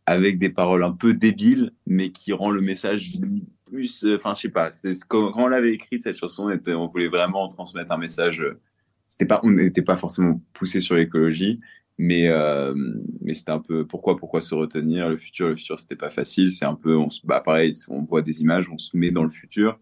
avec 0.06 0.40
des 0.40 0.50
paroles 0.50 0.84
un 0.84 0.94
peu 0.94 1.14
débiles, 1.14 1.74
mais 1.86 2.12
qui 2.12 2.34
rend 2.34 2.50
le 2.50 2.62
message 2.62 3.20
plus, 3.66 4.06
euh, 4.06 4.16
enfin, 4.18 4.34
je 4.34 4.42
sais 4.42 4.50
pas, 4.50 4.72
c'est 4.74 4.94
quand 5.08 5.34
on 5.36 5.48
l'avait 5.48 5.74
écrite, 5.74 6.04
cette 6.04 6.16
chanson, 6.16 6.50
on 6.68 6.88
voulait 6.88 7.10
vraiment 7.10 7.48
transmettre 7.50 7.92
un 7.92 7.98
message, 7.98 8.42
euh, 8.42 8.60
c'était 9.10 9.26
pas, 9.26 9.42
on 9.44 9.52
n'était 9.52 9.82
pas 9.82 9.98
forcément 9.98 10.42
poussé 10.54 10.80
sur 10.80 10.96
l'écologie, 10.96 11.60
mais 11.98 12.28
euh, 12.30 12.74
mais 13.22 13.34
c'était 13.34 13.52
un 13.52 13.60
peu 13.60 13.86
pourquoi 13.86 14.18
pourquoi 14.18 14.42
se 14.42 14.54
retenir? 14.54 15.10
Le 15.10 15.18
futur 15.18 15.48
le 15.48 15.56
futur 15.56 15.80
c'était 15.80 15.96
pas 15.96 16.12
facile 16.12 16.52
c'est 16.52 16.66
un 16.66 16.76
peu 16.76 16.96
on 16.96 17.10
se 17.10 17.26
bah 17.26 17.42
pareil 17.42 17.74
on 17.90 18.04
voit 18.04 18.22
des 18.22 18.42
images 18.42 18.70
on 18.70 18.78
se 18.78 18.96
met 18.96 19.12
dans 19.12 19.24
le 19.24 19.32
futur 19.32 19.80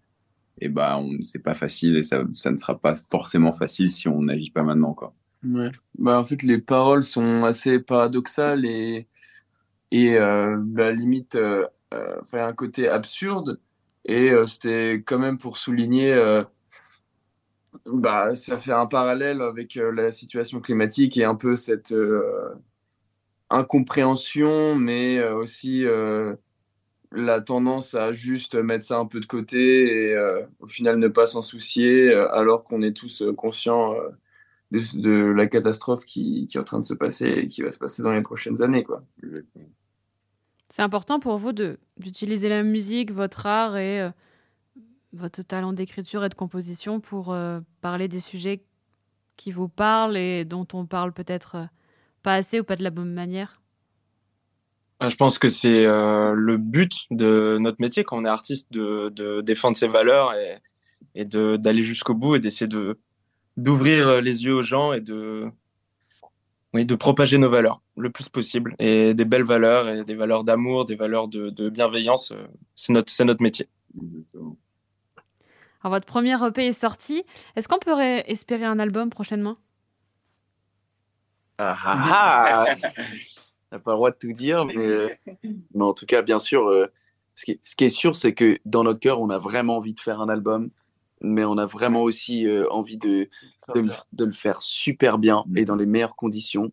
et 0.62 0.70
bah 0.70 0.98
on 0.98 1.22
c'est 1.22 1.40
pas 1.44 1.54
facile 1.54 1.98
et 1.98 2.04
ça 2.04 2.24
ça 2.32 2.52
ne 2.52 2.58
sera 2.58 2.80
pas 2.80 2.96
forcément 2.96 3.54
facile 3.54 3.90
si 3.90 4.08
on 4.08 4.22
n'agit 4.24 4.52
pas 4.52 4.64
maintenant 4.64 4.94
quoi 4.94 5.14
Bah, 5.98 6.20
en 6.20 6.26
fait, 6.26 6.44
les 6.44 6.58
paroles 6.60 7.04
sont 7.04 7.44
assez 7.44 7.80
paradoxales 7.80 8.66
et, 8.66 9.08
et 9.92 10.18
euh, 10.18 10.58
bah, 10.60 10.92
limite, 10.92 11.36
euh, 11.36 11.68
euh, 11.94 12.22
un 12.34 12.54
côté 12.54 12.90
absurde. 12.90 13.60
Et 14.06 14.32
euh, 14.32 14.48
c'était 14.48 15.04
quand 15.06 15.20
même 15.20 15.38
pour 15.38 15.58
souligner, 15.58 16.14
euh, 16.14 16.44
bah, 17.86 18.36
ça 18.36 18.60
fait 18.60 18.72
un 18.74 18.86
parallèle 18.88 19.42
avec 19.42 19.76
la 19.76 20.12
situation 20.12 20.60
climatique 20.62 21.18
et 21.18 21.24
un 21.24 21.36
peu 21.36 21.56
cette 21.56 21.94
incompréhension, 23.50 24.76
mais 24.76 25.24
aussi 25.24 25.86
la 27.12 27.42
tendance 27.42 27.94
à 27.96 28.12
juste 28.12 28.56
mettre 28.56 28.84
ça 28.84 28.98
un 28.98 29.06
peu 29.06 29.20
de 29.20 29.26
côté 29.26 30.10
et 30.12 30.18
au 30.60 30.68
final 30.68 30.98
ne 31.00 31.08
pas 31.08 31.28
s'en 31.28 31.42
soucier, 31.42 32.14
alors 32.14 32.64
qu'on 32.64 32.82
est 32.82 32.96
tous 32.96 33.24
conscients. 33.38 33.96
De, 34.72 35.02
de 35.02 35.32
la 35.32 35.48
catastrophe 35.48 36.06
qui, 36.06 36.48
qui 36.48 36.58
est 36.58 36.60
en 36.60 36.64
train 36.64 36.80
de 36.80 36.86
se 36.86 36.94
passer 36.94 37.28
et 37.28 37.48
qui 37.48 37.62
va 37.62 37.72
se 37.72 37.78
passer 37.78 38.04
dans 38.04 38.14
les 38.14 38.22
prochaines 38.22 38.62
années, 38.62 38.84
quoi. 38.84 39.04
C'est 40.70 40.82
important 40.82 41.20
pour 41.20 41.38
vous 41.38 41.52
de 41.52 41.78
d'utiliser 41.98 42.50
la 42.50 42.64
musique, 42.64 43.12
votre 43.12 43.46
art 43.46 43.78
et 43.78 44.02
euh, 44.02 44.10
votre 45.14 45.44
talent 45.44 45.74
d'écriture 45.74 46.26
et 46.26 46.30
de 46.30 46.36
composition 46.36 47.00
pour 47.00 47.32
euh, 47.32 47.60
parler 47.82 48.08
des 48.08 48.20
sujets 48.20 48.64
qui 49.38 49.52
vous 49.52 49.70
parlent 49.70 50.18
et 50.18 50.46
dont 50.46 50.68
on 50.74 50.86
parle 50.86 51.14
peut-être 51.14 51.56
euh, 51.56 51.66
pas 52.24 52.36
assez 52.36 52.60
ou 52.60 52.64
pas 52.64 52.76
de 52.76 52.84
la 52.84 52.90
bonne 52.90 53.14
manière? 53.14 53.62
Je 55.02 55.16
pense 55.16 55.38
que 55.38 55.50
c'est 55.50 55.86
euh, 55.86 56.34
le 56.34 56.58
but 56.58 57.06
de 57.12 57.58
notre 57.60 57.82
métier 57.82 58.04
quand 58.04 58.18
on 58.18 58.26
est 58.26 58.30
artiste 58.30 58.72
de, 58.72 59.10
de 59.10 59.42
défendre 59.42 59.76
ses 59.76 59.90
valeurs 59.90 60.34
et, 60.34 60.58
et 61.16 61.26
de 61.26 61.58
d'aller 61.58 61.84
jusqu'au 61.84 62.14
bout 62.14 62.36
et 62.36 62.40
d'essayer 62.40 62.68
de 62.68 62.98
d'ouvrir 63.58 64.08
euh, 64.08 64.22
les 64.22 64.44
yeux 64.46 64.56
aux 64.56 64.62
gens 64.62 64.94
et 64.94 65.02
de 65.02 65.50
oui 66.74 66.86
de 66.86 66.96
propager 66.96 67.38
nos 67.38 67.50
valeurs 67.50 67.82
le 67.98 68.10
plus 68.10 68.28
possible 68.30 68.76
et 68.80 69.14
des 69.14 69.26
belles 69.26 69.44
valeurs 69.44 69.88
et 69.90 70.04
des 70.04 70.16
valeurs 70.16 70.44
d'amour, 70.44 70.86
des 70.86 70.96
valeurs 70.96 71.28
de, 71.28 71.50
de 71.50 71.70
bienveillance. 71.70 72.32
euh, 72.32 72.48
C'est 72.76 72.94
notre 72.94 73.12
c'est 73.12 73.26
notre 73.26 73.42
métier. 73.42 73.68
Alors 75.82 75.94
votre 75.94 76.06
premier 76.06 76.36
EP 76.46 76.68
est 76.68 76.74
sorti. 76.74 77.24
Est-ce 77.56 77.68
qu'on 77.68 77.78
pourrait 77.80 78.24
espérer 78.30 78.66
un 78.66 78.80
album 78.80 79.10
prochainement? 79.10 79.58
Ah 81.58 81.78
ah 81.86 82.66
ah 82.68 82.76
On 83.72 83.76
n'a 83.76 83.80
pas 83.80 83.92
le 83.92 83.96
droit 83.98 84.12
de 84.12 84.18
tout 84.20 84.32
dire, 84.32 84.66
mais, 84.66 85.20
mais 85.74 85.84
en 85.84 85.94
tout 85.94 86.06
cas, 86.06 86.22
bien 86.22 86.40
sûr, 86.40 86.68
euh, 86.68 86.88
ce, 87.34 87.46
qui 87.46 87.52
est, 87.52 87.60
ce 87.64 87.76
qui 87.76 87.84
est 87.86 87.90
sûr, 87.90 88.16
c'est 88.16 88.34
que 88.34 88.58
dans 88.66 88.84
notre 88.84 89.00
cœur, 89.00 89.20
on 89.20 89.30
a 89.30 89.38
vraiment 89.40 89.78
envie 89.78 89.94
de 89.94 90.00
faire 90.00 90.22
un 90.22 90.30
album, 90.30 90.70
mais 91.22 91.44
on 91.46 91.58
a 91.58 91.66
vraiment 91.66 92.02
aussi 92.04 92.46
euh, 92.48 92.70
envie 92.72 92.98
de, 92.98 93.30
de, 93.74 93.80
le, 93.80 93.90
de 94.14 94.26
le 94.26 94.32
faire 94.32 94.62
super 94.62 95.18
bien 95.18 95.44
et 95.56 95.66
dans 95.66 95.76
les 95.76 95.86
meilleures 95.86 96.16
conditions. 96.16 96.72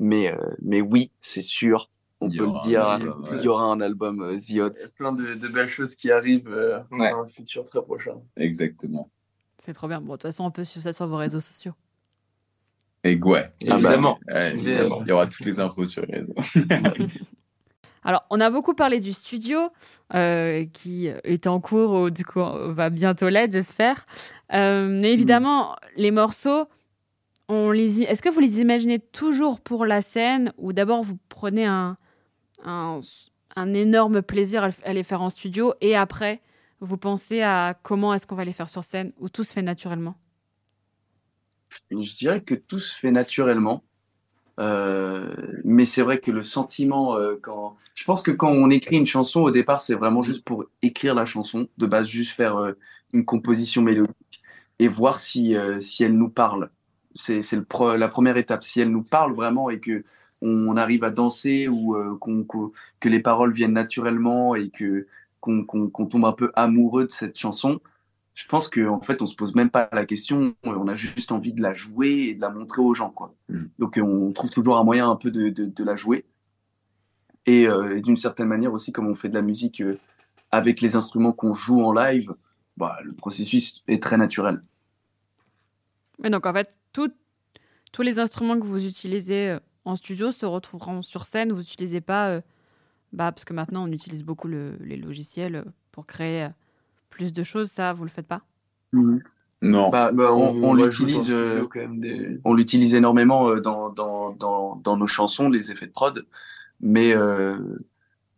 Mais, 0.00 0.32
euh, 0.32 0.54
mais 0.60 0.80
oui, 0.80 1.12
c'est 1.20 1.42
sûr, 1.42 1.90
on 2.20 2.28
peut 2.28 2.46
le 2.46 2.60
dire, 2.64 2.84
album, 2.84 3.24
il 3.26 3.36
ouais. 3.36 3.42
y 3.44 3.48
aura 3.48 3.64
un 3.64 3.80
album 3.80 4.20
euh, 4.22 4.36
The 4.36 4.48
Il 4.50 4.56
y 4.56 4.60
a 4.60 4.64
Odds. 4.66 4.90
plein 4.96 5.12
de, 5.12 5.34
de 5.34 5.48
belles 5.48 5.68
choses 5.68 5.94
qui 5.94 6.10
arrivent 6.10 6.48
euh, 6.52 6.80
Ouais. 6.90 7.10
dans 7.12 7.22
un 7.22 7.26
futur 7.26 7.64
très 7.64 7.80
prochain. 7.82 8.16
exactement 8.36 9.10
C'est 9.58 9.72
trop 9.72 9.86
bien. 9.88 10.00
Bon, 10.00 10.12
de 10.14 10.18
toute 10.18 10.22
façon, 10.22 10.44
on 10.44 10.50
peut 10.50 10.64
suivre 10.64 10.82
ça 10.82 10.92
sur 10.92 11.06
vos 11.06 11.16
réseaux 11.16 11.40
sociaux. 11.40 11.72
et 13.04 13.16
ouais 13.20 13.46
Ah 13.46 13.66
bah, 13.68 13.74
Évidemment. 13.76 14.18
Évidemment. 14.28 15.02
il 15.02 15.08
y 15.08 15.12
aura 15.12 15.26
toutes 15.28 15.46
les 15.46 15.60
infos 15.60 15.86
sur 15.86 16.04
les 16.06 16.16
réseaux 16.16 16.34
Alors, 18.04 18.24
on 18.30 18.40
a 18.40 18.50
beaucoup 18.50 18.74
parlé 18.74 19.00
du 19.00 19.12
studio 19.12 19.58
euh, 20.14 20.64
qui 20.72 21.06
est 21.06 21.46
en 21.46 21.60
cours, 21.60 21.92
ou 21.92 22.10
du 22.10 22.24
coup, 22.24 22.40
on 22.40 22.72
va 22.72 22.90
bientôt 22.90 23.28
l'être, 23.28 23.52
j'espère. 23.52 24.06
Euh, 24.52 24.86
mais 24.88 25.12
évidemment, 25.12 25.74
les 25.96 26.10
morceaux, 26.10 26.66
on 27.48 27.70
les, 27.70 28.02
est-ce 28.02 28.22
que 28.22 28.28
vous 28.28 28.40
les 28.40 28.60
imaginez 28.60 28.98
toujours 28.98 29.60
pour 29.60 29.86
la 29.86 30.02
scène 30.02 30.52
ou 30.58 30.72
d'abord 30.72 31.02
vous 31.02 31.18
prenez 31.28 31.66
un, 31.66 31.96
un, 32.64 33.00
un 33.56 33.74
énorme 33.74 34.22
plaisir 34.22 34.70
à 34.84 34.92
les 34.92 35.02
faire 35.02 35.22
en 35.22 35.30
studio 35.30 35.74
et 35.80 35.94
après 35.96 36.40
vous 36.80 36.96
pensez 36.96 37.42
à 37.42 37.78
comment 37.82 38.14
est-ce 38.14 38.26
qu'on 38.26 38.34
va 38.34 38.44
les 38.44 38.52
faire 38.52 38.68
sur 38.68 38.84
scène 38.84 39.12
ou 39.18 39.28
tout 39.28 39.44
se 39.44 39.52
fait 39.52 39.62
naturellement? 39.62 40.16
Je 41.90 42.16
dirais 42.16 42.42
que 42.42 42.54
tout 42.54 42.78
se 42.78 42.96
fait 42.98 43.10
naturellement. 43.10 43.82
Euh, 44.60 45.34
mais 45.64 45.84
c'est 45.84 46.02
vrai 46.02 46.20
que 46.20 46.30
le 46.30 46.42
sentiment, 46.42 47.16
euh, 47.16 47.36
quand 47.42 47.76
je 47.94 48.04
pense 48.04 48.22
que 48.22 48.30
quand 48.30 48.50
on 48.50 48.70
écrit 48.70 48.96
une 48.96 49.06
chanson, 49.06 49.40
au 49.42 49.50
départ, 49.50 49.82
c'est 49.82 49.94
vraiment 49.94 50.22
juste 50.22 50.44
pour 50.44 50.64
écrire 50.82 51.14
la 51.14 51.24
chanson, 51.24 51.68
de 51.78 51.86
base, 51.86 52.08
juste 52.08 52.32
faire 52.32 52.56
euh, 52.56 52.72
une 53.12 53.24
composition 53.24 53.82
mélodique 53.82 54.42
et 54.78 54.88
voir 54.88 55.18
si, 55.18 55.56
euh, 55.56 55.80
si 55.80 56.04
elle 56.04 56.16
nous 56.16 56.28
parle. 56.28 56.70
C'est, 57.14 57.42
c'est 57.42 57.56
le 57.56 57.64
pro- 57.64 57.96
la 57.96 58.08
première 58.08 58.36
étape. 58.36 58.64
Si 58.64 58.80
elle 58.80 58.90
nous 58.90 59.02
parle 59.04 59.34
vraiment 59.34 59.70
et 59.70 59.80
que 59.80 60.04
on 60.42 60.76
arrive 60.76 61.04
à 61.04 61.10
danser 61.10 61.68
ou 61.68 61.96
qu'on, 62.20 62.44
qu'on- 62.44 62.72
que 63.00 63.08
les 63.08 63.20
paroles 63.20 63.52
viennent 63.52 63.72
naturellement 63.72 64.54
et 64.54 64.68
que 64.70 65.06
qu'on, 65.40 65.64
qu'on, 65.64 65.88
qu'on 65.88 66.06
tombe 66.06 66.26
un 66.26 66.32
peu 66.32 66.50
amoureux 66.54 67.04
de 67.06 67.10
cette 67.10 67.38
chanson, 67.38 67.80
je 68.34 68.46
pense 68.48 68.68
qu'en 68.68 68.94
en 68.96 69.00
fait, 69.00 69.22
on 69.22 69.26
se 69.26 69.36
pose 69.36 69.54
même 69.54 69.70
pas 69.70 69.88
la 69.92 70.04
question, 70.04 70.54
on 70.64 70.88
a 70.88 70.94
juste 70.94 71.30
envie 71.32 71.54
de 71.54 71.62
la 71.62 71.72
jouer 71.74 72.10
et 72.28 72.34
de 72.34 72.40
la 72.40 72.50
montrer 72.50 72.82
aux 72.82 72.92
gens, 72.94 73.10
quoi. 73.10 73.34
Mm. 73.48 73.64
Donc, 73.78 73.96
euh, 73.98 74.02
on 74.02 74.32
trouve 74.32 74.50
toujours 74.50 74.76
un 74.76 74.84
moyen 74.84 75.08
un 75.08 75.16
peu 75.16 75.30
de, 75.30 75.48
de, 75.50 75.66
de 75.66 75.84
la 75.84 75.94
jouer. 75.96 76.24
Et 77.46 77.68
euh, 77.68 78.00
d'une 78.00 78.16
certaine 78.16 78.48
manière 78.48 78.72
aussi, 78.72 78.90
comme 78.90 79.06
on 79.06 79.14
fait 79.14 79.28
de 79.28 79.34
la 79.34 79.42
musique 79.42 79.80
euh, 79.80 79.98
avec 80.50 80.80
les 80.80 80.96
instruments 80.96 81.32
qu'on 81.32 81.52
joue 81.52 81.82
en 81.82 81.92
live, 81.92 82.34
bah, 82.76 82.98
le 83.04 83.12
processus 83.12 83.82
est 83.86 84.02
très 84.02 84.16
naturel. 84.16 84.62
Mais 86.18 86.30
donc 86.30 86.46
en 86.46 86.52
fait, 86.52 86.78
tout- 86.92 87.12
tous 87.92 88.02
les 88.02 88.18
instruments 88.18 88.58
que 88.58 88.66
vous 88.66 88.84
utilisez 88.86 89.50
euh, 89.50 89.58
en 89.84 89.94
studio 89.94 90.30
se 90.30 90.46
retrouveront 90.46 91.02
sur 91.02 91.26
scène. 91.26 91.52
Vous 91.52 91.58
n'utilisez 91.58 92.00
pas, 92.00 92.30
euh, 92.30 92.40
bah, 93.12 93.30
parce 93.30 93.44
que 93.44 93.52
maintenant 93.52 93.84
on 93.84 93.92
utilise 93.92 94.22
beaucoup 94.24 94.48
le- 94.48 94.76
les 94.80 94.96
logiciels 94.96 95.56
euh, 95.56 95.64
pour 95.92 96.06
créer 96.06 96.44
euh, 96.44 96.48
plus 97.14 97.32
de 97.32 97.42
choses. 97.42 97.70
Ça, 97.70 97.92
vous 97.92 98.04
le 98.04 98.10
faites 98.10 98.26
pas? 98.26 98.42
Non 99.62 99.88
Bah, 99.90 100.10
Bah, 100.12 100.32
on, 100.32 100.62
on 100.62 100.74
l'utilise, 100.74 101.30
euh, 101.30 101.66
des... 101.92 102.40
on 102.44 102.54
l'utilise 102.54 102.94
énormément 102.94 103.48
euh, 103.48 103.60
dans, 103.60 103.90
dans, 103.90 104.32
dans, 104.32 104.76
dans 104.76 104.96
nos 104.96 105.06
chansons, 105.06 105.48
les 105.48 105.70
effets 105.72 105.86
de 105.86 105.92
prod. 105.92 106.26
Mais 106.80 107.14
euh, 107.14 107.56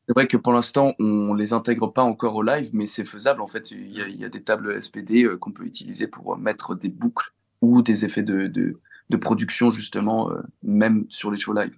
c'est 0.06 0.14
vrai 0.14 0.28
que 0.28 0.36
pour 0.36 0.52
l'instant, 0.52 0.94
on 0.98 1.34
les 1.34 1.52
intègre 1.52 1.88
pas 1.92 2.02
encore 2.02 2.36
au 2.36 2.42
live, 2.42 2.70
mais 2.72 2.86
c'est 2.86 3.04
faisable. 3.04 3.40
En 3.40 3.46
fait, 3.48 3.70
il 3.72 3.90
y 3.90 4.02
a, 4.02 4.08
y 4.08 4.24
a 4.24 4.28
des 4.28 4.42
tables 4.42 4.80
SPD 4.80 5.24
euh, 5.24 5.36
qu'on 5.36 5.50
peut 5.52 5.64
utiliser 5.64 6.06
pour 6.06 6.36
mettre 6.36 6.74
des 6.76 6.88
boucles 6.90 7.32
ou 7.62 7.82
des 7.82 8.04
effets 8.04 8.22
de, 8.22 8.46
de, 8.46 8.78
de 9.10 9.16
production, 9.16 9.70
justement, 9.70 10.30
euh, 10.30 10.42
même 10.62 11.06
sur 11.08 11.30
les 11.30 11.38
shows 11.38 11.54
live. 11.54 11.74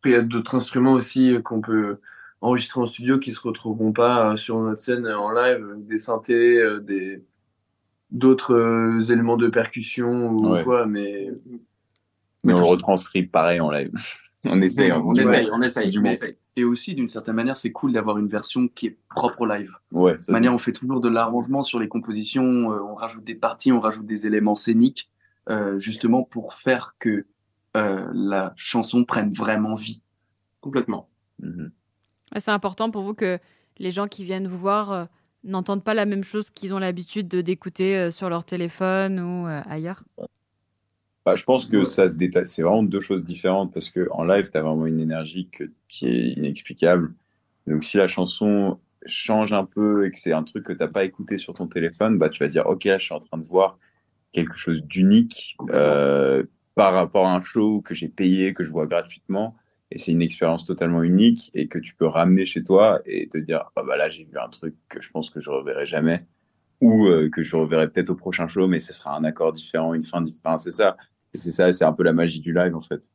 Après, 0.00 0.10
il 0.10 0.12
y 0.12 0.16
a 0.16 0.22
d'autres 0.22 0.56
instruments 0.56 0.92
aussi 0.92 1.32
euh, 1.32 1.40
qu'on 1.40 1.60
peut 1.62 1.98
enregistrés 2.46 2.80
en 2.80 2.86
studio 2.86 3.18
qui 3.18 3.32
se 3.32 3.40
retrouveront 3.40 3.92
pas 3.92 4.36
sur 4.36 4.58
notre 4.60 4.80
scène 4.80 5.06
en 5.06 5.30
live, 5.30 5.74
des 5.78 5.98
synthés, 5.98 6.62
des 6.82 7.22
d'autres 8.10 9.10
éléments 9.10 9.36
de 9.36 9.48
percussion 9.48 10.30
ou 10.30 10.62
quoi, 10.62 10.86
mais 10.86 11.28
mais 12.44 12.52
on 12.52 12.60
le 12.60 12.64
retranscrit 12.64 13.24
pareil 13.24 13.60
en 13.60 13.70
live. 13.70 13.90
on 14.44 14.60
essaye, 14.60 14.92
on 14.92 15.12
essaye, 15.14 15.50
on 15.52 15.62
essaye. 16.04 16.36
Et 16.54 16.64
aussi, 16.64 16.94
d'une 16.94 17.08
certaine 17.08 17.34
manière, 17.34 17.56
c'est 17.56 17.72
cool 17.72 17.92
d'avoir 17.92 18.18
une 18.18 18.28
version 18.28 18.68
qui 18.68 18.86
est 18.86 18.98
propre 19.10 19.42
au 19.42 19.46
live. 19.46 19.72
Ouais. 19.90 20.16
De 20.26 20.32
manière, 20.32 20.54
on 20.54 20.58
fait 20.58 20.72
toujours 20.72 21.00
de 21.00 21.08
l'arrangement 21.08 21.62
sur 21.62 21.80
les 21.80 21.88
compositions, 21.88 22.68
on 22.68 22.94
rajoute 22.94 23.24
des 23.24 23.34
parties, 23.34 23.72
on 23.72 23.80
rajoute 23.80 24.06
des 24.06 24.26
éléments 24.26 24.54
scéniques, 24.54 25.10
euh, 25.50 25.78
justement 25.78 26.22
pour 26.22 26.54
faire 26.54 26.94
que 26.98 27.26
euh, 27.76 28.08
la 28.14 28.52
chanson 28.56 29.04
prenne 29.04 29.32
vraiment 29.32 29.74
vie. 29.74 30.02
Complètement. 30.60 31.06
Mhm. 31.40 31.70
C'est 32.36 32.50
important 32.50 32.90
pour 32.90 33.02
vous 33.02 33.14
que 33.14 33.38
les 33.78 33.90
gens 33.90 34.08
qui 34.08 34.24
viennent 34.24 34.48
vous 34.48 34.58
voir 34.58 34.92
euh, 34.92 35.04
n'entendent 35.44 35.84
pas 35.84 35.94
la 35.94 36.06
même 36.06 36.24
chose 36.24 36.50
qu'ils 36.50 36.74
ont 36.74 36.78
l'habitude 36.78 37.28
d'écouter 37.28 38.10
sur 38.10 38.28
leur 38.28 38.44
téléphone 38.44 39.20
ou 39.20 39.46
ailleurs? 39.46 40.02
Bah, 41.24 41.36
Je 41.36 41.44
pense 41.44 41.66
que 41.66 41.84
ça 41.84 42.08
se 42.08 42.18
détaille. 42.18 42.48
C'est 42.48 42.62
vraiment 42.62 42.82
deux 42.82 43.00
choses 43.00 43.24
différentes 43.24 43.72
parce 43.72 43.90
qu'en 43.90 44.24
live, 44.24 44.50
tu 44.50 44.58
as 44.58 44.62
vraiment 44.62 44.86
une 44.86 44.98
énergie 44.98 45.48
qui 45.88 46.06
est 46.06 46.28
inexplicable. 46.30 47.14
Donc 47.66 47.84
si 47.84 47.96
la 47.96 48.08
chanson 48.08 48.80
change 49.06 49.52
un 49.52 49.64
peu 49.64 50.06
et 50.06 50.10
que 50.10 50.18
c'est 50.18 50.32
un 50.32 50.42
truc 50.42 50.64
que 50.64 50.72
tu 50.72 50.78
n'as 50.78 50.88
pas 50.88 51.04
écouté 51.04 51.38
sur 51.38 51.54
ton 51.54 51.66
téléphone, 51.66 52.18
bah, 52.18 52.28
tu 52.28 52.42
vas 52.42 52.48
dire, 52.48 52.66
OK, 52.66 52.82
je 52.84 52.98
suis 52.98 53.14
en 53.14 53.20
train 53.20 53.38
de 53.38 53.46
voir 53.46 53.78
quelque 54.32 54.56
chose 54.56 54.82
d'unique 54.82 55.56
euh, 55.70 56.44
par 56.74 56.92
rapport 56.92 57.26
à 57.26 57.34
un 57.34 57.40
show 57.40 57.80
que 57.80 57.94
j'ai 57.94 58.08
payé, 58.08 58.52
que 58.52 58.64
je 58.64 58.70
vois 58.70 58.86
gratuitement. 58.86 59.56
Et 59.90 59.98
c'est 59.98 60.12
une 60.12 60.22
expérience 60.22 60.66
totalement 60.66 61.02
unique 61.02 61.50
et 61.54 61.68
que 61.68 61.78
tu 61.78 61.94
peux 61.94 62.06
ramener 62.06 62.44
chez 62.44 62.64
toi 62.64 63.00
et 63.04 63.28
te 63.28 63.38
dire, 63.38 63.70
ah 63.76 63.82
bah 63.84 63.96
là, 63.96 64.10
j'ai 64.10 64.24
vu 64.24 64.36
un 64.38 64.48
truc 64.48 64.74
que 64.88 65.00
je 65.00 65.10
pense 65.10 65.30
que 65.30 65.40
je 65.40 65.50
reverrai 65.50 65.86
jamais 65.86 66.24
ou 66.80 67.06
euh, 67.06 67.30
que 67.30 67.42
je 67.42 67.56
reverrai 67.56 67.88
peut-être 67.88 68.10
au 68.10 68.14
prochain 68.14 68.48
show, 68.48 68.66
mais 68.66 68.80
ce 68.80 68.92
sera 68.92 69.16
un 69.16 69.24
accord 69.24 69.52
différent, 69.52 69.94
une 69.94 70.02
fin 70.02 70.20
différente. 70.20 70.58
c'est 70.58 70.72
ça. 70.72 70.96
Et 71.32 71.38
c'est 71.38 71.52
ça, 71.52 71.72
c'est 71.72 71.84
un 71.84 71.92
peu 71.92 72.02
la 72.02 72.12
magie 72.12 72.40
du 72.40 72.52
live, 72.52 72.74
en 72.74 72.80
fait. 72.80 73.10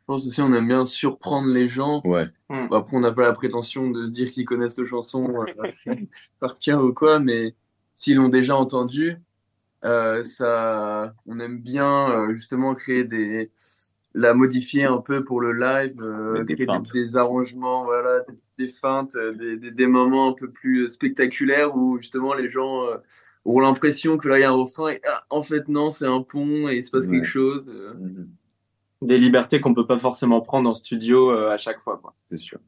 Je 0.00 0.04
pense 0.06 0.26
aussi, 0.26 0.42
on 0.42 0.52
aime 0.52 0.66
bien 0.66 0.84
surprendre 0.86 1.48
les 1.48 1.68
gens. 1.68 2.02
Ouais. 2.04 2.26
Après, 2.48 2.96
on 2.96 3.00
n'a 3.00 3.12
pas 3.12 3.24
la 3.24 3.32
prétention 3.32 3.90
de 3.90 4.04
se 4.04 4.10
dire 4.10 4.30
qu'ils 4.30 4.44
connaissent 4.44 4.78
nos 4.78 4.86
chansons 4.86 5.44
euh, 5.86 5.94
par 6.40 6.58
cœur 6.58 6.82
ou 6.84 6.92
quoi, 6.92 7.20
mais 7.20 7.54
s'ils 7.94 8.16
l'ont 8.16 8.28
déjà 8.28 8.56
entendu, 8.56 9.18
euh, 9.84 10.22
ça, 10.22 11.14
on 11.26 11.38
aime 11.38 11.58
bien 11.58 12.10
euh, 12.10 12.34
justement 12.34 12.74
créer 12.74 13.04
des, 13.04 13.50
la 14.14 14.34
modifier 14.34 14.84
un 14.84 14.98
peu 14.98 15.24
pour 15.24 15.40
le 15.40 15.52
live, 15.52 16.00
euh, 16.00 16.42
des, 16.42 16.54
créer 16.54 16.66
des, 16.92 17.16
arrangements, 17.16 17.84
voilà, 17.84 18.20
des, 18.28 18.66
des 18.66 18.68
feintes, 18.68 19.16
des, 19.38 19.70
des, 19.70 19.86
moments 19.86 20.30
un 20.30 20.32
peu 20.32 20.50
plus 20.50 20.88
spectaculaires 20.88 21.76
où 21.76 21.96
justement 21.98 22.34
les 22.34 22.48
gens 22.48 22.86
ont 23.44 23.60
l'impression 23.60 24.18
que 24.18 24.28
là 24.28 24.38
il 24.38 24.42
y 24.42 24.44
a 24.44 24.50
un 24.50 24.54
refrain 24.54 24.88
et 24.88 25.00
ah, 25.08 25.24
en 25.30 25.42
fait 25.42 25.68
non, 25.68 25.90
c'est 25.90 26.06
un 26.06 26.22
pont 26.22 26.68
et 26.68 26.76
il 26.76 26.84
se 26.84 26.90
passe 26.90 27.06
quelque 27.06 27.26
chose. 27.26 27.70
Mhm. 27.70 28.28
Des 29.02 29.18
libertés 29.18 29.60
qu'on 29.60 29.74
peut 29.74 29.86
pas 29.86 29.98
forcément 29.98 30.40
prendre 30.40 30.68
en 30.68 30.74
studio 30.74 31.30
à 31.30 31.56
chaque 31.56 31.80
fois, 31.80 31.98
quoi. 32.02 32.14
C'est 32.24 32.36
sûr. 32.36 32.58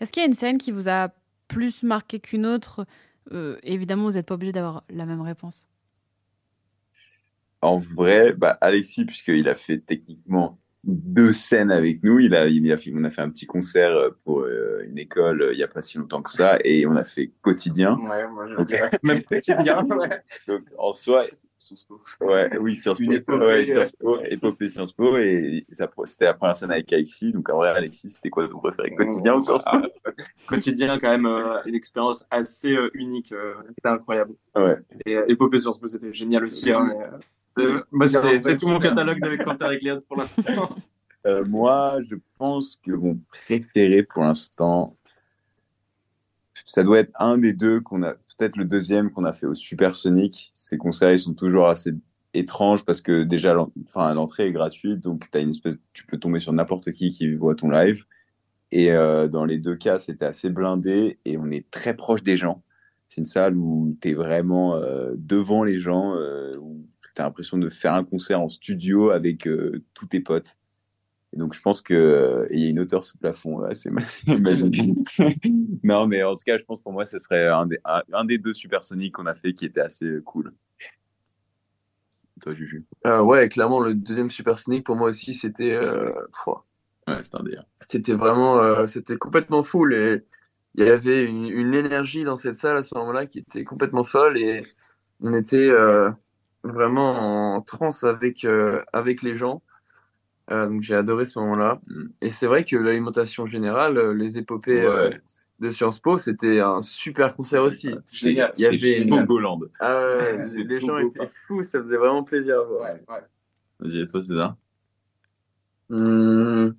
Est-ce 0.00 0.10
qu'il 0.10 0.22
y 0.22 0.24
a 0.24 0.28
une 0.28 0.34
scène 0.34 0.58
qui 0.58 0.72
vous 0.72 0.88
a 0.88 1.10
plus 1.46 1.82
marqué 1.82 2.18
qu'une 2.18 2.46
autre? 2.46 2.86
Évidemment, 3.62 4.04
vous 4.04 4.12
n'êtes 4.12 4.26
pas 4.26 4.34
obligé 4.34 4.52
d'avoir 4.52 4.82
la 4.88 5.06
même 5.06 5.20
réponse. 5.20 5.68
En 7.64 7.78
vrai, 7.78 8.32
bah, 8.34 8.58
Alexis, 8.60 9.04
puisqu'il 9.04 9.48
a 9.48 9.54
fait 9.54 9.78
techniquement 9.78 10.58
deux 10.86 11.32
scènes 11.32 11.70
avec 11.70 12.02
nous, 12.02 12.18
il 12.18 12.34
a, 12.34 12.46
il 12.46 12.70
a 12.70 12.76
fait, 12.76 12.92
on 12.94 13.04
a 13.04 13.10
fait 13.10 13.22
un 13.22 13.30
petit 13.30 13.46
concert 13.46 13.90
euh, 13.90 14.10
pour 14.24 14.40
euh, 14.40 14.84
une 14.86 14.98
école 14.98 15.40
euh, 15.40 15.52
il 15.52 15.56
n'y 15.56 15.62
a 15.62 15.68
pas 15.68 15.80
si 15.80 15.96
longtemps 15.98 16.22
que 16.22 16.30
ça, 16.30 16.58
et 16.62 16.86
on 16.86 16.94
a 16.94 17.04
fait 17.04 17.32
quotidien. 17.40 17.96
Ouais, 17.98 18.28
moi 18.28 18.46
je 18.48 18.62
dirais 18.64 18.90
même 19.02 19.22
quotidien. 19.22 19.86
Ouais. 19.94 20.22
Donc 20.48 20.62
en 20.78 20.92
soi, 20.92 21.24
Ouais, 22.20 22.58
oui, 22.58 22.76
Sciences 22.76 23.00
Po. 23.26 23.38
Ouais, 23.38 23.64
Sciences 23.64 23.96
Po, 23.96 24.18
épopée 24.24 24.68
Sciences 24.68 24.92
Po, 24.92 25.16
et 25.16 25.66
c'était 26.04 26.26
la 26.26 26.34
première 26.34 26.56
scène 26.56 26.70
avec 26.70 26.92
Alexis. 26.92 27.32
Donc 27.32 27.48
en 27.48 27.56
vrai, 27.56 27.70
Alexis, 27.70 28.10
c'était 28.10 28.28
quoi 28.28 28.46
ton 28.48 28.58
préféré, 28.58 28.94
quotidien 28.94 29.36
ou 29.36 29.40
Sciences 29.40 29.64
Po? 29.64 29.78
Quotidien, 30.46 30.98
quand 30.98 31.08
même, 31.08 31.26
une 31.64 31.74
expérience 31.74 32.26
assez 32.30 32.76
unique, 32.92 33.32
c'était 33.68 33.88
incroyable. 33.88 34.34
Ouais. 34.54 34.76
Et 35.06 35.16
épopée 35.28 35.58
Sciences 35.58 35.80
Po, 35.80 35.86
c'était 35.86 36.12
génial 36.12 36.44
aussi. 36.44 36.70
Hein, 36.70 36.92
euh, 37.58 38.38
c'est 38.38 38.56
tout 38.56 38.68
mon 38.68 38.78
catalogue 38.78 39.20
de 39.20 39.64
avec 39.64 39.82
Léa 39.82 40.00
pour 40.08 40.16
l'instant. 40.16 40.76
Euh, 41.26 41.44
moi, 41.46 42.00
je 42.02 42.16
pense 42.36 42.78
que 42.84 42.92
mon 42.92 43.18
préféré 43.30 44.02
pour 44.02 44.24
l'instant, 44.24 44.92
ça 46.64 46.82
doit 46.82 46.98
être 46.98 47.12
un 47.18 47.38
des 47.38 47.54
deux 47.54 47.80
qu'on 47.80 48.02
a, 48.02 48.12
peut-être 48.12 48.56
le 48.56 48.64
deuxième 48.64 49.10
qu'on 49.10 49.24
a 49.24 49.32
fait 49.32 49.46
au 49.46 49.54
Supersonic. 49.54 50.50
Ces 50.54 50.76
concerts, 50.76 51.12
ils 51.12 51.18
sont 51.18 51.34
toujours 51.34 51.68
assez 51.68 51.92
étranges 52.34 52.84
parce 52.84 53.00
que 53.00 53.22
déjà, 53.22 53.54
l'entrée 53.54 54.48
est 54.48 54.52
gratuite, 54.52 55.00
donc 55.00 55.24
as 55.32 55.40
une 55.40 55.50
espèce, 55.50 55.76
tu 55.92 56.04
peux 56.04 56.18
tomber 56.18 56.40
sur 56.40 56.52
n'importe 56.52 56.90
qui 56.92 57.10
qui 57.10 57.32
voit 57.32 57.54
ton 57.54 57.70
live. 57.70 58.04
Et 58.70 58.92
euh, 58.92 59.28
dans 59.28 59.44
les 59.44 59.58
deux 59.58 59.76
cas, 59.76 59.98
c'était 59.98 60.26
assez 60.26 60.50
blindé 60.50 61.18
et 61.24 61.38
on 61.38 61.50
est 61.50 61.70
très 61.70 61.94
proche 61.94 62.22
des 62.22 62.36
gens. 62.36 62.62
C'est 63.08 63.20
une 63.20 63.26
salle 63.26 63.56
où 63.56 63.96
tu 64.00 64.10
es 64.10 64.14
vraiment 64.14 64.74
euh, 64.74 65.14
devant 65.16 65.62
les 65.64 65.78
gens, 65.78 66.14
où 66.58 66.86
tu 67.14 67.22
as 67.22 67.24
l'impression 67.24 67.58
de 67.58 67.68
faire 67.68 67.94
un 67.94 68.04
concert 68.04 68.40
en 68.40 68.48
studio 68.48 69.10
avec 69.10 69.46
euh, 69.46 69.82
tous 69.94 70.06
tes 70.06 70.20
potes. 70.20 70.58
Et 71.32 71.36
donc, 71.36 71.52
je 71.52 71.60
pense 71.60 71.82
que 71.82 71.94
euh, 71.94 72.46
il 72.50 72.60
y 72.60 72.66
a 72.66 72.70
une 72.70 72.80
hauteur 72.80 73.02
sous 73.02 73.18
plafond, 73.18 73.62
assez 73.62 73.90
magique. 74.38 75.08
non, 75.82 76.06
mais 76.06 76.22
en 76.22 76.34
tout 76.34 76.44
cas, 76.44 76.58
je 76.58 76.64
pense 76.64 76.80
pour 76.80 76.92
moi, 76.92 77.04
ce 77.04 77.18
serait 77.18 77.48
un 77.48 77.66
des, 77.66 77.78
un, 77.84 78.24
des 78.24 78.38
deux 78.38 78.54
supersoniques 78.54 79.14
qu'on 79.14 79.26
a 79.26 79.34
fait 79.34 79.54
qui 79.54 79.64
était 79.66 79.80
assez 79.80 80.18
cool. 80.24 80.52
Toi, 82.40 82.52
Juju? 82.52 82.84
Euh, 83.06 83.20
Ouais, 83.20 83.48
clairement, 83.48 83.80
le 83.80 83.94
deuxième 83.94 84.30
supersonique, 84.30 84.84
pour 84.84 84.96
moi 84.96 85.08
aussi, 85.08 85.34
c'était. 85.34 85.78
ouais, 85.78 87.22
c'était 87.22 87.36
un 87.36 87.42
délire. 87.42 87.64
C'était 87.80 88.14
vraiment. 88.14 88.86
c'était 88.86 89.16
complètement 89.16 89.62
full 89.62 89.94
et 89.94 90.24
il 90.76 90.84
y 90.84 90.88
avait 90.88 91.22
une, 91.22 91.46
une, 91.46 91.74
énergie 91.74 92.24
dans 92.24 92.34
cette 92.34 92.56
salle 92.56 92.76
à 92.76 92.82
ce 92.82 92.96
moment-là 92.96 93.26
qui 93.26 93.38
était 93.38 93.62
complètement 93.62 94.02
folle 94.02 94.36
et 94.38 94.66
on 95.20 95.32
était 95.32 95.70
vraiment 96.64 97.54
en 97.54 97.60
transe 97.60 98.04
avec, 98.04 98.44
euh, 98.44 98.82
avec 98.92 99.22
les 99.22 99.36
gens. 99.36 99.62
Euh, 100.50 100.66
donc 100.66 100.82
j'ai 100.82 100.94
adoré 100.94 101.24
ce 101.24 101.38
moment-là. 101.38 101.80
Et 102.20 102.30
c'est 102.30 102.46
vrai 102.46 102.64
que 102.64 102.76
l'alimentation 102.76 103.46
générale, 103.46 103.96
euh, 103.96 104.12
les 104.12 104.38
épopées 104.38 104.88
de 105.60 105.70
Sciences 105.70 106.00
Po, 106.00 106.18
c'était 106.18 106.60
un 106.60 106.80
super 106.80 107.34
concert 107.34 107.62
aussi. 107.62 107.94
Génial. 108.10 108.52
Il 108.56 108.62
y 108.62 108.66
avait 108.66 108.98
une... 108.98 109.24
Bolande. 109.24 109.70
Ah 109.78 110.04
ouais, 110.04 110.42
les 110.56 110.80
gens 110.80 110.98
étaient 110.98 111.26
fous, 111.26 111.62
ça 111.62 111.80
faisait 111.80 111.96
vraiment 111.96 112.24
plaisir 112.24 112.58
à 112.58 112.64
voir. 112.64 112.82
Ouais, 112.82 113.02
ouais. 113.08 113.22
Vas-y, 113.80 114.00
et 114.00 114.06
toi, 114.06 114.22
César? 114.22 114.56
Mmh. 115.90 116.70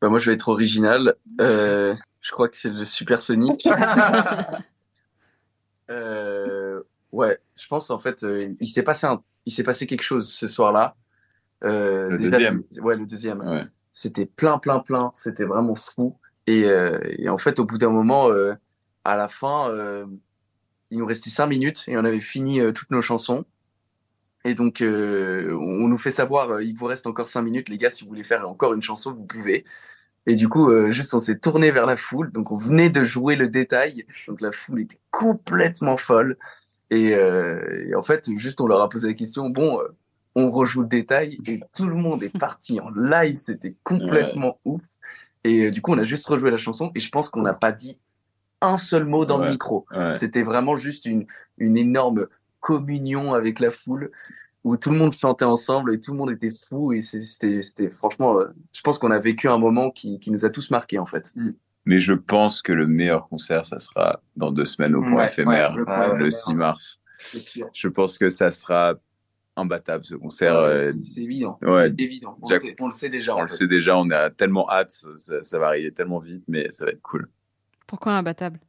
bah, 0.00 0.08
Moi, 0.08 0.18
je 0.18 0.30
vais 0.30 0.34
être 0.34 0.48
original. 0.48 1.14
je 1.38 2.30
crois 2.30 2.48
que 2.48 2.56
c'est 2.56 2.70
le 2.70 2.84
Super 2.84 3.20
Sonic. 3.20 3.66
euh, 5.90 6.45
Ouais, 7.16 7.38
je 7.56 7.66
pense 7.66 7.88
en 7.88 7.98
fait, 7.98 8.24
euh, 8.24 8.54
il 8.60 8.66
s'est 8.66 8.82
passé 8.82 9.06
un, 9.06 9.22
il 9.46 9.52
s'est 9.52 9.62
passé 9.62 9.86
quelque 9.86 10.02
chose 10.02 10.30
ce 10.30 10.46
soir-là. 10.46 10.96
Euh, 11.64 12.04
le 12.10 12.18
deuxième. 12.18 12.62
Ouais, 12.82 12.94
le 12.94 13.06
deuxième. 13.06 13.40
Ouais. 13.40 13.64
C'était 13.90 14.26
plein, 14.26 14.58
plein, 14.58 14.80
plein. 14.80 15.12
C'était 15.14 15.46
vraiment 15.46 15.74
fou. 15.74 16.18
Et, 16.46 16.66
euh, 16.66 17.00
et, 17.16 17.30
en 17.30 17.38
fait, 17.38 17.58
au 17.58 17.64
bout 17.64 17.78
d'un 17.78 17.88
moment, 17.88 18.28
à 19.04 19.16
la 19.16 19.28
fin, 19.28 19.72
il 20.90 20.98
nous 20.98 21.06
restait 21.06 21.30
cinq 21.30 21.46
minutes 21.46 21.84
et 21.88 21.96
on 21.96 22.04
avait 22.04 22.20
fini 22.20 22.60
toutes 22.74 22.90
nos 22.90 23.00
chansons. 23.00 23.46
Et 24.44 24.52
donc, 24.52 24.82
on 24.82 25.88
nous 25.88 25.98
fait 25.98 26.10
savoir, 26.10 26.60
il 26.60 26.74
vous 26.74 26.84
reste 26.84 27.06
encore 27.06 27.28
cinq 27.28 27.40
minutes, 27.40 27.70
les 27.70 27.78
gars. 27.78 27.88
Si 27.88 28.04
vous 28.04 28.10
voulez 28.10 28.24
faire 28.24 28.46
encore 28.46 28.74
une 28.74 28.82
chanson, 28.82 29.14
vous 29.14 29.24
pouvez. 29.24 29.64
Et 30.26 30.34
du 30.34 30.50
coup, 30.50 30.70
juste 30.92 31.14
on 31.14 31.18
s'est 31.18 31.38
tourné 31.38 31.70
vers 31.70 31.86
la 31.86 31.96
foule. 31.96 32.30
Donc, 32.30 32.52
on 32.52 32.58
venait 32.58 32.90
de 32.90 33.04
jouer 33.04 33.36
le 33.36 33.48
détail. 33.48 34.04
Donc, 34.28 34.42
la 34.42 34.52
foule 34.52 34.82
était 34.82 35.00
complètement 35.10 35.96
folle. 35.96 36.36
Euh, 36.92 37.86
et, 37.88 37.94
en 37.94 38.02
fait, 38.02 38.28
juste 38.36 38.60
on 38.60 38.66
leur 38.66 38.80
a 38.80 38.88
posé 38.88 39.08
la 39.08 39.14
question, 39.14 39.50
bon, 39.50 39.80
euh, 39.80 39.88
on 40.34 40.50
rejoue 40.50 40.82
le 40.82 40.88
détail 40.88 41.38
et 41.46 41.60
tout 41.74 41.86
le 41.86 41.94
monde 41.94 42.22
est 42.22 42.36
parti 42.38 42.78
en 42.80 42.90
live, 42.90 43.36
c'était 43.36 43.74
complètement 43.82 44.58
ouf. 44.64 44.82
Et 45.44 45.66
euh, 45.66 45.70
du 45.70 45.82
coup, 45.82 45.92
on 45.92 45.98
a 45.98 46.04
juste 46.04 46.26
rejoué 46.26 46.50
la 46.50 46.56
chanson 46.56 46.92
et 46.94 47.00
je 47.00 47.10
pense 47.10 47.28
qu'on 47.28 47.42
n'a 47.42 47.54
pas 47.54 47.72
dit 47.72 47.98
un 48.60 48.76
seul 48.76 49.04
mot 49.04 49.26
dans 49.26 49.38
le 49.38 49.50
micro. 49.50 49.86
C'était 50.14 50.42
vraiment 50.42 50.76
juste 50.76 51.06
une, 51.06 51.26
une 51.58 51.76
énorme 51.76 52.26
communion 52.60 53.34
avec 53.34 53.60
la 53.60 53.70
foule 53.70 54.10
où 54.64 54.76
tout 54.76 54.90
le 54.90 54.96
monde 54.96 55.12
chantait 55.12 55.44
ensemble 55.44 55.94
et 55.94 56.00
tout 56.00 56.12
le 56.12 56.16
monde 56.16 56.30
était 56.30 56.50
fou 56.50 56.92
et 56.92 57.00
c'était 57.00 57.90
franchement, 57.90 58.38
je 58.72 58.80
pense 58.80 58.98
qu'on 58.98 59.10
a 59.10 59.18
vécu 59.18 59.48
un 59.48 59.58
moment 59.58 59.90
qui, 59.90 60.18
qui 60.18 60.30
nous 60.30 60.44
a 60.44 60.50
tous 60.50 60.70
marqués 60.70 60.98
en 60.98 61.06
fait. 61.06 61.32
Mm. 61.36 61.50
Mais 61.86 62.00
je 62.00 62.12
pense 62.12 62.62
que 62.62 62.72
le 62.72 62.86
meilleur 62.86 63.28
concert, 63.28 63.64
ça 63.64 63.78
sera 63.78 64.20
dans 64.36 64.50
deux 64.50 64.64
semaines 64.64 64.94
au 64.94 65.02
point 65.02 65.24
éphémère, 65.26 65.76
le 65.76 66.30
6 66.30 66.54
mars. 66.54 67.00
Je 67.72 67.88
pense 67.88 68.18
que 68.18 68.28
ça 68.28 68.50
sera 68.50 68.94
imbattable 69.56 70.04
ce 70.04 70.14
concert. 70.16 70.54
Ouais, 70.54 70.58
euh, 70.60 70.92
c'est- 71.02 71.22
évident. 71.22 71.58
ouais. 71.62 71.88
Évident. 71.96 72.36
On, 72.42 72.48
Jack- 72.48 72.62
le- 72.64 72.74
on 72.80 72.86
le 72.88 72.92
sait 72.92 73.08
déjà. 73.08 73.34
on 73.34 73.38
en 73.38 73.42
le 73.44 73.48
fait. 73.48 73.56
sait 73.56 73.66
déjà, 73.66 73.96
on 73.96 74.10
a 74.10 74.28
tellement 74.30 74.68
hâte, 74.70 75.00
ça, 75.16 75.42
ça 75.42 75.58
va 75.58 75.68
arriver 75.68 75.92
tellement 75.92 76.18
vite, 76.18 76.44
mais 76.48 76.66
ça 76.72 76.84
va 76.84 76.90
être 76.90 77.00
cool. 77.00 77.28
Pourquoi 77.86 78.12
imbattable? 78.12 78.60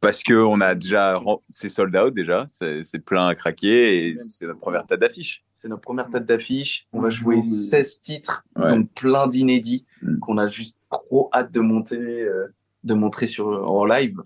Parce 0.00 0.22
que 0.22 0.32
on 0.34 0.60
a 0.60 0.74
déjà, 0.74 1.20
c'est 1.50 1.68
sold 1.68 1.94
out 1.96 2.14
déjà, 2.14 2.48
c'est 2.50 2.82
c'est 2.84 2.98
plein 3.00 3.26
à 3.28 3.34
craquer 3.34 4.08
et 4.08 4.18
c'est 4.18 4.46
notre 4.46 4.60
première 4.60 4.86
tête 4.86 5.00
d'affiche. 5.00 5.42
C'est 5.52 5.68
notre 5.68 5.82
première 5.82 6.08
tête 6.08 6.24
d'affiche. 6.24 6.86
On 6.92 7.00
va 7.00 7.10
jouer 7.10 7.42
16 7.42 8.00
titres, 8.00 8.44
Ouais. 8.56 8.70
donc 8.70 8.90
plein 8.94 9.26
d'inédits 9.26 9.84
Mm. 10.02 10.18
qu'on 10.20 10.38
a 10.38 10.48
juste 10.48 10.78
trop 10.90 11.28
hâte 11.34 11.52
de 11.52 11.60
monter, 11.60 11.96
euh, 11.98 12.46
de 12.84 12.94
montrer 12.94 13.26
sur 13.26 13.48
en 13.70 13.84
live. 13.84 14.22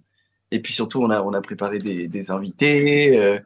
Et 0.53 0.61
puis 0.61 0.73
surtout, 0.73 1.03
on 1.03 1.11
a 1.11 1.21
on 1.23 1.33
a 1.33 1.41
préparé 1.41 1.79
des, 1.79 2.07
des 2.07 2.31
invités. 2.31 3.19
euh, 3.19 3.39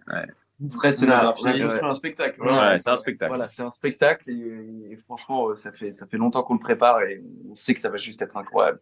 vraie 0.60 0.92
scénographie. 0.92 1.42
scénographie. 1.42 1.76
Ouais, 1.76 1.82
ouais. 1.82 1.88
un 1.88 1.94
spectacle. 1.94 2.42
Ouais, 2.42 2.80
c'est 2.80 2.90
un 2.90 2.96
spectacle. 2.96 3.28
Voilà, 3.30 3.48
c'est 3.48 3.62
un 3.62 3.70
spectacle 3.70 4.30
et, 4.30 4.92
et 4.92 4.96
franchement, 4.96 5.48
euh, 5.48 5.54
ça 5.54 5.72
fait 5.72 5.92
ça 5.92 6.06
fait 6.06 6.18
longtemps 6.18 6.42
qu'on 6.42 6.54
le 6.54 6.58
prépare 6.60 7.00
et 7.04 7.22
on 7.50 7.54
sait 7.54 7.74
que 7.74 7.80
ça 7.80 7.88
va 7.88 7.96
juste 7.96 8.20
être 8.20 8.36
incroyable. 8.36 8.80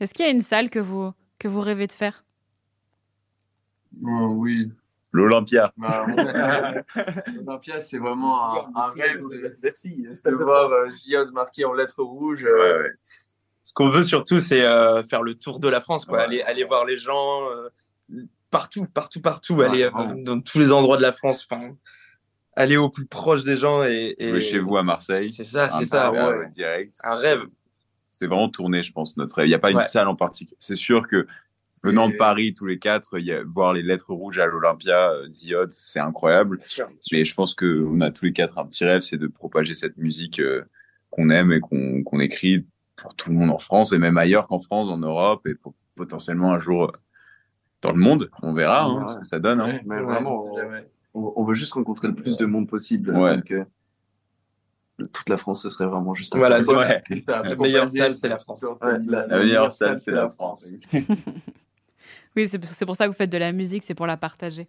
Est-ce 0.00 0.12
qu'il 0.12 0.24
y 0.24 0.28
a 0.28 0.32
une 0.32 0.42
salle 0.42 0.68
que 0.70 0.78
vous, 0.80 1.12
que 1.40 1.48
vous 1.48 1.60
rêvez 1.60 1.86
de 1.88 1.92
faire? 1.92 2.24
Oh, 4.04 4.28
oui. 4.36 4.70
L'Olympia. 5.12 5.72
Bah, 5.76 6.06
Olympia, 7.46 7.80
c'est 7.80 7.98
vraiment 7.98 8.54
un, 8.54 8.70
un 8.76 8.86
rêve 8.86 9.22
de, 9.28 9.58
Merci. 9.62 10.02
de 10.02 10.30
voir 10.36 10.70
euh, 10.70 10.88
Ziod 10.90 11.32
marqué 11.32 11.64
en 11.64 11.72
lettres 11.72 12.02
rouges. 12.04 12.44
euh, 12.44 12.78
Ouais, 12.78 12.82
ouais. 12.84 12.90
Ce 13.62 13.72
qu'on 13.74 13.88
veut 13.88 14.04
surtout, 14.04 14.38
c'est 14.38 14.62
euh, 14.62 15.02
faire 15.02 15.22
le 15.22 15.34
tour 15.34 15.58
de 15.58 15.68
la 15.68 15.80
France, 15.80 16.04
quoi. 16.04 16.18
Ouais. 16.18 16.24
Aller, 16.24 16.42
aller 16.42 16.64
voir 16.64 16.84
les 16.84 16.96
gens 16.96 17.50
euh, 17.50 17.68
partout, 18.50 18.86
partout, 18.86 19.20
partout. 19.20 19.54
Ouais, 19.56 19.66
aller 19.66 19.82
euh, 19.84 20.14
dans 20.24 20.40
tous 20.40 20.58
les 20.60 20.70
endroits 20.70 20.96
de 20.96 21.02
la 21.02 21.12
France. 21.12 21.46
Enfin, 21.50 21.74
aller 22.54 22.76
au 22.76 22.88
plus 22.88 23.06
proche 23.06 23.42
des 23.44 23.56
gens 23.56 23.82
et. 23.82 24.14
et- 24.18 24.30
Jouer 24.30 24.40
chez 24.40 24.58
vous 24.60 24.76
à 24.76 24.82
Marseille. 24.84 25.32
C'est 25.32 25.44
ça, 25.44 25.68
c'est 25.70 25.84
ça. 25.86 26.02
partenariat, 26.02 26.30
ouais. 26.30 26.44
ouais, 26.44 26.50
Direct. 26.50 26.94
Un 27.02 27.14
rêve. 27.16 27.42
C'est 28.10 28.26
vraiment 28.26 28.48
tourné, 28.48 28.82
je 28.82 28.92
pense, 28.92 29.16
notre 29.16 29.36
rêve. 29.36 29.46
Il 29.46 29.50
n'y 29.50 29.54
a 29.54 29.58
pas 29.58 29.70
une 29.70 29.76
Ouais. 29.78 29.86
salle 29.86 30.08
en 30.08 30.16
particulier. 30.16 30.56
C'est 30.60 30.74
sûr 30.74 31.06
que 31.06 31.26
venant 31.82 32.08
de 32.08 32.16
Paris, 32.16 32.52
tous 32.54 32.66
les 32.66 32.78
quatre, 32.78 33.18
il 33.18 33.24
y 33.24 33.32
a, 33.32 33.42
voir 33.44 33.72
les 33.72 33.82
lettres 33.82 34.12
rouges 34.12 34.38
à 34.38 34.46
l'Olympia, 34.46 35.12
euh, 35.12 35.28
Ziod, 35.28 35.72
c'est 35.72 36.00
incroyable. 36.00 36.60
Mais 37.12 37.24
je 37.24 37.34
pense 37.34 37.54
que 37.54 37.86
on 37.88 38.00
a 38.00 38.10
tous 38.10 38.26
les 38.26 38.32
quatre 38.32 38.58
un 38.58 38.66
petit 38.66 38.84
rêve, 38.84 39.00
c'est 39.02 39.16
de 39.16 39.26
propager 39.28 39.74
cette 39.74 39.96
musique 39.96 40.40
euh, 40.40 40.62
qu'on 41.10 41.30
aime 41.30 41.52
et 41.52 41.60
qu'on 41.60 42.02
qu'on 42.02 42.20
écrit 42.20 42.66
pour 42.96 43.14
tout 43.14 43.30
le 43.30 43.36
monde 43.36 43.50
en 43.50 43.58
France 43.58 43.92
et 43.92 43.98
même 43.98 44.18
ailleurs 44.18 44.46
qu'en 44.46 44.60
France, 44.60 44.88
en 44.88 44.98
Europe 44.98 45.46
et 45.46 45.54
pour, 45.54 45.74
potentiellement 45.96 46.52
un 46.52 46.60
jour 46.60 46.84
euh, 46.84 46.92
dans 47.82 47.92
le 47.92 47.98
monde. 47.98 48.30
On 48.42 48.52
verra 48.52 48.84
hein, 48.84 49.02
Ouais. 49.02 49.08
ce 49.12 49.18
que 49.18 49.24
ça 49.24 49.38
donne. 49.38 49.60
Hein. 49.60 49.80
Mais 49.86 50.00
vraiment, 50.02 50.36
on 51.14 51.44
veut 51.44 51.54
juste 51.54 51.72
rencontrer 51.72 52.08
le 52.08 52.14
plus 52.14 52.36
de 52.36 52.44
monde 52.46 52.68
possible. 52.68 53.10
Ouais. 53.16 53.36
Donc, 53.36 53.50
euh, 53.52 53.64
toute 55.06 55.28
la 55.28 55.36
France, 55.36 55.62
ce 55.62 55.70
serait 55.70 55.86
vraiment 55.86 56.14
juste 56.14 56.36
Voilà. 56.36 56.60
Ouais. 56.62 57.02
La 57.26 57.54
meilleure 57.56 57.88
salle, 57.88 58.14
c'est 58.14 58.28
la 58.28 58.38
France. 58.38 58.62
Ouais, 58.82 58.98
la, 59.06 59.26
La 59.26 59.38
meilleure 59.38 59.72
salle, 59.72 59.98
c'est 59.98 60.12
la 60.12 60.30
France. 60.30 60.68
Oui, 62.36 62.46
c'est 62.48 62.64
c'est 62.64 62.86
pour 62.86 62.94
ça 62.94 63.06
que 63.06 63.10
vous 63.10 63.16
faites 63.16 63.30
de 63.30 63.38
la 63.38 63.52
musique, 63.52 63.82
c'est 63.84 63.94
pour 63.94 64.06
la 64.06 64.16
partager. 64.16 64.68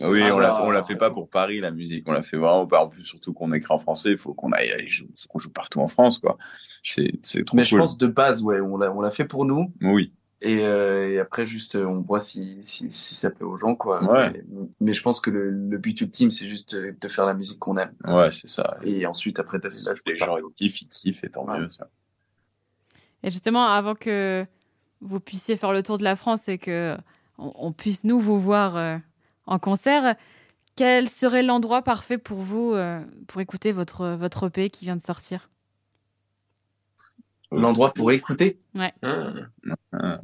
Ah 0.00 0.08
Oui, 0.08 0.22
Ah 0.24 0.34
on 0.34 0.38
la, 0.38 0.50
bah, 0.50 0.60
on 0.64 0.70
la 0.70 0.82
fait 0.82 0.96
pas 0.96 1.10
pour 1.10 1.28
Paris, 1.28 1.60
la 1.60 1.70
musique. 1.70 2.08
On 2.08 2.12
la 2.12 2.22
fait 2.22 2.38
vraiment 2.38 2.66
pas. 2.66 2.82
En 2.82 2.88
plus, 2.88 3.04
surtout 3.04 3.34
qu'on 3.34 3.52
écrit 3.52 3.72
en 3.72 3.78
français, 3.78 4.12
il 4.12 4.18
faut 4.18 4.32
qu'on 4.32 4.50
aille, 4.52 4.88
qu'on 5.28 5.38
joue 5.38 5.52
partout 5.52 5.80
en 5.80 5.88
France, 5.88 6.18
quoi. 6.18 6.38
C'est, 6.82 7.12
c'est 7.22 7.44
trop 7.44 7.56
Mais 7.56 7.62
cool. 7.64 7.68
je 7.70 7.76
pense 7.76 7.98
de 7.98 8.06
base, 8.06 8.42
ouais, 8.42 8.60
on 8.60 8.78
l'a, 8.78 8.90
on 8.92 9.00
l'a 9.02 9.10
fait 9.10 9.26
pour 9.26 9.44
nous. 9.44 9.72
Oui. 9.82 10.12
Et, 10.44 10.66
euh, 10.66 11.08
et 11.08 11.18
après, 11.20 11.46
juste, 11.46 11.76
euh, 11.76 11.86
on 11.86 12.00
voit 12.00 12.18
si, 12.18 12.58
si, 12.62 12.90
si 12.90 13.14
ça 13.14 13.30
plaît 13.30 13.46
aux 13.46 13.56
gens, 13.56 13.76
quoi. 13.76 14.02
Ouais. 14.02 14.32
Mais, 14.32 14.42
mais 14.80 14.92
je 14.92 15.00
pense 15.00 15.20
que 15.20 15.30
le, 15.30 15.50
le 15.50 15.78
but 15.78 16.00
ultime, 16.00 16.32
c'est 16.32 16.48
juste 16.48 16.74
euh, 16.74 16.92
de 17.00 17.08
faire 17.08 17.26
la 17.26 17.34
musique 17.34 17.60
qu'on 17.60 17.76
aime. 17.76 17.94
Ouais, 18.04 18.32
c'est 18.32 18.48
ça. 18.48 18.76
Et 18.82 19.06
ensuite, 19.06 19.38
après, 19.38 19.58
la 19.62 19.70
jouer 19.70 19.94
Les 20.06 20.18
gens 20.18 20.36
kiffent, 20.56 20.82
ils 20.82 20.88
kiffent, 20.88 21.22
et 21.22 21.30
tant 21.30 21.46
Ouais. 21.46 21.60
mieux, 21.60 21.68
ça. 21.70 21.88
Et 23.22 23.30
justement, 23.30 23.66
avant 23.66 23.94
que 23.94 24.44
vous 25.00 25.20
puissiez 25.20 25.56
faire 25.56 25.72
le 25.72 25.84
tour 25.84 25.96
de 25.96 26.02
la 26.04 26.16
France 26.16 26.48
et 26.48 26.58
que 26.58 26.96
on, 27.38 27.52
on 27.54 27.72
puisse 27.72 28.02
nous 28.02 28.18
vous 28.18 28.40
voir 28.40 28.76
euh, 28.76 28.98
en 29.46 29.60
concert, 29.60 30.16
quel 30.74 31.08
serait 31.08 31.44
l'endroit 31.44 31.82
parfait 31.82 32.18
pour 32.18 32.38
vous 32.38 32.72
euh, 32.72 33.00
pour 33.28 33.40
écouter 33.40 33.70
votre 33.70 34.08
votre 34.16 34.48
EP 34.48 34.70
qui 34.70 34.86
vient 34.86 34.96
de 34.96 35.02
sortir? 35.02 35.50
L'endroit 37.52 37.92
pour 37.92 38.10
écouter? 38.10 38.58
Hum. 38.74 38.88
Ah. 39.02 39.32
Hum. 39.92 40.20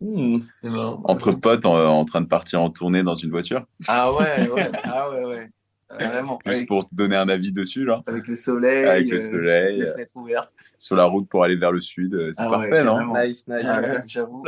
Marrant. 0.00 1.02
Entre 1.04 1.32
potes 1.32 1.66
en, 1.66 1.76
en 1.98 2.04
train 2.04 2.20
de 2.20 2.26
partir 2.28 2.60
en 2.62 2.70
tournée 2.70 3.02
dans 3.02 3.14
une 3.16 3.30
voiture, 3.30 3.66
Ah 3.88 4.12
ouais, 4.12 4.48
ouais, 4.48 4.70
ah 4.84 5.10
ouais, 5.10 5.24
ouais. 5.24 5.50
Vraiment. 5.90 6.38
juste 6.44 6.56
Avec, 6.56 6.68
pour 6.68 6.82
se 6.82 6.88
donner 6.92 7.16
un 7.16 7.30
avis 7.30 7.50
dessus, 7.50 7.86
là. 7.86 8.02
avec 8.06 8.28
le 8.28 8.36
soleil. 8.36 8.84
Avec 8.84 9.08
le 9.08 9.16
euh, 9.16 9.30
soleil, 9.30 9.78
les 9.78 9.86
euh, 9.86 9.92
fenêtres 9.94 10.16
ouvertes. 10.16 10.54
sur 10.76 10.96
la 10.96 11.04
route 11.04 11.26
pour 11.30 11.42
aller 11.44 11.56
vers 11.56 11.72
le 11.72 11.80
sud, 11.80 12.12
euh, 12.14 12.30
c'est 12.34 12.42
Ah 12.42 12.50
ouais, 12.50 12.68
parfait, 12.68 12.84
non 12.84 12.96
carrément. 12.96 13.14
Nice, 13.24 13.48
nice. 13.48 13.64
Ah 13.66 13.80
ouais, 13.80 13.98
J'avoue. 14.06 14.44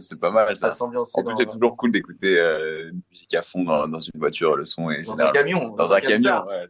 C'est 0.00 0.18
pas 0.18 0.30
mal, 0.30 0.56
Ça 0.56 0.70
ça. 0.70 0.76
s'ambiance 0.76 1.14
En 1.18 1.22
plus, 1.22 1.34
c'est 1.36 1.52
toujours 1.52 1.76
cool 1.76 1.92
d'écouter 1.92 2.38
euh, 2.40 2.88
une 2.90 3.00
musique 3.10 3.34
à 3.34 3.42
fond 3.42 3.62
dans, 3.62 3.86
dans 3.88 3.98
une 4.00 4.18
voiture, 4.18 4.56
le 4.56 4.64
son 4.64 4.90
est 4.90 5.02
dans 5.02 5.20
un 5.20 5.30
camion. 5.32 5.74
Dans 5.76 5.92
un 5.92 6.00
camion, 6.00 6.42
ouais. 6.46 6.68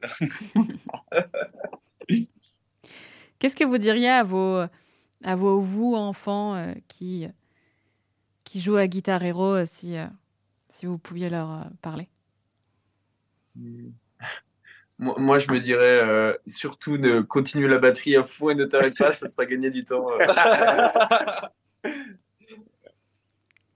Qu'est-ce 3.38 3.54
que 3.56 3.64
vous 3.64 3.78
diriez 3.78 4.08
à 4.10 4.24
vos 4.24 4.64
à 5.24 5.36
vos 5.36 5.60
vous 5.60 5.94
enfants 5.94 6.54
euh, 6.56 6.72
qui 6.88 7.28
qui 8.48 8.62
jouent 8.62 8.76
à 8.76 8.86
Guitar 8.86 9.22
Hero 9.22 9.56
euh, 9.56 9.66
si 9.66 9.98
euh, 9.98 10.06
si 10.70 10.86
vous 10.86 10.96
pouviez 10.96 11.28
leur 11.28 11.52
euh, 11.52 11.64
parler 11.82 12.08
Moi, 15.00 15.14
moi, 15.16 15.38
je 15.38 15.52
me 15.52 15.60
dirais 15.60 16.00
euh, 16.02 16.32
surtout 16.48 16.98
de 16.98 17.20
continuer 17.20 17.68
la 17.68 17.78
batterie 17.78 18.16
à 18.16 18.24
fond 18.24 18.50
et 18.50 18.56
ne 18.56 18.64
t'arrête 18.64 18.98
pas, 18.98 19.12
ça 19.12 19.28
fera 19.28 19.46
gagner 19.46 19.70
du 19.70 19.84
temps. 19.84 20.08
euh. 20.10 20.26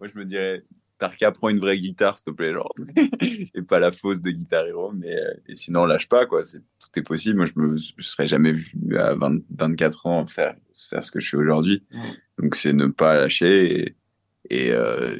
Moi, 0.01 0.09
je 0.13 0.19
me 0.19 0.25
dirais, 0.25 0.65
Tarka, 0.99 1.31
prends 1.31 1.49
une 1.51 1.61
vraie 1.61 1.79
guitare, 1.79 2.17
s'il 2.17 2.25
te 2.25 2.31
plaît, 2.33 2.53
genre. 2.53 2.75
et 3.55 3.63
pas 3.63 3.79
la 3.79 3.93
fausse 3.93 4.21
de 4.21 4.33
Guitar 4.33 4.67
Hero, 4.67 4.91
mais, 4.91 5.17
euh, 5.17 5.35
et 5.47 5.55
sinon, 5.55 5.85
lâche 5.85 6.09
pas, 6.09 6.27
quoi. 6.27 6.45
C'est, 6.45 6.59
tout 6.59 6.89
est 6.97 7.03
possible. 7.03 7.37
Moi, 7.37 7.47
je 7.47 7.53
me, 7.55 7.77
je 7.77 8.03
serais 8.05 8.27
jamais 8.27 8.51
vu 8.51 8.99
à 8.99 9.15
20, 9.15 9.43
24 9.51 10.07
ans 10.07 10.27
faire, 10.27 10.57
faire 10.91 11.05
ce 11.05 11.13
que 11.13 11.21
je 11.21 11.29
fais 11.29 11.37
aujourd'hui. 11.37 11.85
Donc, 12.37 12.57
c'est 12.57 12.73
ne 12.73 12.87
pas 12.87 13.15
lâcher 13.15 13.81
et, 13.81 13.97
et, 14.51 14.71
euh, 14.73 15.17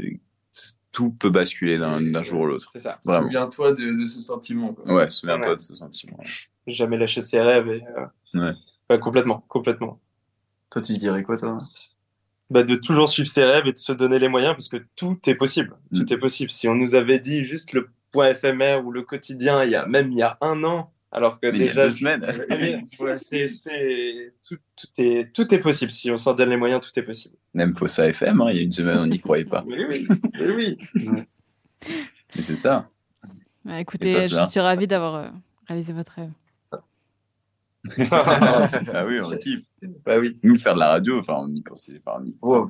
tout 0.93 1.11
peut 1.11 1.31
basculer 1.31 1.79
d'un, 1.79 2.23
jour 2.23 2.45
à 2.45 2.49
l'autre. 2.49 2.71
C'est 2.75 2.83
ça. 2.83 2.99
Vraiment. 3.05 3.27
Souviens-toi 3.27 3.73
de, 3.73 4.01
de 4.01 4.07
ce 4.07 4.21
sentiment. 4.21 4.75
quoi. 4.75 4.95
Ouais, 4.95 5.09
souviens-toi 5.09 5.49
Ouais. 5.49 5.57
de 5.57 5.61
ce 5.61 5.75
sentiment. 5.75 6.19
Jamais 6.67 6.99
lâcher 6.99 7.23
ses 7.23 7.41
rêves. 7.41 7.69
Et, 7.69 7.83
euh, 8.37 8.53
Ouais. 8.91 8.99
complètement, 9.01 9.45
complètement. 9.49 10.01
Toi, 10.71 10.83
tu 10.83 10.97
dirais 10.97 11.23
quoi, 11.23 11.37
toi? 11.37 11.63
Bah, 12.51 12.63
de 12.63 12.75
toujours 12.75 13.09
suivre 13.09 13.29
ses 13.29 13.45
rêves 13.45 13.67
et 13.67 13.73
de 13.73 13.79
se 13.79 13.93
donner 13.93 14.19
les 14.19 14.29
moyens 14.29 14.53
parce 14.55 14.69
que 14.69 14.77
tout 14.95 15.19
est 15.27 15.35
possible. 15.35 15.75
Mm. 15.91 15.99
Tout 15.99 16.13
est 16.13 16.19
possible. 16.19 16.51
Si 16.51 16.69
on 16.69 16.75
nous 16.75 16.95
avait 16.95 17.19
dit 17.19 17.45
juste 17.45 17.73
le 17.73 17.89
point 18.11 18.29
éphémère 18.31 18.85
ou 18.85 18.93
le 18.93 19.03
quotidien, 19.03 19.65
il 19.65 19.71
y 19.71 19.75
a 19.75 19.87
même 19.87 20.13
il 20.13 20.19
y 20.19 20.23
a 20.23 20.37
un 20.43 20.63
an, 20.65 20.93
alors 21.13 21.39
que 21.39 21.47
Mais 21.47 21.59
il 21.59 21.61
y 21.61 21.65
a 21.65 21.67
déjà 21.69 21.85
deux 21.85 21.91
semaines. 21.93 22.25
Ouais, 22.99 23.17
c'est, 23.19 23.47
c'est, 23.47 24.35
tout, 24.47 24.57
tout 24.77 24.87
est, 24.99 25.33
tout 25.33 25.55
est 25.55 25.59
possible. 25.61 25.93
Si 25.93 26.11
on 26.11 26.17
s'en 26.17 26.33
donne 26.35 26.51
les 26.51 26.57
moyens, 26.57 26.81
tout 26.81 26.99
est 26.99 27.03
possible. 27.03 27.37
Même 27.55 27.75
Fossa 27.75 28.09
FM, 28.09 28.41
hein, 28.41 28.47
il 28.51 28.57
y 28.57 28.59
a 28.61 28.63
une 28.63 28.73
semaine, 28.73 28.99
on 28.99 29.07
n'y 29.07 29.21
croyait 29.21 29.45
pas. 29.45 29.63
Oui, 29.67 29.77
oui, 29.89 30.07
oui, 30.41 30.79
oui. 31.07 31.23
Mais 32.37 32.43
c'est 32.43 32.55
ça. 32.55 32.89
Bah, 33.65 33.79
Écoutez, 33.79 34.11
toi, 34.29 34.45
je 34.47 34.51
suis 34.51 34.61
ravie 34.61 34.87
d'avoir 34.87 35.15
euh, 35.17 35.29
réalisé 35.69 35.93
votre 35.93 36.13
rêve. 36.13 36.31
ah 38.11 39.05
oui, 39.07 39.21
on 39.21 39.37
kiffe. 39.39 39.65
bah 40.05 40.19
oui. 40.19 40.39
Nous, 40.43 40.57
faire 40.57 40.75
de 40.75 40.81
la 40.81 40.89
radio, 40.91 41.19
enfin, 41.19 41.35
on 41.41 41.49
y 41.49 41.61
pensait, 41.63 42.01
enfin, 42.05 42.21
on 42.23 42.25
y- 42.27 42.37
Wow, 42.41 42.69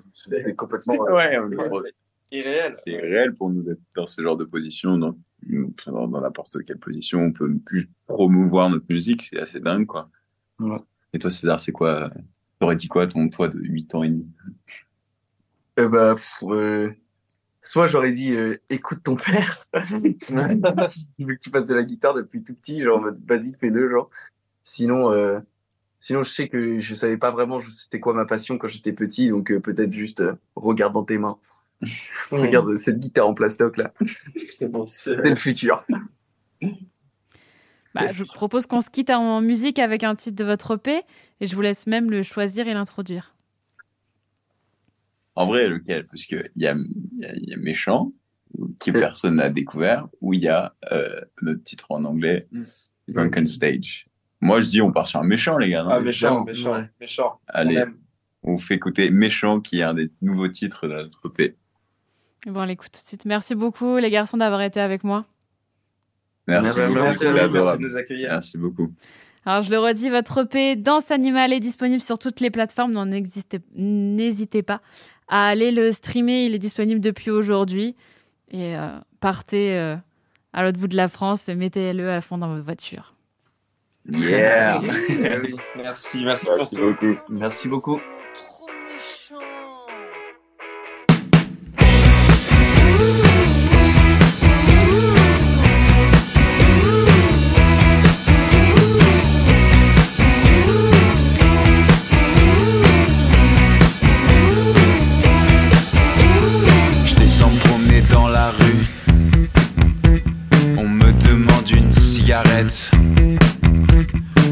complètement. 0.57 0.95
Ouais, 0.95 1.38
on 1.38 1.51
y- 1.51 1.93
Irréel. 2.33 2.72
c'est 2.74 2.97
réel 2.97 3.35
pour 3.35 3.51
nous 3.51 3.62
d'être 3.62 3.80
dans 3.95 4.07
ce 4.07 4.20
genre 4.22 4.37
de 4.37 4.45
position, 4.45 4.99
dans 4.99 5.16
dans 5.87 6.09
dans 6.09 6.20
n'importe 6.20 6.64
quelle 6.64 6.78
position, 6.78 7.20
on 7.20 7.33
peut 7.33 7.53
plus 7.64 7.89
promouvoir 8.07 8.70
notre 8.70 8.87
musique, 8.89 9.22
c'est 9.22 9.39
assez 9.39 9.61
dingue, 9.61 9.87
quoi. 9.87 10.09
Ouais. 10.59 10.78
Et 11.12 11.18
toi, 11.18 11.30
César, 11.30 11.61
c'est 11.61 11.72
quoi 11.72 12.11
T'aurais 12.59 12.76
dit 12.76 12.89
quoi, 12.89 13.07
ton 13.07 13.28
toi 13.28 13.49
de 13.49 13.59
8 13.59 13.95
ans 13.95 14.03
et 14.03 14.09
demi? 14.09 14.28
Eh 15.76 15.87
bah, 15.87 16.14
pff, 16.14 16.43
euh, 16.45 16.93
soit 17.61 17.87
j'aurais 17.87 18.12
dit 18.12 18.35
euh, 18.37 18.57
écoute 18.70 19.03
ton 19.03 19.16
père, 19.16 19.64
il 19.74 21.26
veut 21.26 21.35
que 21.35 21.41
tu 21.41 21.51
fasses 21.51 21.66
de 21.66 21.74
la 21.74 21.85
guitare 21.85 22.14
depuis 22.14 22.43
tout 22.43 22.55
petit, 22.55 22.83
genre 22.83 23.05
vas-y 23.26 23.55
fais-le, 23.55 23.91
genre. 23.91 24.11
Sinon, 24.62 25.11
euh, 25.11 25.41
sinon 26.03 26.22
je 26.24 26.30
sais 26.30 26.49
que 26.49 26.78
je 26.78 26.95
savais 26.95 27.16
pas 27.16 27.30
vraiment 27.30 27.61
c'était 27.61 28.01
quoi 28.01 28.12
ma 28.12 28.26
passion 28.26 28.59
quand 28.59 28.66
j'étais 28.66 28.93
petit, 28.93 29.28
donc 29.28 29.53
euh, 29.53 29.61
peut-être 29.61 29.93
juste 29.93 30.20
euh, 30.20 30.35
regarde 30.57 30.93
dans 30.93 31.05
tes 31.05 31.16
mains, 31.16 31.39
regarde 32.30 32.76
cette 32.76 32.99
guitare 32.99 33.28
en 33.28 33.35
plastoc 33.35 33.76
là, 33.76 33.93
C'est 34.59 34.68
bon, 34.68 34.87
le 35.07 35.35
futur. 35.35 35.85
Bah, 37.95 38.11
je 38.12 38.24
propose 38.24 38.66
qu'on 38.66 38.80
se 38.80 38.89
quitte 38.89 39.11
en 39.11 39.41
musique 39.41 39.78
avec 39.78 40.03
un 40.05 40.14
titre 40.14 40.37
de 40.37 40.45
votre 40.45 40.76
EP 40.76 41.03
et 41.41 41.47
je 41.47 41.55
vous 41.55 41.61
laisse 41.61 41.87
même 41.87 42.11
le 42.11 42.22
choisir 42.22 42.66
et 42.68 42.74
l'introduire. 42.74 43.35
En 45.35 45.47
vrai, 45.47 45.68
lequel? 45.68 46.07
Parce 46.07 46.26
que 46.26 46.37
il 46.57 46.62
y 46.62 46.66
a, 46.66 46.74
il 46.74 47.18
y, 47.20 47.24
a, 47.24 47.33
y 47.35 47.55
a 47.55 47.57
méchant, 47.57 48.12
qui 48.78 48.93
personne 48.93 49.37
n'a 49.37 49.49
découvert, 49.51 50.09
où 50.20 50.35
il 50.35 50.41
y 50.41 50.49
a 50.49 50.74
euh, 50.93 51.20
notre 51.43 51.62
titre 51.62 51.91
en 51.91 52.05
anglais, 52.05 52.47
Mm. 52.53 52.64
Drunken 53.09 53.47
Stage. 53.47 54.07
Moi, 54.41 54.61
je 54.61 54.70
dis, 54.70 54.80
on 54.80 54.93
part 54.93 55.07
sur 55.07 55.20
un 55.20 55.24
méchant, 55.24 55.59
les 55.59 55.70
gars. 55.70 55.83
non? 55.83 55.91
Ah, 55.91 56.01
méchant, 56.01 56.45
méchant, 56.45 56.70
méchant, 56.70 56.72
ouais. 56.80 56.91
méchant. 57.01 57.41
Allez, 57.49 57.83
On 58.43 58.53
on 58.55 58.59
fait 58.59 58.74
écouter 58.74 59.11
Méchant, 59.11 59.61
qui 59.61 59.80
est 59.80 59.83
un 59.83 59.95
des 59.95 60.11
nouveaux 60.20 60.49
titres 60.49 60.87
de 60.89 60.95
notre 60.95 61.26
EP. 61.28 61.57
Bon, 62.47 62.62
on 62.62 62.64
l'écoute 62.64 62.90
tout 62.93 63.01
de 63.01 63.07
suite. 63.07 63.24
Merci 63.24 63.55
beaucoup, 63.55 63.99
les 63.99 64.11
garçons, 64.11 64.36
d'avoir 64.36 64.62
été 64.62 64.80
avec 64.80 65.05
moi. 65.05 65.24
Merci, 66.49 66.72
Merci, 66.76 66.95
beaucoup, 66.95 67.05
Merci, 67.05 67.18
c'est 67.18 67.38
à 67.38 67.47
vous, 67.47 67.55
merci 67.55 67.78
de 67.78 67.82
nous 67.82 67.97
accueillir. 67.97 68.30
Merci 68.30 68.59
beaucoup. 68.59 68.93
Alors, 69.45 69.62
je 69.62 69.70
le 69.70 69.78
redis, 69.78 70.09
votre 70.11 70.43
EP 70.43 70.76
Danse 70.76 71.11
Animale 71.11 71.53
est 71.53 71.61
disponible 71.61 72.01
sur 72.01 72.18
toutes 72.18 72.40
les 72.40 72.51
plateformes. 72.51 72.93
N'hésitez 73.74 74.62
pas 74.62 74.80
à 75.28 75.49
aller 75.49 75.72
le 75.72 75.90
streamer. 75.93 76.47
Il 76.47 76.55
est 76.55 76.59
disponible 76.59 77.01
depuis 77.01 77.30
aujourd'hui. 77.30 77.97
Et 78.51 78.76
euh, 78.76 78.88
partez 79.20 79.78
euh, 79.78 79.97
à 80.53 80.62
l'autre 80.62 80.78
bout 80.78 80.88
de 80.88 80.97
la 80.97 81.09
France 81.09 81.49
et 81.49 81.55
mettez-le 81.55 82.11
à 82.11 82.20
fond 82.20 82.38
dans 82.38 82.49
votre 82.49 82.64
voiture. 82.64 83.14
Yeah! 84.09 84.82
Eh 85.09 85.38
oui, 85.38 85.55
merci, 85.76 86.24
merci, 86.24 86.49
Merci 86.57 86.74
pour 86.74 86.97
tout. 86.99 87.05
beaucoup. 87.07 87.20
Merci 87.28 87.68
beaucoup. 87.68 88.01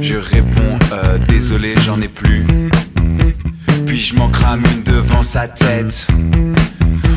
Je 0.03 0.17
réponds 0.17 0.79
euh, 0.93 1.17
désolé, 1.29 1.75
j'en 1.87 1.99
ai 2.03 2.09
plus. 2.09 2.47
Puis 3.87 3.99
je 3.99 4.15
m'en 4.17 4.29
crame 4.29 4.63
une 4.75 4.83
devant 4.83 5.23
sa 5.23 5.49
tête. 5.49 6.07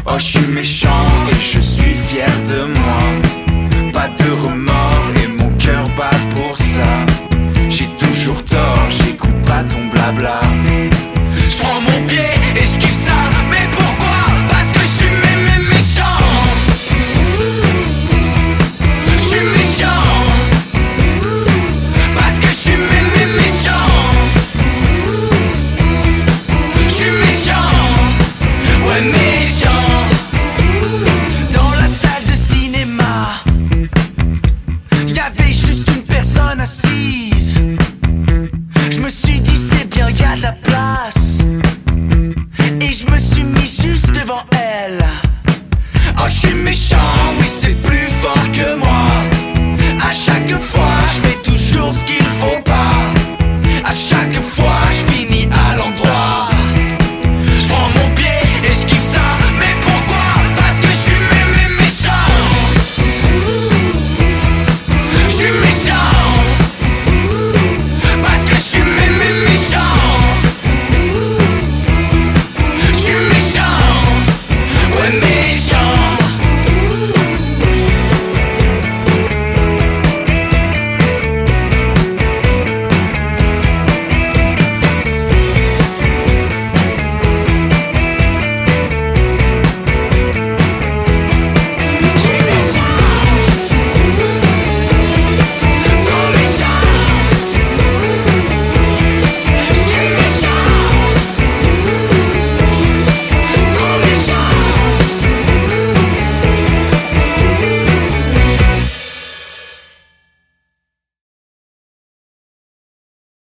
Oh, 0.05 0.13
je 0.17 0.23
suis 0.23 0.47
méchant 0.47 0.89
et 1.31 1.41
je 1.41 1.59
suis 1.59 1.93
fier 1.93 2.31
de 2.47 2.79
moi. 2.79 3.91
Pas 3.91 4.07
de 4.07 4.29
remords 4.31 5.11
et 5.21 5.27
mon 5.27 5.49
cœur 5.57 5.85
bat 5.97 6.17
pour 6.35 6.57
ça. 6.57 7.05
J'ai 7.67 7.89
toujours 7.97 8.41
tort, 8.45 8.87
j'écoute 8.89 9.41
pas 9.45 9.63
ton 9.63 9.85
blabla. 9.91 10.39
Je 11.49 11.57
prends 11.57 11.81
mon 11.81 12.07
pied 12.07 12.19
et 12.55 12.63
je 12.63 12.79